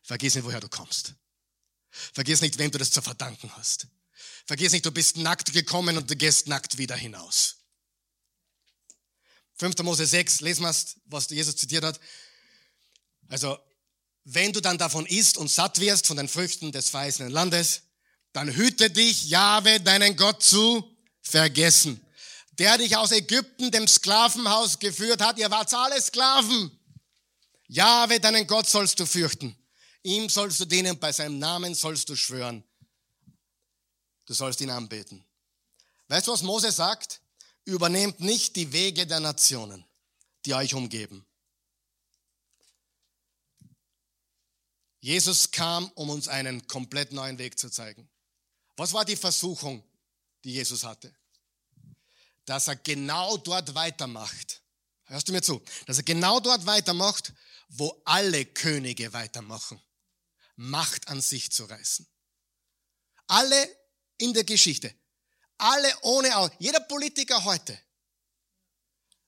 Vergiss 0.00 0.36
nicht, 0.36 0.44
woher 0.44 0.60
du 0.60 0.68
kommst. 0.68 1.14
Vergiss 1.90 2.40
nicht, 2.40 2.56
wem 2.58 2.70
du 2.70 2.78
das 2.78 2.92
zu 2.92 3.02
verdanken 3.02 3.50
hast. 3.56 3.88
Vergiss 4.46 4.70
nicht, 4.70 4.86
du 4.86 4.92
bist 4.92 5.16
nackt 5.16 5.52
gekommen 5.52 5.96
und 5.96 6.08
du 6.08 6.14
gehst 6.14 6.46
nackt 6.46 6.78
wieder 6.78 6.94
hinaus. 6.94 7.63
5. 9.56 9.78
Mose 9.82 10.06
6, 10.06 10.40
lesen 10.40 10.64
wir 10.64 10.74
was 11.06 11.28
Jesus 11.30 11.56
zitiert 11.56 11.84
hat. 11.84 12.00
Also, 13.28 13.58
wenn 14.24 14.52
du 14.52 14.60
dann 14.60 14.78
davon 14.78 15.06
isst 15.06 15.36
und 15.36 15.50
satt 15.50 15.80
wirst 15.80 16.06
von 16.06 16.16
den 16.16 16.28
Früchten 16.28 16.72
des 16.72 16.88
verheißenen 16.88 17.30
Landes, 17.30 17.82
dann 18.32 18.48
hüte 18.48 18.90
dich, 18.90 19.28
Jahwe, 19.28 19.80
deinen 19.80 20.16
Gott 20.16 20.42
zu 20.42 20.96
vergessen. 21.20 22.00
Der 22.52 22.78
dich 22.78 22.96
aus 22.96 23.12
Ägypten, 23.12 23.70
dem 23.70 23.86
Sklavenhaus 23.86 24.78
geführt 24.78 25.20
hat. 25.20 25.38
Ihr 25.38 25.50
wart 25.50 25.72
alle 25.74 26.00
Sklaven. 26.00 26.70
Jahwe, 27.68 28.20
deinen 28.20 28.46
Gott 28.46 28.68
sollst 28.68 28.98
du 29.00 29.06
fürchten. 29.06 29.56
Ihm 30.02 30.28
sollst 30.28 30.60
du 30.60 30.64
dienen, 30.64 30.98
bei 30.98 31.12
seinem 31.12 31.38
Namen 31.38 31.74
sollst 31.74 32.08
du 32.08 32.16
schwören. 32.16 32.62
Du 34.26 34.34
sollst 34.34 34.60
ihn 34.60 34.70
anbeten. 34.70 35.24
Weißt 36.08 36.26
du, 36.26 36.32
was 36.32 36.42
Mose 36.42 36.70
sagt? 36.70 37.20
Übernehmt 37.64 38.20
nicht 38.20 38.56
die 38.56 38.72
Wege 38.72 39.06
der 39.06 39.20
Nationen, 39.20 39.84
die 40.44 40.54
euch 40.54 40.74
umgeben. 40.74 41.24
Jesus 45.00 45.50
kam, 45.50 45.90
um 45.96 46.08
uns 46.08 46.28
einen 46.28 46.66
komplett 46.66 47.12
neuen 47.12 47.36
Weg 47.36 47.58
zu 47.58 47.68
zeigen. 47.68 48.08
Was 48.76 48.92
war 48.92 49.04
die 49.04 49.16
Versuchung, 49.16 49.84
die 50.44 50.52
Jesus 50.52 50.82
hatte? 50.82 51.14
Dass 52.46 52.68
er 52.68 52.76
genau 52.76 53.36
dort 53.36 53.74
weitermacht. 53.74 54.62
Hörst 55.04 55.28
du 55.28 55.32
mir 55.32 55.42
zu? 55.42 55.62
Dass 55.86 55.98
er 55.98 56.04
genau 56.04 56.40
dort 56.40 56.64
weitermacht, 56.64 57.34
wo 57.68 58.00
alle 58.04 58.46
Könige 58.46 59.12
weitermachen. 59.12 59.80
Macht 60.56 61.08
an 61.08 61.20
sich 61.20 61.52
zu 61.52 61.64
reißen. 61.64 62.06
Alle 63.26 63.76
in 64.18 64.32
der 64.32 64.44
Geschichte. 64.44 64.94
Alle 65.64 65.98
ohne 66.02 66.36
Augen. 66.36 66.54
Jeder 66.58 66.80
Politiker 66.80 67.42
heute. 67.42 67.80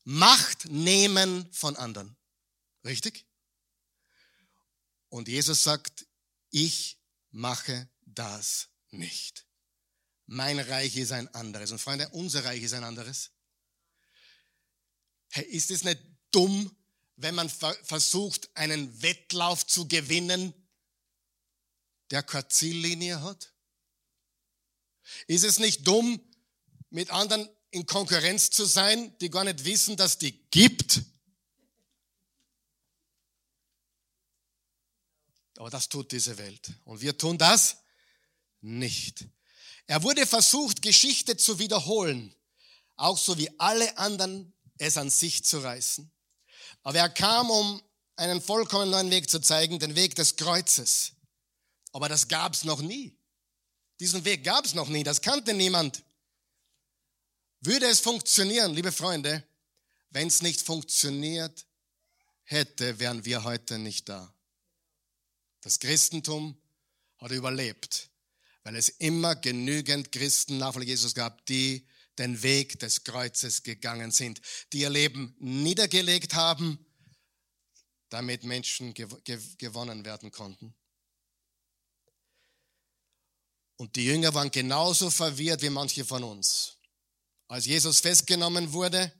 Macht 0.04 0.66
nehmen 0.66 1.50
von 1.50 1.74
anderen. 1.76 2.14
Richtig? 2.84 3.26
Und 5.08 5.28
Jesus 5.28 5.62
sagt, 5.62 6.06
ich 6.50 6.98
mache 7.30 7.88
das 8.02 8.68
nicht. 8.90 9.46
Mein 10.26 10.58
Reich 10.58 10.98
ist 10.98 11.12
ein 11.12 11.34
anderes. 11.34 11.70
Und 11.72 11.78
Freunde, 11.78 12.06
unser 12.10 12.44
Reich 12.44 12.62
ist 12.62 12.74
ein 12.74 12.84
anderes. 12.84 13.30
Hey, 15.30 15.44
ist 15.46 15.70
es 15.70 15.84
nicht 15.84 16.02
dumm, 16.32 16.70
wenn 17.16 17.34
man 17.34 17.48
versucht, 17.48 18.50
einen 18.54 19.00
Wettlauf 19.00 19.66
zu 19.66 19.88
gewinnen, 19.88 20.52
der 22.10 22.22
keine 22.22 22.46
Ziellinie 22.48 23.22
hat? 23.22 23.54
Ist 25.26 25.44
es 25.44 25.58
nicht 25.58 25.86
dumm, 25.86 26.20
mit 26.90 27.10
anderen 27.10 27.48
in 27.70 27.86
Konkurrenz 27.86 28.50
zu 28.50 28.64
sein, 28.64 29.16
die 29.18 29.30
gar 29.30 29.44
nicht 29.44 29.64
wissen, 29.64 29.96
dass 29.96 30.18
die 30.18 30.32
gibt? 30.50 31.02
Aber 35.58 35.70
das 35.70 35.88
tut 35.88 36.12
diese 36.12 36.36
Welt. 36.38 36.70
Und 36.84 37.00
wir 37.00 37.16
tun 37.16 37.38
das 37.38 37.78
nicht. 38.60 39.26
Er 39.86 40.02
wurde 40.02 40.26
versucht, 40.26 40.82
Geschichte 40.82 41.36
zu 41.36 41.58
wiederholen, 41.58 42.34
auch 42.96 43.16
so 43.16 43.38
wie 43.38 43.48
alle 43.58 43.96
anderen 43.98 44.52
es 44.78 44.96
an 44.96 45.10
sich 45.10 45.44
zu 45.44 45.60
reißen. 45.60 46.10
Aber 46.82 46.98
er 46.98 47.08
kam, 47.08 47.50
um 47.50 47.82
einen 48.16 48.40
vollkommen 48.40 48.90
neuen 48.90 49.10
Weg 49.10 49.30
zu 49.30 49.40
zeigen, 49.40 49.78
den 49.78 49.94
Weg 49.94 50.14
des 50.14 50.36
Kreuzes. 50.36 51.12
Aber 51.92 52.08
das 52.08 52.28
gab 52.28 52.54
es 52.54 52.64
noch 52.64 52.80
nie. 52.80 53.16
Diesen 54.00 54.24
Weg 54.24 54.44
gab 54.44 54.64
es 54.64 54.74
noch 54.74 54.88
nie, 54.88 55.02
das 55.02 55.22
kannte 55.22 55.54
niemand. 55.54 56.02
Würde 57.60 57.86
es 57.86 58.00
funktionieren, 58.00 58.74
liebe 58.74 58.92
Freunde, 58.92 59.46
wenn 60.10 60.28
es 60.28 60.42
nicht 60.42 60.62
funktioniert 60.62 61.66
hätte, 62.44 62.98
wären 62.98 63.24
wir 63.24 63.44
heute 63.44 63.78
nicht 63.78 64.08
da. 64.08 64.32
Das 65.62 65.78
Christentum 65.78 66.56
hat 67.18 67.32
überlebt, 67.32 68.10
weil 68.62 68.76
es 68.76 68.88
immer 68.88 69.34
genügend 69.34 70.12
Christen, 70.12 70.58
Nachfolger 70.58 70.86
Jesus 70.86 71.14
gab, 71.14 71.44
die 71.46 71.86
den 72.18 72.42
Weg 72.42 72.78
des 72.78 73.04
Kreuzes 73.04 73.62
gegangen 73.62 74.10
sind, 74.10 74.40
die 74.72 74.80
ihr 74.80 74.90
Leben 74.90 75.34
niedergelegt 75.38 76.34
haben, 76.34 76.78
damit 78.08 78.44
Menschen 78.44 78.94
gewonnen 78.94 80.04
werden 80.04 80.30
konnten. 80.30 80.74
Und 83.76 83.96
die 83.96 84.06
Jünger 84.06 84.32
waren 84.32 84.50
genauso 84.50 85.10
verwirrt 85.10 85.60
wie 85.62 85.70
manche 85.70 86.04
von 86.04 86.24
uns. 86.24 86.75
Als 87.48 87.66
Jesus 87.66 88.00
festgenommen 88.00 88.72
wurde, 88.72 89.12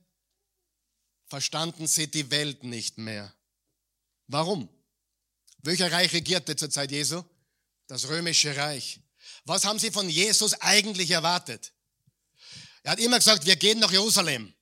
verstanden 1.27 1.87
sie 1.87 2.09
die 2.11 2.31
Welt 2.31 2.65
nicht 2.65 2.99
mehr. 2.99 3.33
Warum? 4.27 4.69
Welcher 5.59 5.91
Reich 5.91 6.13
regierte 6.13 6.57
zur 6.57 6.71
Zeit 6.71 6.91
Jesu? 6.91 7.23
Das 7.87 8.09
römische 8.09 8.57
Reich. 8.57 9.01
Was 9.45 9.65
haben 9.65 9.79
sie 9.79 9.91
von 9.91 10.09
Jesus 10.09 10.55
eigentlich 10.55 11.11
erwartet? 11.11 11.73
Er 12.83 12.93
hat 12.93 13.01
immer 13.01 13.19
gesagt, 13.19 13.47
wir 13.47 13.57
gehen 13.57 13.79
nach 13.79 13.93
Jerusalem. 13.93 14.53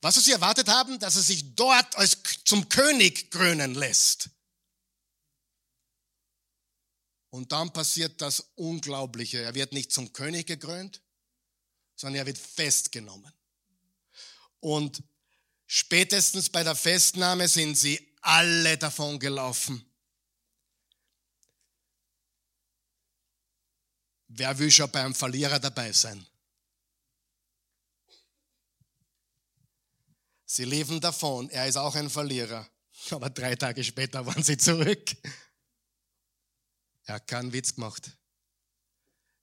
Was 0.00 0.16
sie 0.16 0.32
erwartet 0.32 0.68
haben, 0.68 0.98
dass 0.98 1.16
er 1.16 1.22
sich 1.22 1.54
dort 1.54 1.96
als 1.96 2.18
zum 2.44 2.68
König 2.68 3.30
krönen 3.30 3.74
lässt. 3.74 4.30
Und 7.30 7.50
dann 7.52 7.72
passiert 7.72 8.20
das 8.20 8.40
Unglaubliche. 8.54 9.40
Er 9.40 9.54
wird 9.54 9.72
nicht 9.72 9.90
zum 9.90 10.12
König 10.12 10.46
gekrönt, 10.46 11.00
sondern 11.94 12.20
er 12.20 12.26
wird 12.26 12.38
festgenommen. 12.38 13.32
Und 14.60 15.02
spätestens 15.66 16.48
bei 16.48 16.62
der 16.62 16.74
Festnahme 16.74 17.48
sind 17.48 17.76
sie 17.76 18.14
alle 18.22 18.78
davon 18.78 19.18
gelaufen. 19.18 19.84
Wer 24.28 24.58
will 24.58 24.70
schon 24.70 24.90
beim 24.90 25.14
Verlierer 25.14 25.60
dabei 25.60 25.92
sein? 25.92 26.26
Sie 30.46 30.64
liefen 30.64 31.00
davon, 31.00 31.50
er 31.50 31.66
ist 31.66 31.76
auch 31.76 31.94
ein 31.94 32.10
Verlierer. 32.10 32.68
Aber 33.10 33.28
drei 33.28 33.54
Tage 33.56 33.84
später 33.84 34.24
waren 34.24 34.42
sie 34.42 34.56
zurück. 34.56 35.16
Er 37.04 37.16
hat 37.16 37.26
keinen 37.26 37.52
Witz 37.52 37.74
gemacht. 37.74 38.16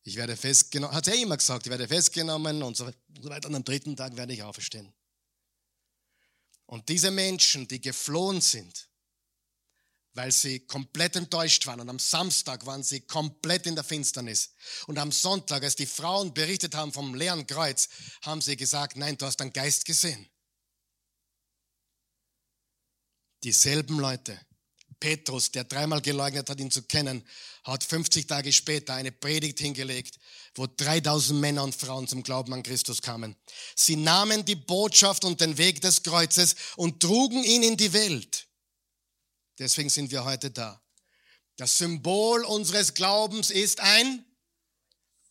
Ich 0.03 0.15
werde 0.15 0.35
festgenommen, 0.35 0.95
hat 0.95 1.07
er 1.07 1.15
immer 1.15 1.37
gesagt, 1.37 1.65
ich 1.65 1.71
werde 1.71 1.87
festgenommen 1.87 2.63
und 2.63 2.75
so 2.75 2.87
weiter. 2.87 3.47
Und 3.49 3.55
am 3.55 3.63
dritten 3.63 3.95
Tag 3.95 4.15
werde 4.17 4.33
ich 4.33 4.41
auferstehen. 4.41 4.91
Und 6.65 6.89
diese 6.89 7.11
Menschen, 7.11 7.67
die 7.67 7.81
geflohen 7.81 8.41
sind, 8.41 8.89
weil 10.13 10.31
sie 10.31 10.61
komplett 10.61 11.15
enttäuscht 11.15 11.65
waren. 11.67 11.79
Und 11.79 11.89
am 11.89 11.99
Samstag 11.99 12.65
waren 12.65 12.83
sie 12.83 13.01
komplett 13.01 13.65
in 13.65 13.75
der 13.75 13.83
Finsternis. 13.83 14.53
Und 14.87 14.97
am 14.97 15.11
Sonntag, 15.11 15.63
als 15.63 15.75
die 15.75 15.85
Frauen 15.85 16.33
berichtet 16.33 16.75
haben 16.75 16.91
vom 16.91 17.15
leeren 17.15 17.47
Kreuz, 17.47 17.89
haben 18.23 18.41
sie 18.41 18.57
gesagt, 18.57 18.97
nein, 18.97 19.17
du 19.17 19.25
hast 19.25 19.41
einen 19.41 19.53
Geist 19.53 19.85
gesehen. 19.85 20.27
Dieselben 23.43 23.99
Leute. 23.99 24.39
Petrus, 25.01 25.51
der 25.51 25.65
dreimal 25.65 26.01
geleugnet 26.01 26.49
hat, 26.49 26.61
ihn 26.61 26.71
zu 26.71 26.83
kennen, 26.83 27.27
hat 27.65 27.83
50 27.83 28.25
Tage 28.27 28.53
später 28.53 28.93
eine 28.93 29.11
Predigt 29.11 29.59
hingelegt, 29.59 30.17
wo 30.55 30.65
3000 30.65 31.41
Männer 31.41 31.63
und 31.65 31.75
Frauen 31.75 32.07
zum 32.07 32.23
Glauben 32.23 32.53
an 32.53 32.63
Christus 32.63 33.01
kamen. 33.01 33.35
Sie 33.75 33.97
nahmen 33.97 34.45
die 34.45 34.55
Botschaft 34.55 35.25
und 35.25 35.41
den 35.41 35.57
Weg 35.57 35.81
des 35.81 36.03
Kreuzes 36.03 36.55
und 36.77 37.01
trugen 37.01 37.43
ihn 37.43 37.63
in 37.63 37.75
die 37.75 37.91
Welt. 37.91 38.47
Deswegen 39.59 39.89
sind 39.89 40.09
wir 40.11 40.23
heute 40.23 40.51
da. 40.51 40.81
Das 41.57 41.77
Symbol 41.77 42.45
unseres 42.45 42.93
Glaubens 42.93 43.51
ist 43.51 43.81
ein 43.81 44.25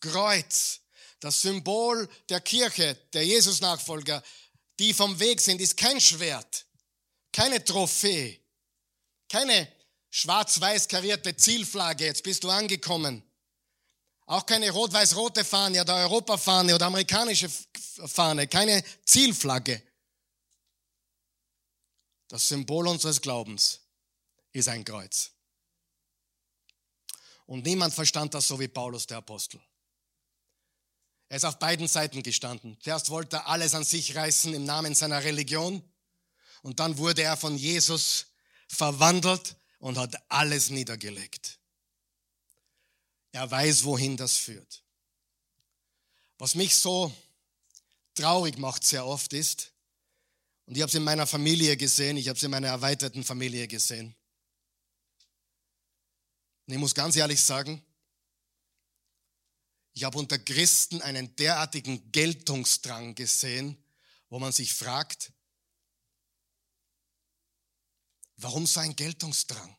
Kreuz. 0.01 0.81
Das 1.19 1.41
Symbol 1.41 2.07
der 2.29 2.41
Kirche, 2.41 2.95
der 3.13 3.25
Jesus-Nachfolger, 3.25 4.21
die 4.77 4.93
vom 4.93 5.19
Weg 5.19 5.41
sind, 5.41 5.59
ist 5.59 5.77
kein 5.77 5.99
Schwert 5.99 6.65
keine 7.31 7.63
Trophäe, 7.63 8.40
keine 9.31 9.71
schwarz-weiß 10.09 10.89
karierte 10.89 11.35
Zielflagge, 11.37 12.03
jetzt 12.03 12.23
bist 12.23 12.43
du 12.43 12.49
angekommen. 12.49 13.23
Auch 14.25 14.45
keine 14.45 14.69
rot-weiß-rote 14.71 15.45
Fahne 15.45 15.81
oder 15.81 15.95
Europafahne 15.95 16.75
oder 16.75 16.87
amerikanische 16.87 17.49
Fahne, 18.05 18.47
keine 18.47 18.83
Zielflagge. 19.05 19.81
Das 22.27 22.47
Symbol 22.47 22.87
unseres 22.87 23.21
Glaubens 23.21 23.79
ist 24.51 24.67
ein 24.67 24.83
Kreuz. 24.83 25.31
Und 27.45 27.65
niemand 27.65 27.93
verstand 27.93 28.33
das 28.33 28.47
so 28.47 28.59
wie 28.59 28.67
Paulus 28.67 29.07
der 29.07 29.17
Apostel. 29.17 29.61
Er 31.29 31.37
ist 31.37 31.45
auf 31.45 31.57
beiden 31.57 31.87
Seiten 31.87 32.21
gestanden. 32.21 32.77
Zuerst 32.81 33.09
wollte 33.09 33.37
er 33.37 33.47
alles 33.47 33.73
an 33.73 33.85
sich 33.85 34.13
reißen 34.13 34.53
im 34.53 34.65
Namen 34.65 34.93
seiner 34.93 35.23
Religion. 35.23 35.81
Und 36.61 36.81
dann 36.81 36.97
wurde 36.97 37.23
er 37.23 37.37
von 37.37 37.57
Jesus 37.57 38.30
verwandelt 38.71 39.55
und 39.79 39.97
hat 39.97 40.15
alles 40.29 40.69
niedergelegt. 40.69 41.59
Er 43.31 43.49
weiß, 43.49 43.83
wohin 43.83 44.17
das 44.17 44.37
führt. 44.37 44.83
Was 46.37 46.55
mich 46.55 46.75
so 46.75 47.13
traurig 48.15 48.57
macht 48.57 48.83
sehr 48.83 49.05
oft 49.05 49.33
ist, 49.33 49.71
und 50.65 50.75
ich 50.77 50.81
habe 50.83 50.89
es 50.89 50.95
in 50.95 51.03
meiner 51.03 51.27
Familie 51.27 51.75
gesehen, 51.75 52.15
ich 52.15 52.29
habe 52.29 52.37
es 52.37 52.43
in 52.43 52.51
meiner 52.51 52.69
erweiterten 52.69 53.23
Familie 53.25 53.67
gesehen. 53.67 54.15
Und 56.65 56.73
ich 56.73 56.79
muss 56.79 56.95
ganz 56.95 57.15
ehrlich 57.17 57.41
sagen, 57.41 57.83
ich 59.93 60.05
habe 60.05 60.17
unter 60.17 60.39
Christen 60.39 61.01
einen 61.01 61.35
derartigen 61.35 62.11
Geltungsdrang 62.13 63.15
gesehen, 63.15 63.83
wo 64.29 64.39
man 64.39 64.53
sich 64.53 64.73
fragt, 64.73 65.33
Warum 68.41 68.65
so 68.65 68.79
ein 68.79 68.95
Geltungsdrang? 68.95 69.77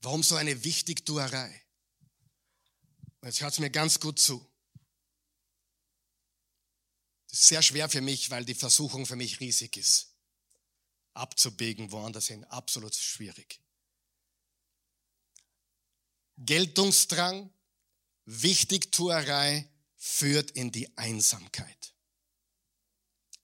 Warum 0.00 0.24
so 0.24 0.34
eine 0.34 0.64
Wichtigtuerei? 0.64 1.62
Jetzt 3.22 3.40
hört 3.40 3.52
es 3.52 3.58
mir 3.60 3.70
ganz 3.70 4.00
gut 4.00 4.18
zu. 4.18 4.44
Das 7.28 7.40
ist 7.40 7.46
sehr 7.48 7.62
schwer 7.62 7.88
für 7.88 8.00
mich, 8.00 8.30
weil 8.30 8.44
die 8.44 8.54
Versuchung 8.54 9.06
für 9.06 9.14
mich 9.14 9.38
riesig 9.38 9.76
ist. 9.76 10.14
Abzubiegen 11.14 11.92
woanders 11.92 12.26
hin, 12.26 12.44
absolut 12.46 12.94
schwierig. 12.94 13.60
Geltungsdrang, 16.36 17.52
Wichtigtuerei 18.24 19.68
führt 19.96 20.50
in 20.50 20.72
die 20.72 20.96
Einsamkeit. 20.98 21.94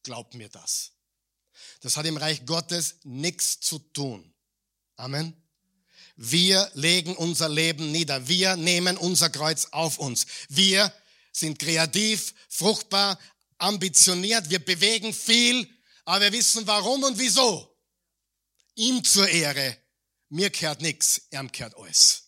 Glaub 0.03 0.35
mir 0.35 0.49
das. 0.49 0.93
Das 1.81 1.97
hat 1.97 2.07
im 2.07 2.17
Reich 2.17 2.45
Gottes 2.47 2.97
nichts 3.05 3.61
zu 3.61 3.79
tun. 3.79 4.33
Amen. 4.97 5.37
Wir 6.17 6.71
legen 6.75 7.17
unser 7.17 7.49
Leben 7.49 7.91
nieder. 7.91 8.29
Wir 8.29 8.57
nehmen 8.57 8.97
unser 8.97 9.31
Kreuz 9.31 9.67
auf 9.73 9.99
uns. 9.99 10.27
Wir 10.49 10.93
sind 11.33 11.59
kreativ, 11.59 12.35
fruchtbar, 12.49 13.19
ambitioniert. 13.59 14.51
Wir 14.51 14.65
bewegen 14.65 15.13
viel, 15.13 15.69
aber 16.05 16.27
wir 16.27 16.33
wissen 16.33 16.67
warum 16.67 17.03
und 17.05 17.19
wieso. 17.19 17.77
Ihm 18.75 19.03
zur 19.05 19.29
Ehre. 19.29 19.77
Mir 20.29 20.51
kehrt 20.51 20.81
nichts, 20.81 21.23
er 21.31 21.47
kehrt 21.49 21.77
alles. 21.77 22.25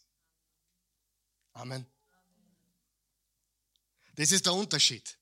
Amen. 1.53 1.87
Das 4.17 4.31
ist 4.33 4.47
der 4.47 4.55
Unterschied. 4.55 5.17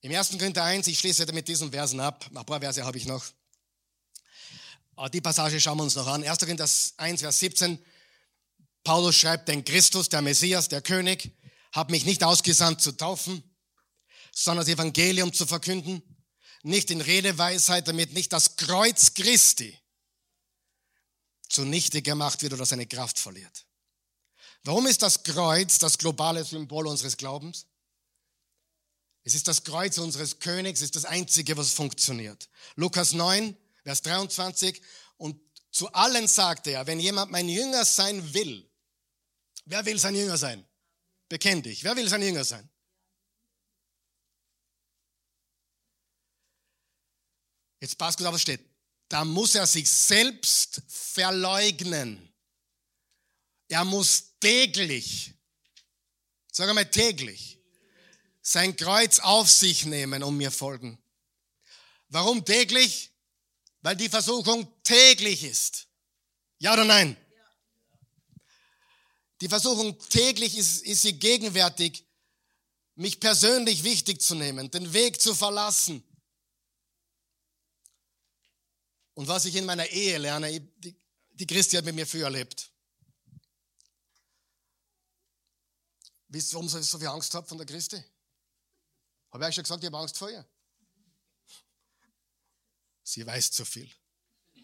Im 0.00 0.14
1. 0.14 0.30
Korinther 0.38 0.62
1, 0.62 0.86
ich 0.86 0.98
schließe 0.98 1.26
mit 1.32 1.48
diesen 1.48 1.72
Versen 1.72 1.98
ab, 1.98 2.24
ein 2.32 2.44
paar 2.44 2.60
Verse 2.60 2.84
habe 2.84 2.96
ich 2.96 3.06
noch. 3.06 3.24
Ah, 4.94 5.08
die 5.08 5.20
Passage 5.20 5.60
schauen 5.60 5.78
wir 5.78 5.84
uns 5.84 5.96
noch 5.96 6.06
an. 6.06 6.22
1. 6.22 6.38
Korinther 6.38 6.68
1, 6.96 7.20
Vers 7.20 7.38
17. 7.40 7.84
Paulus 8.84 9.16
schreibt, 9.16 9.48
denn 9.48 9.64
Christus, 9.64 10.08
der 10.08 10.22
Messias, 10.22 10.68
der 10.68 10.82
König, 10.82 11.32
hat 11.72 11.90
mich 11.90 12.04
nicht 12.04 12.22
ausgesandt 12.22 12.80
zu 12.80 12.92
taufen, 12.92 13.42
sondern 14.32 14.64
das 14.64 14.72
Evangelium 14.72 15.32
zu 15.32 15.46
verkünden, 15.46 16.02
nicht 16.62 16.90
in 16.90 17.00
Redeweisheit, 17.00 17.88
damit 17.88 18.12
nicht 18.12 18.32
das 18.32 18.56
Kreuz 18.56 19.14
Christi 19.14 19.78
zunichte 21.48 22.02
gemacht 22.02 22.42
wird 22.42 22.52
oder 22.52 22.66
seine 22.66 22.86
Kraft 22.86 23.18
verliert. 23.18 23.66
Warum 24.64 24.86
ist 24.86 25.02
das 25.02 25.22
Kreuz 25.22 25.78
das 25.78 25.98
globale 25.98 26.44
Symbol 26.44 26.86
unseres 26.86 27.16
Glaubens? 27.16 27.67
Es 29.28 29.34
ist 29.34 29.46
das 29.46 29.62
Kreuz 29.62 29.98
unseres 29.98 30.38
Königs, 30.38 30.80
es 30.80 30.86
ist 30.86 30.96
das 30.96 31.04
Einzige, 31.04 31.54
was 31.58 31.74
funktioniert. 31.74 32.48
Lukas 32.76 33.12
9, 33.12 33.54
Vers 33.82 34.00
23. 34.00 34.80
Und 35.18 35.38
zu 35.70 35.92
allen 35.92 36.26
sagte 36.26 36.70
er, 36.70 36.86
wenn 36.86 36.98
jemand 36.98 37.30
mein 37.30 37.46
Jünger 37.46 37.84
sein 37.84 38.32
will, 38.32 38.66
wer 39.66 39.84
will 39.84 39.98
sein 39.98 40.14
Jünger 40.14 40.38
sein? 40.38 40.66
Bekenn 41.28 41.62
dich. 41.62 41.84
Wer 41.84 41.94
will 41.94 42.08
sein 42.08 42.22
Jünger 42.22 42.42
sein? 42.42 42.66
Jetzt 47.80 47.98
passt 47.98 48.16
gut 48.16 48.26
auf, 48.26 48.32
was 48.32 48.40
steht. 48.40 48.64
Da 49.10 49.26
muss 49.26 49.54
er 49.54 49.66
sich 49.66 49.90
selbst 49.90 50.80
verleugnen. 50.88 52.32
Er 53.68 53.84
muss 53.84 54.38
täglich, 54.40 55.34
sag 56.50 56.70
einmal 56.70 56.90
täglich, 56.90 57.57
sein 58.52 58.76
Kreuz 58.76 59.18
auf 59.18 59.50
sich 59.50 59.84
nehmen 59.84 60.22
und 60.22 60.36
mir 60.36 60.50
folgen. 60.50 60.98
Warum 62.08 62.44
täglich? 62.44 63.12
weil 63.80 63.96
die 63.96 64.08
Versuchung 64.08 64.70
täglich 64.82 65.44
ist. 65.44 65.88
Ja 66.58 66.72
oder 66.72 66.84
nein? 66.84 67.16
Die 69.40 69.48
Versuchung 69.48 69.98
täglich 70.08 70.56
ist, 70.56 70.82
ist 70.82 71.02
sie 71.02 71.18
gegenwärtig, 71.18 72.04
mich 72.96 73.20
persönlich 73.20 73.84
wichtig 73.84 74.20
zu 74.20 74.34
nehmen, 74.34 74.70
den 74.70 74.92
Weg 74.92 75.20
zu 75.20 75.34
verlassen. 75.34 76.02
Und 79.14 79.28
was 79.28 79.44
ich 79.44 79.54
in 79.54 79.64
meiner 79.64 79.86
Ehe 79.86 80.18
lerne, 80.18 80.60
die, 80.60 80.96
die 81.30 81.46
Christi 81.46 81.76
hat 81.76 81.84
mit 81.84 81.94
mir 81.94 82.06
früher 82.06 82.24
erlebt. 82.24 82.72
Wisst 86.28 86.52
ihr, 86.52 86.54
warum 86.56 86.66
ich 86.66 86.86
so 86.86 86.98
viel 86.98 87.08
Angst 87.08 87.32
habe 87.34 87.46
von 87.46 87.58
der 87.58 87.66
Christi? 87.66 88.02
Habe 89.30 89.44
ich 89.44 89.48
euch 89.48 89.54
schon 89.54 89.64
gesagt, 89.64 89.82
ich 89.82 89.86
habe 89.86 89.98
Angst 89.98 90.16
vor 90.16 90.30
ihr? 90.30 90.46
Sie 93.02 93.26
weiß 93.26 93.50
zu 93.50 93.64
viel. 93.64 93.90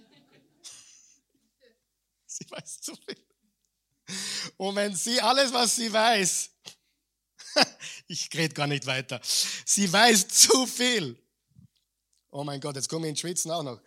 Sie 2.27 2.51
weiß 2.51 2.81
zu 2.81 2.95
viel. 2.97 3.25
Und 4.57 4.77
wenn 4.77 4.95
sie 4.95 5.21
alles, 5.21 5.53
was 5.53 5.77
sie 5.77 5.93
weiß, 5.93 6.51
ich 8.09 8.29
rede 8.35 8.55
gar 8.55 8.67
nicht 8.67 8.87
weiter, 8.87 9.21
sie 9.65 9.91
weiß 9.91 10.29
zu 10.29 10.67
viel. 10.67 11.19
Oh 12.31 12.45
mein 12.45 12.61
Gott, 12.61 12.77
jetzt 12.77 12.89
komme 12.89 13.07
ich 13.07 13.11
in 13.11 13.17
Schwitzen 13.17 13.51
auch 13.51 13.63
noch. 13.63 13.81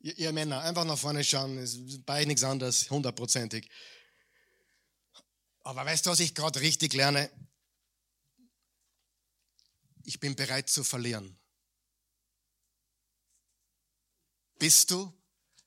Ihr, 0.00 0.16
ihr 0.18 0.32
Männer, 0.32 0.60
einfach 0.60 0.84
nach 0.84 0.98
vorne 0.98 1.24
schauen, 1.24 1.58
ist 1.58 2.04
bei 2.04 2.24
nichts 2.24 2.44
anderes, 2.44 2.90
hundertprozentig. 2.90 3.68
Aber 5.60 5.84
weißt 5.84 6.06
du, 6.06 6.10
was 6.10 6.20
ich 6.20 6.34
gerade 6.34 6.60
richtig 6.60 6.92
lerne? 6.94 7.30
Ich 10.08 10.18
bin 10.18 10.34
bereit 10.34 10.70
zu 10.70 10.84
verlieren. 10.84 11.38
Bist 14.58 14.90
du 14.90 15.12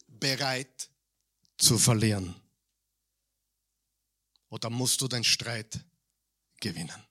bereit 0.07 0.89
zu 1.59 1.77
verlieren? 1.77 2.33
Oder 4.49 4.71
musst 4.71 4.99
du 4.99 5.07
den 5.07 5.23
Streit 5.23 5.85
gewinnen? 6.59 7.07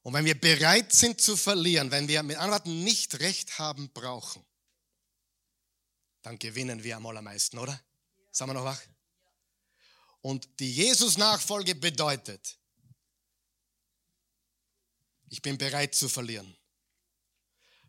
Und 0.00 0.14
wenn 0.14 0.24
wir 0.24 0.40
bereit 0.40 0.90
sind 0.90 1.20
zu 1.20 1.36
verlieren, 1.36 1.90
wenn 1.90 2.08
wir 2.08 2.22
mit 2.22 2.38
anderen 2.38 2.82
nicht 2.82 3.20
recht 3.20 3.58
haben 3.58 3.90
brauchen, 3.92 4.42
dann 6.22 6.38
gewinnen 6.38 6.82
wir 6.82 6.96
am 6.96 7.04
allermeisten, 7.04 7.58
oder? 7.58 7.78
Sagen 8.30 8.52
wir 8.52 8.54
noch 8.54 8.64
wach? 8.64 8.80
Und 10.22 10.48
die 10.60 10.72
Jesus-Nachfolge 10.72 11.74
bedeutet, 11.74 12.58
ich 15.30 15.40
bin 15.40 15.56
bereit 15.56 15.94
zu 15.94 16.08
verlieren. 16.08 16.54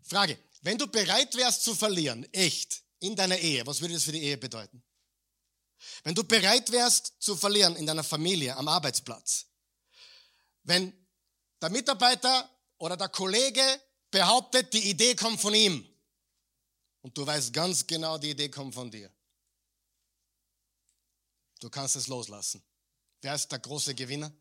Frage, 0.03 0.39
wenn 0.61 0.77
du 0.77 0.87
bereit 0.87 1.35
wärst 1.35 1.63
zu 1.63 1.75
verlieren, 1.75 2.23
echt, 2.33 2.83
in 2.99 3.15
deiner 3.15 3.37
Ehe, 3.37 3.65
was 3.65 3.81
würde 3.81 3.95
das 3.95 4.03
für 4.03 4.11
die 4.11 4.23
Ehe 4.23 4.37
bedeuten? 4.37 4.83
Wenn 6.03 6.13
du 6.13 6.23
bereit 6.23 6.71
wärst 6.71 7.15
zu 7.19 7.35
verlieren 7.35 7.75
in 7.75 7.87
deiner 7.87 8.03
Familie, 8.03 8.55
am 8.55 8.67
Arbeitsplatz, 8.67 9.47
wenn 10.63 10.93
der 11.59 11.69
Mitarbeiter 11.71 12.49
oder 12.77 12.95
der 12.95 13.09
Kollege 13.09 13.81
behauptet, 14.11 14.71
die 14.73 14.89
Idee 14.89 15.15
kommt 15.15 15.41
von 15.41 15.55
ihm 15.55 15.87
und 17.01 17.17
du 17.17 17.25
weißt 17.25 17.51
ganz 17.51 17.85
genau, 17.87 18.19
die 18.19 18.31
Idee 18.31 18.49
kommt 18.49 18.75
von 18.75 18.91
dir. 18.91 19.11
Du 21.59 21.69
kannst 21.69 21.95
es 21.95 22.07
loslassen. 22.07 22.63
Wer 23.21 23.33
ist 23.35 23.51
der 23.51 23.59
große 23.59 23.95
Gewinner? 23.95 24.31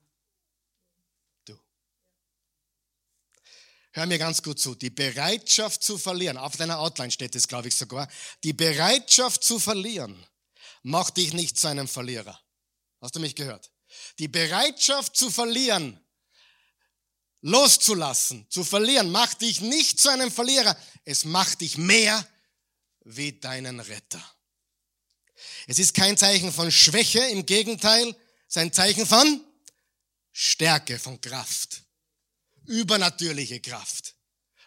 Hör 3.93 4.07
mir 4.07 4.18
ganz 4.18 4.43
gut 4.43 4.61
zu. 4.61 4.74
Die 4.74 4.91
Bereitschaft 4.91 5.82
zu 5.82 5.99
verlieren, 5.99 6.36
auf 6.36 6.57
deiner 6.57 6.78
Outline 6.78 7.11
steht 7.11 7.34
es, 7.34 7.49
glaube 7.49 7.68
ich 7.68 7.74
sogar, 7.74 8.09
die 8.45 8.53
Bereitschaft 8.53 9.43
zu 9.43 9.59
verlieren 9.59 10.26
macht 10.82 11.16
dich 11.16 11.32
nicht 11.32 11.59
zu 11.59 11.68
einem 11.68 11.88
Verlierer. 11.88 12.41
Hast 13.01 13.16
du 13.16 13.20
mich 13.20 13.34
gehört? 13.34 13.70
Die 14.18 14.28
Bereitschaft 14.28 15.16
zu 15.16 15.30
verlieren, 15.30 16.01
loszulassen, 17.41 18.47
zu 18.51 18.64
verlieren, 18.64 19.11
macht 19.11 19.41
dich 19.43 19.61
nicht 19.61 19.99
zu 19.99 20.11
einem 20.11 20.30
Verlierer. 20.30 20.76
Es 21.05 21.24
macht 21.24 21.61
dich 21.61 21.76
mehr 21.76 22.26
wie 23.05 23.32
deinen 23.32 23.80
Retter. 23.80 24.22
Es 25.66 25.78
ist 25.78 25.95
kein 25.95 26.16
Zeichen 26.16 26.53
von 26.53 26.70
Schwäche, 26.70 27.20
im 27.20 27.47
Gegenteil, 27.47 28.09
es 28.09 28.57
ist 28.57 28.59
ein 28.59 28.72
Zeichen 28.72 29.07
von 29.07 29.45
Stärke, 30.32 30.99
von 30.99 31.20
Kraft 31.20 31.82
übernatürliche 32.71 33.61
Kraft. 33.61 34.14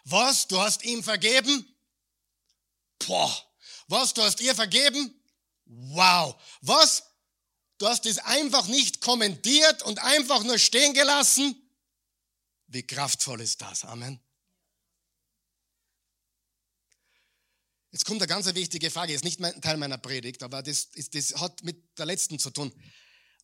Was? 0.04 0.46
Du 0.46 0.60
hast 0.60 0.84
ihm 0.84 1.02
vergeben? 1.02 1.66
Boah. 2.98 3.34
Was? 3.88 4.14
Du 4.14 4.22
hast 4.22 4.40
ihr 4.40 4.54
vergeben? 4.54 5.20
Wow. 5.64 6.40
Was? 6.60 7.02
Du 7.78 7.88
hast 7.88 8.06
es 8.06 8.18
einfach 8.18 8.66
nicht 8.68 9.00
kommentiert 9.00 9.82
und 9.82 9.98
einfach 10.00 10.42
nur 10.44 10.58
stehen 10.58 10.94
gelassen? 10.94 11.56
Wie 12.66 12.86
kraftvoll 12.86 13.40
ist 13.40 13.62
das? 13.62 13.84
Amen. 13.84 14.20
Jetzt 17.90 18.04
kommt 18.04 18.20
eine 18.20 18.26
ganz 18.26 18.52
wichtige 18.54 18.90
Frage, 18.90 19.14
ist 19.14 19.24
nicht 19.24 19.40
Teil 19.62 19.76
meiner 19.76 19.98
Predigt, 19.98 20.42
aber 20.42 20.62
das, 20.62 20.84
ist, 20.94 21.14
das 21.14 21.40
hat 21.40 21.62
mit 21.62 21.96
der 21.98 22.06
letzten 22.06 22.38
zu 22.38 22.50
tun. 22.50 22.72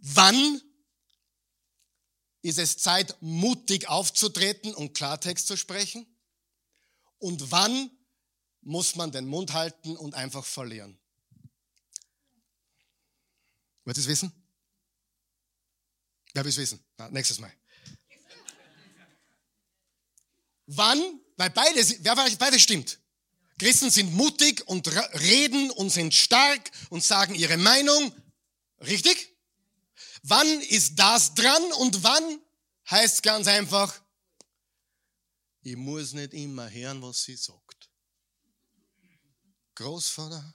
Wann 0.01 0.61
ist 2.43 2.59
es 2.59 2.78
Zeit, 2.78 3.16
mutig 3.20 3.88
aufzutreten 3.88 4.74
und 4.74 4.95
Klartext 4.95 5.47
zu 5.47 5.57
sprechen? 5.57 6.07
Und 7.18 7.51
wann 7.51 7.91
muss 8.62 8.97
man 8.97 9.12
den 9.12 9.26
Mund 9.26 9.53
halten 9.53 9.97
und 9.97 10.14
einfach 10.14 10.45
verlieren? 10.45 10.99
Wollt 13.84 13.97
ihr 13.97 14.03
es 14.03 14.09
wissen? 14.09 14.32
Wer 16.32 16.45
will 16.45 16.51
es 16.51 16.57
wissen? 16.57 16.82
Na, 16.97 17.09
nächstes 17.11 17.38
Mal. 17.38 17.53
Wann? 20.66 21.20
Weil 21.36 21.51
beides, 21.51 21.97
wer 22.05 22.14
beides 22.14 22.62
stimmt. 22.62 23.01
Christen 23.59 23.91
sind 23.91 24.14
mutig 24.14 24.66
und 24.68 24.88
reden 25.20 25.70
und 25.72 25.91
sind 25.91 26.14
stark 26.14 26.70
und 26.88 27.03
sagen 27.03 27.34
ihre 27.34 27.57
Meinung. 27.57 28.14
Richtig? 28.80 29.36
Wann 30.23 30.61
ist 30.62 30.97
das 30.97 31.35
dran 31.35 31.73
und 31.79 32.03
wann 32.03 32.41
heißt 32.91 33.23
ganz 33.23 33.47
einfach, 33.47 34.01
ich 35.62 35.77
muss 35.77 36.12
nicht 36.12 36.33
immer 36.35 36.71
hören, 36.71 37.03
was 37.03 37.23
sie 37.23 37.37
sagt. 37.37 37.91
Großvater, 39.75 40.55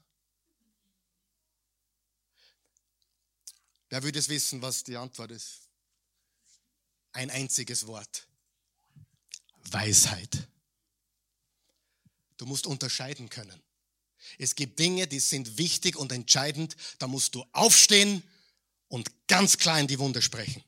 wer 3.89 4.03
würde 4.03 4.20
es 4.20 4.30
wissen, 4.30 4.61
was 4.61 4.84
die 4.84 4.97
Antwort 4.97 5.32
ist? 5.32 5.70
Ein 7.11 7.30
einziges 7.30 7.88
Wort. 7.88 8.28
Weisheit. 9.72 10.47
Du 12.38 12.45
musst 12.45 12.68
unterscheiden 12.68 13.30
können. 13.30 13.61
Es 14.38 14.55
gibt 14.55 14.80
Dinge, 14.80 15.07
die 15.07 15.20
sind 15.20 15.57
wichtig 15.57 15.95
und 15.95 16.11
entscheidend. 16.11 16.76
Da 16.99 17.07
musst 17.07 17.36
du 17.36 17.45
aufstehen 17.51 18.24
und 18.88 19.27
ganz 19.27 19.57
klar 19.57 19.79
in 19.79 19.88
die 19.88 19.99
Wunde 19.99 20.21
sprechen. 20.21 20.63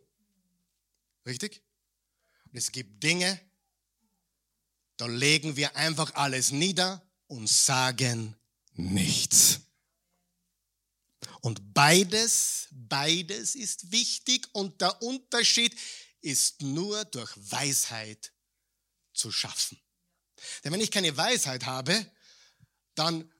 Richtig? 1.26 1.61
Und 2.45 2.57
es 2.57 2.72
gibt 2.72 3.03
Dinge, 3.03 3.39
da 4.97 5.05
legen 5.05 5.55
wir 5.55 5.76
einfach 5.76 6.15
alles 6.15 6.51
nieder 6.51 7.05
und 7.28 7.47
sagen 7.47 8.36
nichts. 8.74 9.59
Und 11.41 11.74
beides, 11.74 12.68
beides 12.72 13.55
ist 13.55 13.91
wichtig 13.91 14.47
und 14.53 14.82
der 14.82 15.01
Unterschied 15.01 15.78
ist 16.22 16.61
nur 16.61 17.05
durch 17.05 17.32
Weisheit 17.36 18.34
zu 19.13 19.32
schaffen. 19.32 19.80
Denn 20.63 20.74
wenn 20.74 20.82
ich 20.82 20.91
keine 20.91 21.15
Weisheit 21.15 21.65
habe, 21.65 22.11
dann 22.95 23.32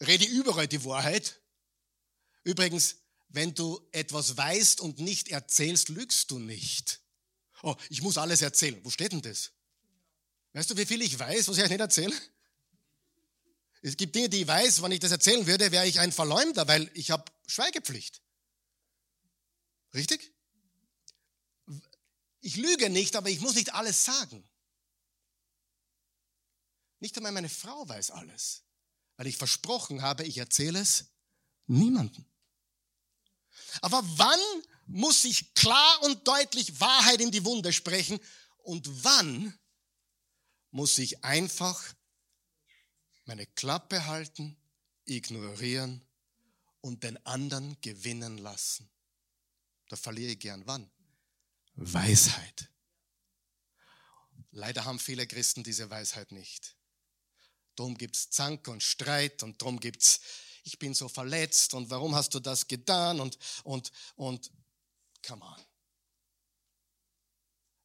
rede 0.00 0.24
ich 0.24 0.30
überall 0.30 0.68
die 0.68 0.84
Wahrheit. 0.84 1.40
Übrigens, 2.44 2.96
wenn 3.30 3.54
du 3.54 3.80
etwas 3.92 4.36
weißt 4.36 4.80
und 4.80 4.98
nicht 4.98 5.28
erzählst, 5.28 5.88
lügst 5.88 6.30
du 6.30 6.38
nicht. 6.38 7.00
Oh, 7.62 7.76
ich 7.88 8.02
muss 8.02 8.18
alles 8.18 8.42
erzählen. 8.42 8.80
Wo 8.84 8.90
steht 8.90 9.12
denn 9.12 9.22
das? 9.22 9.52
Weißt 10.52 10.70
du, 10.70 10.76
wie 10.76 10.86
viel 10.86 11.00
ich 11.02 11.18
weiß, 11.18 11.48
was 11.48 11.56
ich 11.56 11.62
euch 11.62 11.70
nicht 11.70 11.80
erzähle? 11.80 12.14
Es 13.82 13.96
gibt 13.96 14.14
Dinge, 14.14 14.28
die 14.28 14.42
ich 14.42 14.46
weiß, 14.46 14.82
wenn 14.82 14.92
ich 14.92 15.00
das 15.00 15.12
erzählen 15.12 15.46
würde, 15.46 15.70
wäre 15.70 15.86
ich 15.86 16.00
ein 16.00 16.12
Verleumder, 16.12 16.66
weil 16.68 16.90
ich 16.94 17.10
habe 17.10 17.24
Schweigepflicht. 17.46 18.20
Richtig? 19.94 20.34
Ich 22.40 22.56
lüge 22.56 22.90
nicht, 22.90 23.16
aber 23.16 23.30
ich 23.30 23.40
muss 23.40 23.54
nicht 23.54 23.74
alles 23.74 24.04
sagen. 24.04 24.46
Nicht 26.98 27.16
einmal 27.16 27.32
meine 27.32 27.48
Frau 27.48 27.88
weiß 27.88 28.10
alles, 28.10 28.64
weil 29.16 29.26
ich 29.26 29.36
versprochen 29.36 30.02
habe, 30.02 30.24
ich 30.24 30.36
erzähle 30.36 30.80
es 30.80 31.06
niemandem. 31.66 32.29
Aber 33.80 34.02
wann 34.16 34.40
muss 34.86 35.24
ich 35.24 35.54
klar 35.54 36.02
und 36.02 36.26
deutlich 36.26 36.80
Wahrheit 36.80 37.20
in 37.20 37.30
die 37.30 37.44
Wunde 37.44 37.72
sprechen 37.72 38.18
und 38.64 39.04
wann 39.04 39.58
muss 40.70 40.98
ich 40.98 41.24
einfach 41.24 41.94
meine 43.24 43.46
Klappe 43.46 44.06
halten, 44.06 44.56
ignorieren 45.04 46.04
und 46.80 47.04
den 47.04 47.24
anderen 47.26 47.80
gewinnen 47.80 48.38
lassen? 48.38 48.90
Da 49.88 49.96
verliere 49.96 50.32
ich 50.32 50.40
gern 50.40 50.66
wann? 50.66 50.90
Weisheit. 51.74 52.68
Leider 54.52 54.84
haben 54.84 54.98
viele 54.98 55.26
Christen 55.26 55.62
diese 55.62 55.90
Weisheit 55.90 56.32
nicht. 56.32 56.76
Drum 57.76 57.96
gibt's 57.96 58.30
Zank 58.30 58.68
und 58.68 58.82
Streit 58.82 59.42
und 59.42 59.62
drum 59.62 59.80
gibt's, 59.80 60.20
ich 60.64 60.78
bin 60.78 60.94
so 60.94 61.08
verletzt 61.08 61.74
und 61.74 61.90
warum 61.90 62.14
hast 62.14 62.34
du 62.34 62.40
das 62.40 62.66
getan 62.66 63.20
und, 63.20 63.38
und, 63.64 63.90
und, 64.16 64.50
come 65.26 65.44
on. 65.44 65.64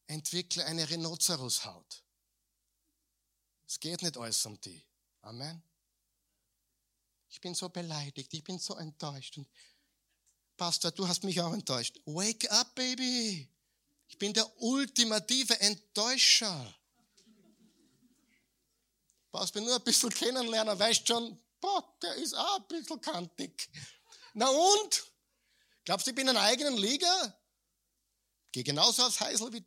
Entwickle 0.08 0.64
eine 0.66 0.88
Rhinoceroshaut. 0.90 2.04
Es 3.68 3.80
geht 3.80 4.02
nicht 4.02 4.18
alles 4.18 4.46
um 4.46 4.60
die. 4.62 4.84
Amen. 5.22 5.62
Ich 7.30 7.42
bin 7.42 7.56
so 7.56 7.70
beleidigt, 7.70 8.34
ich 8.34 8.44
bin 8.44 8.60
so 8.60 8.76
enttäuscht. 8.76 9.38
Und 9.38 9.48
Pastor, 10.56 10.92
du 10.92 11.08
hast 11.08 11.24
mich 11.24 11.42
auch 11.42 11.54
enttäuscht. 11.54 12.00
Wake 12.06 12.50
up, 12.52 12.76
Baby. 12.76 13.50
Ich 14.08 14.18
bin 14.18 14.34
der 14.34 14.62
ultimative 14.62 15.60
Enttäuscher 15.60 16.76
brauchst 19.36 19.54
mich 19.54 19.66
nur 19.66 19.76
ein 19.76 19.84
bisschen 19.84 20.10
kennenlernen, 20.12 20.80
weißt 20.80 21.06
schon, 21.06 21.38
boah, 21.66 21.98
der 22.02 22.16
ist 22.16 22.36
auch 22.36 22.60
ein 22.60 22.68
bisschen 22.68 23.02
kantig. 23.02 23.70
Na 24.34 24.48
und? 24.48 25.12
Glaubst 25.84 26.06
du, 26.06 26.12
ich 26.12 26.16
bin 26.16 26.28
in 26.28 26.36
einer 26.36 26.46
eigenen 26.46 26.78
Liga? 26.78 27.40
Geh 28.52 28.64
genauso 28.64 29.04
aufs 29.04 29.20
Heisel 29.20 29.52
wie. 29.54 29.66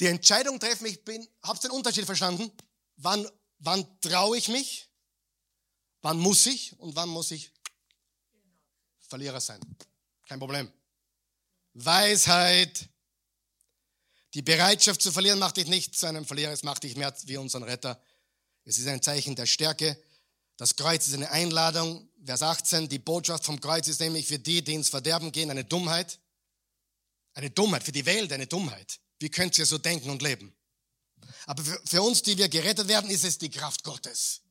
Die 0.00 0.06
Entscheidung 0.06 0.60
treffen, 0.60 0.86
ich 0.86 1.04
bin, 1.04 1.22
ihr 1.64 1.68
den 1.68 1.70
Unterschied 1.72 2.06
verstanden? 2.06 2.52
Wann, 2.96 3.28
wann 3.58 4.00
traue 4.00 4.38
ich 4.38 4.48
mich? 4.48 4.88
Wann 6.02 6.18
muss 6.18 6.46
ich? 6.46 6.78
Und 6.78 6.94
wann 6.94 7.08
muss 7.08 7.32
ich 7.32 7.52
Verlierer 9.00 9.40
sein? 9.40 9.60
Kein 10.26 10.38
Problem. 10.38 10.72
Weisheit 11.72 12.88
die 14.38 14.42
Bereitschaft 14.42 15.02
zu 15.02 15.10
verlieren 15.10 15.40
macht 15.40 15.56
dich 15.56 15.66
nicht 15.66 15.98
zu 15.98 16.06
einem 16.06 16.24
Verlierer, 16.24 16.52
es 16.52 16.62
macht 16.62 16.84
dich 16.84 16.96
mehr 16.96 17.12
wie 17.24 17.38
unseren 17.38 17.64
Retter. 17.64 18.00
Es 18.64 18.78
ist 18.78 18.86
ein 18.86 19.02
Zeichen 19.02 19.34
der 19.34 19.46
Stärke. 19.46 20.00
Das 20.56 20.76
Kreuz 20.76 21.08
ist 21.08 21.14
eine 21.14 21.32
Einladung. 21.32 22.08
Vers 22.24 22.42
18, 22.42 22.88
die 22.88 23.00
Botschaft 23.00 23.44
vom 23.44 23.60
Kreuz 23.60 23.88
ist 23.88 23.98
nämlich 23.98 24.28
für 24.28 24.38
die, 24.38 24.62
die 24.62 24.74
ins 24.74 24.90
Verderben 24.90 25.32
gehen, 25.32 25.50
eine 25.50 25.64
Dummheit. 25.64 26.20
Eine 27.34 27.50
Dummheit, 27.50 27.82
für 27.82 27.90
die 27.90 28.06
Welt 28.06 28.32
eine 28.32 28.46
Dummheit. 28.46 29.00
Wie 29.18 29.28
könnt 29.28 29.58
ihr 29.58 29.66
so 29.66 29.76
denken 29.76 30.08
und 30.08 30.22
leben? 30.22 30.54
Aber 31.46 31.64
für 31.84 32.02
uns, 32.02 32.22
die 32.22 32.38
wir 32.38 32.48
gerettet 32.48 32.86
werden, 32.86 33.10
ist 33.10 33.24
es 33.24 33.38
die 33.38 33.50
Kraft 33.50 33.82
Gottes. 33.82 34.42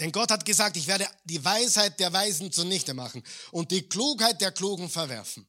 Denn 0.00 0.12
Gott 0.12 0.30
hat 0.30 0.46
gesagt, 0.46 0.78
ich 0.78 0.86
werde 0.86 1.06
die 1.24 1.44
Weisheit 1.44 2.00
der 2.00 2.10
Weisen 2.14 2.50
zunichte 2.50 2.94
machen 2.94 3.22
und 3.50 3.70
die 3.70 3.86
Klugheit 3.86 4.40
der 4.40 4.52
Klugen 4.52 4.88
verwerfen. 4.88 5.46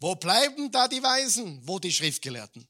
Wo 0.00 0.14
bleiben 0.14 0.70
da 0.70 0.88
die 0.88 1.02
Weisen? 1.02 1.66
Wo 1.66 1.78
die 1.78 1.92
Schriftgelehrten? 1.92 2.68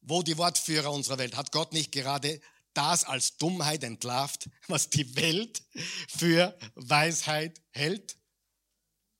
Wo 0.00 0.22
die 0.22 0.38
Wortführer 0.38 0.90
unserer 0.90 1.18
Welt? 1.18 1.36
Hat 1.36 1.52
Gott 1.52 1.72
nicht 1.72 1.92
gerade 1.92 2.40
das 2.72 3.04
als 3.04 3.36
Dummheit 3.36 3.82
entlarvt, 3.84 4.48
was 4.68 4.88
die 4.88 5.16
Welt 5.16 5.62
für 6.08 6.56
Weisheit 6.74 7.60
hält? 7.70 8.16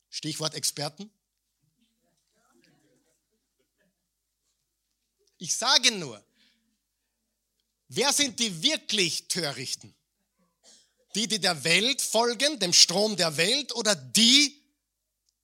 Stichwort 0.09 0.55
Experten. 0.55 1.11
Ich 5.39 5.55
sage 5.55 5.93
nur, 5.93 6.23
wer 7.89 8.13
sind 8.13 8.39
die 8.41 8.63
wirklich 8.63 9.29
Törichten? 9.29 9.95
Die, 11.15 11.27
die 11.27 11.41
der 11.41 11.65
Welt 11.65 12.03
folgen, 12.03 12.59
dem 12.61 12.73
Strom 12.73 13.17
der 13.17 13.37
Welt 13.37 13.75
oder 13.75 13.95
die, 13.97 14.60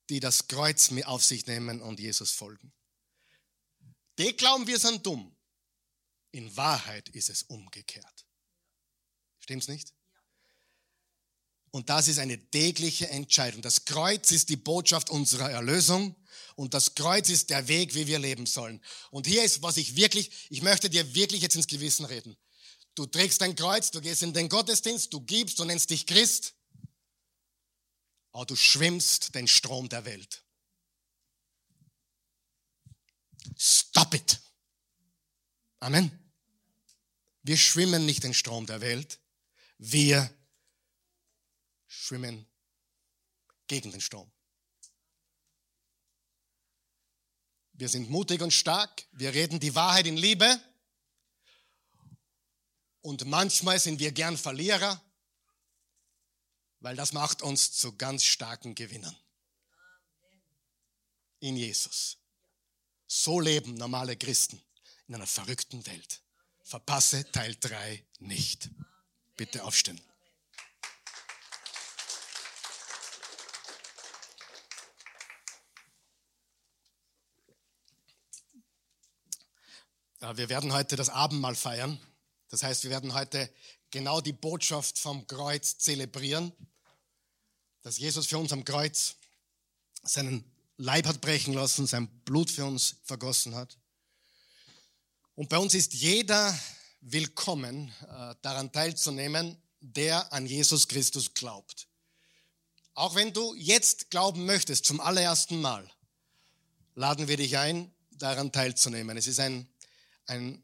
die 0.09 0.19
das 0.19 0.47
Kreuz 0.47 0.91
auf 1.05 1.23
sich 1.23 1.45
nehmen 1.47 1.81
und 1.81 1.99
Jesus 1.99 2.31
folgen. 2.31 2.73
Die 4.17 4.35
glauben, 4.35 4.65
wir 4.67 4.79
sind 4.79 5.05
dumm. 5.05 5.35
In 6.31 6.55
Wahrheit 6.55 7.09
ist 7.09 7.29
es 7.29 7.43
umgekehrt. 7.43 8.25
Stimmt's 9.39 9.67
nicht? 9.67 9.93
Und 11.71 11.89
das 11.89 12.07
ist 12.07 12.19
eine 12.19 12.39
tägliche 12.49 13.09
Entscheidung. 13.09 13.61
Das 13.61 13.85
Kreuz 13.85 14.31
ist 14.31 14.49
die 14.49 14.55
Botschaft 14.55 15.09
unserer 15.09 15.51
Erlösung 15.51 16.15
und 16.55 16.73
das 16.73 16.95
Kreuz 16.95 17.29
ist 17.29 17.49
der 17.49 17.67
Weg, 17.67 17.93
wie 17.93 18.07
wir 18.07 18.19
leben 18.19 18.45
sollen. 18.45 18.81
Und 19.11 19.27
hier 19.27 19.43
ist, 19.43 19.61
was 19.61 19.77
ich 19.77 19.95
wirklich, 19.95 20.47
ich 20.49 20.61
möchte 20.61 20.89
dir 20.89 21.13
wirklich 21.13 21.41
jetzt 21.41 21.55
ins 21.55 21.67
Gewissen 21.67 22.05
reden. 22.05 22.35
Du 22.95 23.05
trägst 23.05 23.41
dein 23.41 23.55
Kreuz, 23.55 23.91
du 23.91 24.01
gehst 24.01 24.23
in 24.23 24.33
den 24.33 24.49
Gottesdienst, 24.49 25.13
du 25.13 25.21
gibst, 25.21 25.59
du 25.59 25.65
nennst 25.65 25.89
dich 25.91 26.07
Christ 26.07 26.56
aber 28.37 28.45
du 28.45 28.55
schwimmst 28.55 29.33
den 29.33 29.47
Strom 29.47 29.89
der 29.89 30.05
Welt. 30.05 30.43
Stop 33.57 34.13
it. 34.13 34.39
Amen. 35.79 36.11
Wir 37.41 37.57
schwimmen 37.57 38.05
nicht 38.05 38.23
den 38.23 38.35
Strom 38.35 38.67
der 38.67 38.79
Welt, 38.79 39.19
wir 39.79 40.31
schwimmen 41.87 42.45
gegen 43.65 43.89
den 43.89 44.01
Strom. 44.01 44.31
Wir 47.73 47.89
sind 47.89 48.07
mutig 48.07 48.43
und 48.43 48.53
stark, 48.53 49.07
wir 49.13 49.33
reden 49.33 49.59
die 49.59 49.73
Wahrheit 49.73 50.05
in 50.05 50.15
Liebe 50.15 50.61
und 53.01 53.25
manchmal 53.25 53.79
sind 53.79 53.99
wir 53.99 54.11
gern 54.11 54.37
Verlierer, 54.37 55.01
weil 56.79 56.95
das 56.95 57.13
macht 57.13 57.41
uns 57.41 57.71
zu 57.73 57.95
ganz 57.95 58.23
starken 58.23 58.75
Gewinnern. 58.75 59.15
In 61.39 61.55
Jesus. 61.55 62.17
So 63.07 63.39
leben 63.39 63.75
normale 63.75 64.17
Christen 64.17 64.61
in 65.07 65.15
einer 65.15 65.27
verrückten 65.27 65.85
Welt. 65.85 66.21
Verpasse 66.63 67.29
Teil 67.31 67.55
3 67.59 68.03
nicht. 68.19 68.69
Bitte 69.37 69.63
aufstehen. 69.63 70.01
Wir 80.19 80.49
werden 80.49 80.73
heute 80.73 80.95
das 80.95 81.09
Abendmahl 81.09 81.55
feiern. 81.55 82.01
Das 82.49 82.63
heißt, 82.63 82.83
wir 82.83 82.89
werden 82.89 83.13
heute 83.13 83.53
genau 83.91 84.21
die 84.21 84.33
Botschaft 84.33 84.99
vom 84.99 85.27
Kreuz 85.27 85.77
zelebrieren, 85.77 86.51
dass 87.81 87.97
Jesus 87.97 88.27
für 88.27 88.37
uns 88.37 88.51
am 88.51 88.65
Kreuz 88.65 89.15
seinen 90.03 90.43
Leib 90.77 91.07
hat 91.07 91.21
brechen 91.21 91.53
lassen, 91.53 91.87
sein 91.87 92.07
Blut 92.25 92.51
für 92.51 92.65
uns 92.65 92.97
vergossen 93.03 93.55
hat. 93.55 93.77
Und 95.35 95.49
bei 95.49 95.57
uns 95.57 95.73
ist 95.73 95.93
jeder 95.93 96.57
willkommen, 97.01 97.93
äh, 98.01 98.35
daran 98.41 98.71
teilzunehmen, 98.71 99.57
der 99.79 100.31
an 100.33 100.45
Jesus 100.45 100.87
Christus 100.87 101.33
glaubt. 101.33 101.87
Auch 102.93 103.15
wenn 103.15 103.33
du 103.33 103.53
jetzt 103.55 104.09
glauben 104.09 104.45
möchtest, 104.45 104.85
zum 104.85 104.99
allerersten 104.99 105.61
Mal, 105.61 105.89
laden 106.95 107.27
wir 107.27 107.37
dich 107.37 107.57
ein, 107.57 107.93
daran 108.11 108.51
teilzunehmen. 108.51 109.17
Es 109.17 109.27
ist 109.27 109.39
ein 109.39 109.67
ein, 110.27 110.61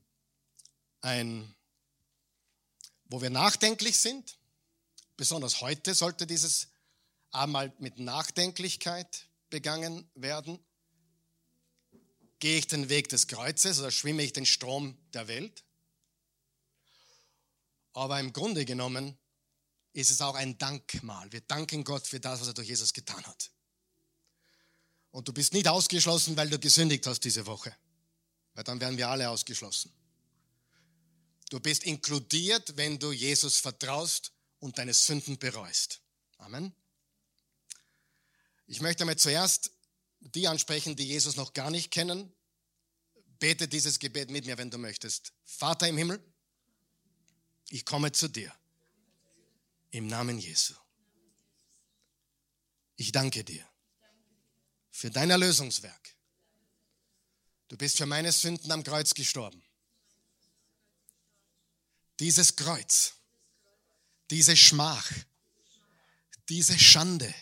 ein, 1.01 1.55
wo 3.13 3.21
wir 3.21 3.29
nachdenklich 3.29 3.99
sind. 3.99 4.39
Besonders 5.17 5.61
heute 5.61 5.93
sollte 5.93 6.25
dieses 6.25 6.69
Abendmahl 7.29 7.71
mit 7.77 7.99
Nachdenklichkeit 7.99 9.27
begangen 9.51 10.09
werden. 10.15 10.57
Gehe 12.39 12.57
ich 12.57 12.65
den 12.65 12.89
Weg 12.89 13.09
des 13.09 13.27
Kreuzes 13.27 13.77
oder 13.77 13.91
schwimme 13.91 14.23
ich 14.23 14.33
den 14.33 14.47
Strom 14.47 14.97
der 15.13 15.27
Welt? 15.27 15.63
Aber 17.93 18.19
im 18.19 18.33
Grunde 18.33 18.65
genommen 18.65 19.15
ist 19.91 20.09
es 20.09 20.19
auch 20.19 20.33
ein 20.33 20.57
Dankmal. 20.57 21.31
Wir 21.31 21.41
danken 21.41 21.83
Gott 21.83 22.07
für 22.07 22.19
das, 22.19 22.41
was 22.41 22.47
er 22.47 22.55
durch 22.55 22.69
Jesus 22.69 22.93
getan 22.93 23.23
hat. 23.27 23.51
Und 25.11 25.27
du 25.27 25.33
bist 25.33 25.53
nicht 25.53 25.67
ausgeschlossen, 25.67 26.35
weil 26.35 26.49
du 26.49 26.57
gesündigt 26.57 27.05
hast 27.05 27.19
diese 27.19 27.45
Woche 27.45 27.75
weil 28.55 28.63
dann 28.63 28.79
werden 28.79 28.97
wir 28.97 29.09
alle 29.09 29.29
ausgeschlossen. 29.29 29.91
Du 31.53 31.59
bist 31.59 31.83
inkludiert, 31.83 32.77
wenn 32.77 32.97
du 32.97 33.11
Jesus 33.11 33.59
vertraust 33.59 34.33
und 34.57 34.79
deine 34.79 34.91
Sünden 34.91 35.37
bereust. 35.37 36.01
Amen. 36.37 36.73
Ich 38.65 38.81
möchte 38.81 39.05
mal 39.05 39.15
zuerst 39.17 39.69
die 40.19 40.47
ansprechen, 40.47 40.95
die 40.95 41.05
Jesus 41.05 41.35
noch 41.35 41.53
gar 41.53 41.69
nicht 41.69 41.91
kennen. 41.91 42.33
Bete 43.37 43.67
dieses 43.67 43.99
Gebet 43.99 44.31
mit 44.31 44.47
mir, 44.47 44.57
wenn 44.57 44.71
du 44.71 44.79
möchtest. 44.79 45.31
Vater 45.45 45.87
im 45.87 45.95
Himmel, 45.95 46.19
ich 47.69 47.85
komme 47.85 48.11
zu 48.11 48.29
dir. 48.29 48.51
Im 49.91 50.07
Namen 50.07 50.39
Jesu. 50.39 50.73
Ich 52.95 53.11
danke 53.11 53.43
dir 53.43 53.63
für 54.89 55.11
dein 55.11 55.29
Erlösungswerk. 55.29 56.15
Du 57.67 57.77
bist 57.77 57.97
für 57.97 58.07
meine 58.07 58.31
Sünden 58.31 58.71
am 58.71 58.83
Kreuz 58.83 59.13
gestorben. 59.13 59.62
Dieses 62.19 62.55
Kreuz, 62.55 63.13
diese 64.29 64.55
Schmach, 64.55 65.11
diese 66.49 66.77
Schande 66.77 67.33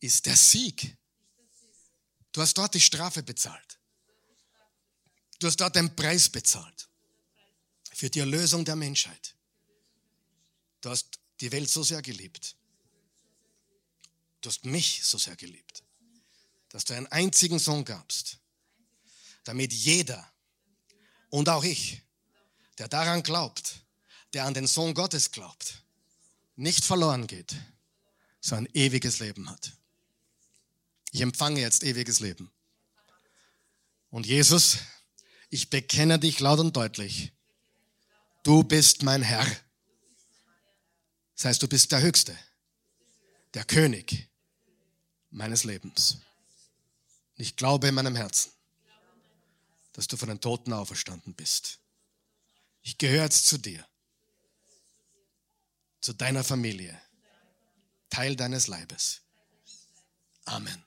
ist 0.00 0.26
der 0.26 0.36
Sieg. 0.36 0.96
Du 2.32 2.42
hast 2.42 2.54
dort 2.56 2.74
die 2.74 2.80
Strafe 2.80 3.22
bezahlt. 3.22 3.78
Du 5.40 5.46
hast 5.46 5.56
dort 5.56 5.76
den 5.76 5.94
Preis 5.94 6.28
bezahlt 6.28 6.88
für 7.92 8.10
die 8.10 8.20
Erlösung 8.20 8.64
der 8.64 8.76
Menschheit. 8.76 9.34
Du 10.80 10.90
hast 10.90 11.18
die 11.40 11.50
Welt 11.50 11.70
so 11.70 11.82
sehr 11.82 12.02
geliebt. 12.02 12.56
Du 14.40 14.48
hast 14.50 14.64
mich 14.64 15.04
so 15.04 15.18
sehr 15.18 15.36
geliebt 15.36 15.82
dass 16.68 16.84
du 16.84 16.94
einen 16.94 17.06
einzigen 17.06 17.58
Sohn 17.58 17.84
gabst, 17.84 18.38
damit 19.44 19.72
jeder 19.72 20.30
und 21.30 21.48
auch 21.48 21.64
ich, 21.64 22.02
der 22.78 22.88
daran 22.88 23.22
glaubt, 23.22 23.80
der 24.32 24.44
an 24.44 24.54
den 24.54 24.66
Sohn 24.66 24.94
Gottes 24.94 25.30
glaubt, 25.32 25.82
nicht 26.56 26.84
verloren 26.84 27.26
geht, 27.26 27.56
sondern 28.40 28.72
ewiges 28.74 29.18
Leben 29.20 29.50
hat. 29.50 29.72
Ich 31.12 31.20
empfange 31.20 31.60
jetzt 31.60 31.82
ewiges 31.82 32.20
Leben. 32.20 32.50
Und 34.10 34.26
Jesus, 34.26 34.78
ich 35.50 35.70
bekenne 35.70 36.18
dich 36.18 36.40
laut 36.40 36.60
und 36.60 36.76
deutlich. 36.76 37.32
Du 38.42 38.62
bist 38.62 39.02
mein 39.02 39.22
Herr. 39.22 39.46
Das 41.36 41.46
heißt, 41.46 41.62
du 41.62 41.68
bist 41.68 41.92
der 41.92 42.02
Höchste, 42.02 42.36
der 43.54 43.64
König 43.64 44.28
meines 45.30 45.64
Lebens. 45.64 46.18
Ich 47.36 47.56
glaube 47.56 47.88
in 47.88 47.94
meinem 47.94 48.16
Herzen, 48.16 48.50
dass 49.92 50.08
du 50.08 50.16
von 50.16 50.28
den 50.28 50.40
Toten 50.40 50.72
auferstanden 50.72 51.34
bist. 51.34 51.78
Ich 52.82 52.98
gehöre 52.98 53.24
jetzt 53.24 53.46
zu 53.46 53.58
dir, 53.58 53.86
zu 56.00 56.12
deiner 56.12 56.44
Familie, 56.44 57.00
Teil 58.10 58.36
deines 58.36 58.66
Leibes. 58.66 59.20
Amen. 60.44 60.84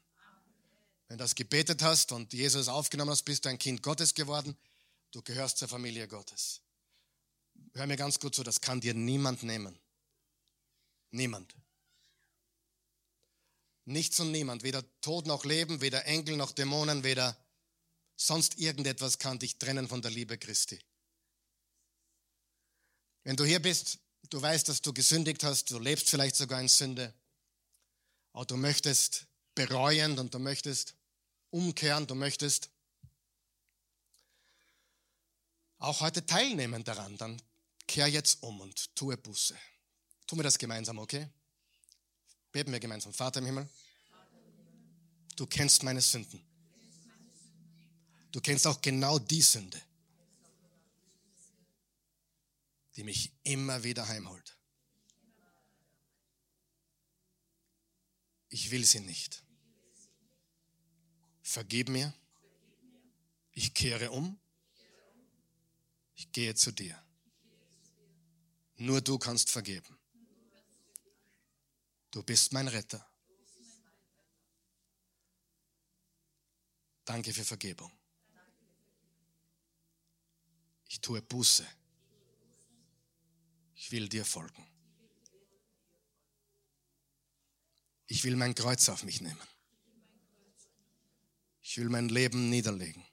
Wenn 1.07 1.17
du 1.17 1.23
das 1.23 1.35
gebetet 1.35 1.83
hast 1.83 2.11
und 2.13 2.33
Jesus 2.33 2.67
aufgenommen 2.67 3.11
hast, 3.11 3.23
bist 3.23 3.45
du 3.45 3.49
ein 3.49 3.59
Kind 3.59 3.83
Gottes 3.83 4.13
geworden. 4.13 4.57
Du 5.11 5.21
gehörst 5.21 5.57
zur 5.57 5.67
Familie 5.67 6.07
Gottes. 6.07 6.61
Hör 7.73 7.85
mir 7.85 7.97
ganz 7.97 8.19
gut 8.19 8.33
zu, 8.33 8.43
das 8.43 8.61
kann 8.61 8.81
dir 8.81 8.93
niemand 8.93 9.43
nehmen. 9.43 9.77
Niemand. 11.11 11.53
Nichts 13.85 14.19
und 14.19 14.31
niemand, 14.31 14.63
weder 14.63 14.83
Tod 15.01 15.25
noch 15.27 15.43
Leben, 15.43 15.81
weder 15.81 16.05
Engel 16.05 16.37
noch 16.37 16.53
Dämonen, 16.53 17.03
weder 17.03 17.37
sonst 18.15 18.57
irgendetwas 18.57 19.19
kann 19.19 19.39
dich 19.39 19.57
trennen 19.57 19.87
von 19.87 20.01
der 20.01 20.11
Liebe 20.11 20.37
Christi. 20.37 20.79
Wenn 23.23 23.35
du 23.35 23.45
hier 23.45 23.61
bist, 23.61 23.99
du 24.29 24.41
weißt, 24.41 24.67
dass 24.67 24.81
du 24.81 24.93
gesündigt 24.93 25.43
hast, 25.43 25.69
du 25.71 25.79
lebst 25.79 26.09
vielleicht 26.09 26.35
sogar 26.35 26.59
in 26.59 26.67
Sünde, 26.67 27.13
aber 28.33 28.45
du 28.45 28.57
möchtest 28.57 29.27
bereuen 29.53 30.17
und 30.17 30.33
du 30.33 30.39
möchtest 30.39 30.95
umkehren, 31.49 32.07
du 32.07 32.15
möchtest 32.15 32.69
auch 35.77 35.99
heute 36.01 36.25
teilnehmen 36.25 36.83
daran, 36.83 37.17
dann 37.17 37.41
kehr 37.87 38.07
jetzt 38.07 38.41
um 38.43 38.61
und 38.61 38.95
tue 38.95 39.17
Buße. 39.17 39.57
Tun 40.27 40.39
wir 40.39 40.43
das 40.43 40.57
gemeinsam, 40.57 40.99
okay? 40.99 41.27
Beten 42.51 42.71
wir 42.71 42.79
gemeinsam. 42.79 43.13
Vater 43.13 43.39
im 43.39 43.45
Himmel, 43.45 43.67
du 45.35 45.45
kennst 45.45 45.83
meine 45.83 46.01
Sünden. 46.01 46.41
Du 48.31 48.39
kennst 48.39 48.65
auch 48.65 48.81
genau 48.81 49.19
die 49.19 49.41
Sünde, 49.41 49.81
die 52.95 53.03
mich 53.03 53.33
immer 53.43 53.83
wieder 53.83 54.07
heimholt. 54.07 54.57
Ich 58.49 58.69
will 58.71 58.83
sie 58.85 58.99
nicht. 58.99 59.43
Vergib 61.41 61.89
mir. 61.89 62.13
Ich 63.53 63.73
kehre 63.73 64.11
um. 64.11 64.39
Ich 66.15 66.31
gehe 66.31 66.53
zu 66.55 66.71
dir. 66.71 67.01
Nur 68.75 69.01
du 69.01 69.17
kannst 69.17 69.49
vergeben. 69.49 69.97
Du 72.11 72.23
bist 72.23 72.51
mein 72.51 72.67
Retter. 72.67 73.05
Danke 77.05 77.33
für 77.33 77.45
Vergebung. 77.45 77.91
Ich 80.87 80.99
tue 80.99 81.21
Buße. 81.21 81.65
Ich 83.91 83.97
will 83.97 84.07
dir 84.07 84.23
folgen. 84.23 84.65
Ich 88.07 88.23
will 88.23 88.37
mein 88.37 88.55
Kreuz 88.55 88.87
auf 88.87 89.03
mich 89.03 89.19
nehmen. 89.19 89.41
Ich 91.61 91.77
will 91.77 91.89
mein 91.89 92.07
Leben 92.07 92.49
niederlegen. 92.49 93.05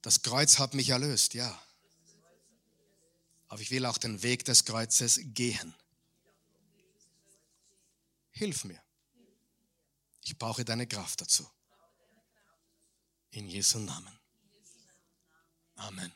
Das 0.00 0.22
Kreuz 0.22 0.60
hat 0.60 0.74
mich 0.74 0.90
erlöst, 0.90 1.34
ja. 1.34 1.60
Aber 3.48 3.60
ich 3.60 3.72
will 3.72 3.84
auch 3.84 3.98
den 3.98 4.22
Weg 4.22 4.44
des 4.44 4.64
Kreuzes 4.64 5.18
gehen. 5.34 5.74
Hilf 8.30 8.62
mir. 8.62 8.80
Ich 10.22 10.38
brauche 10.38 10.64
deine 10.64 10.86
Kraft 10.86 11.20
dazu. 11.20 11.50
In 13.30 13.48
Jesu 13.48 13.80
Namen. 13.80 14.16
Amen. 15.74 16.12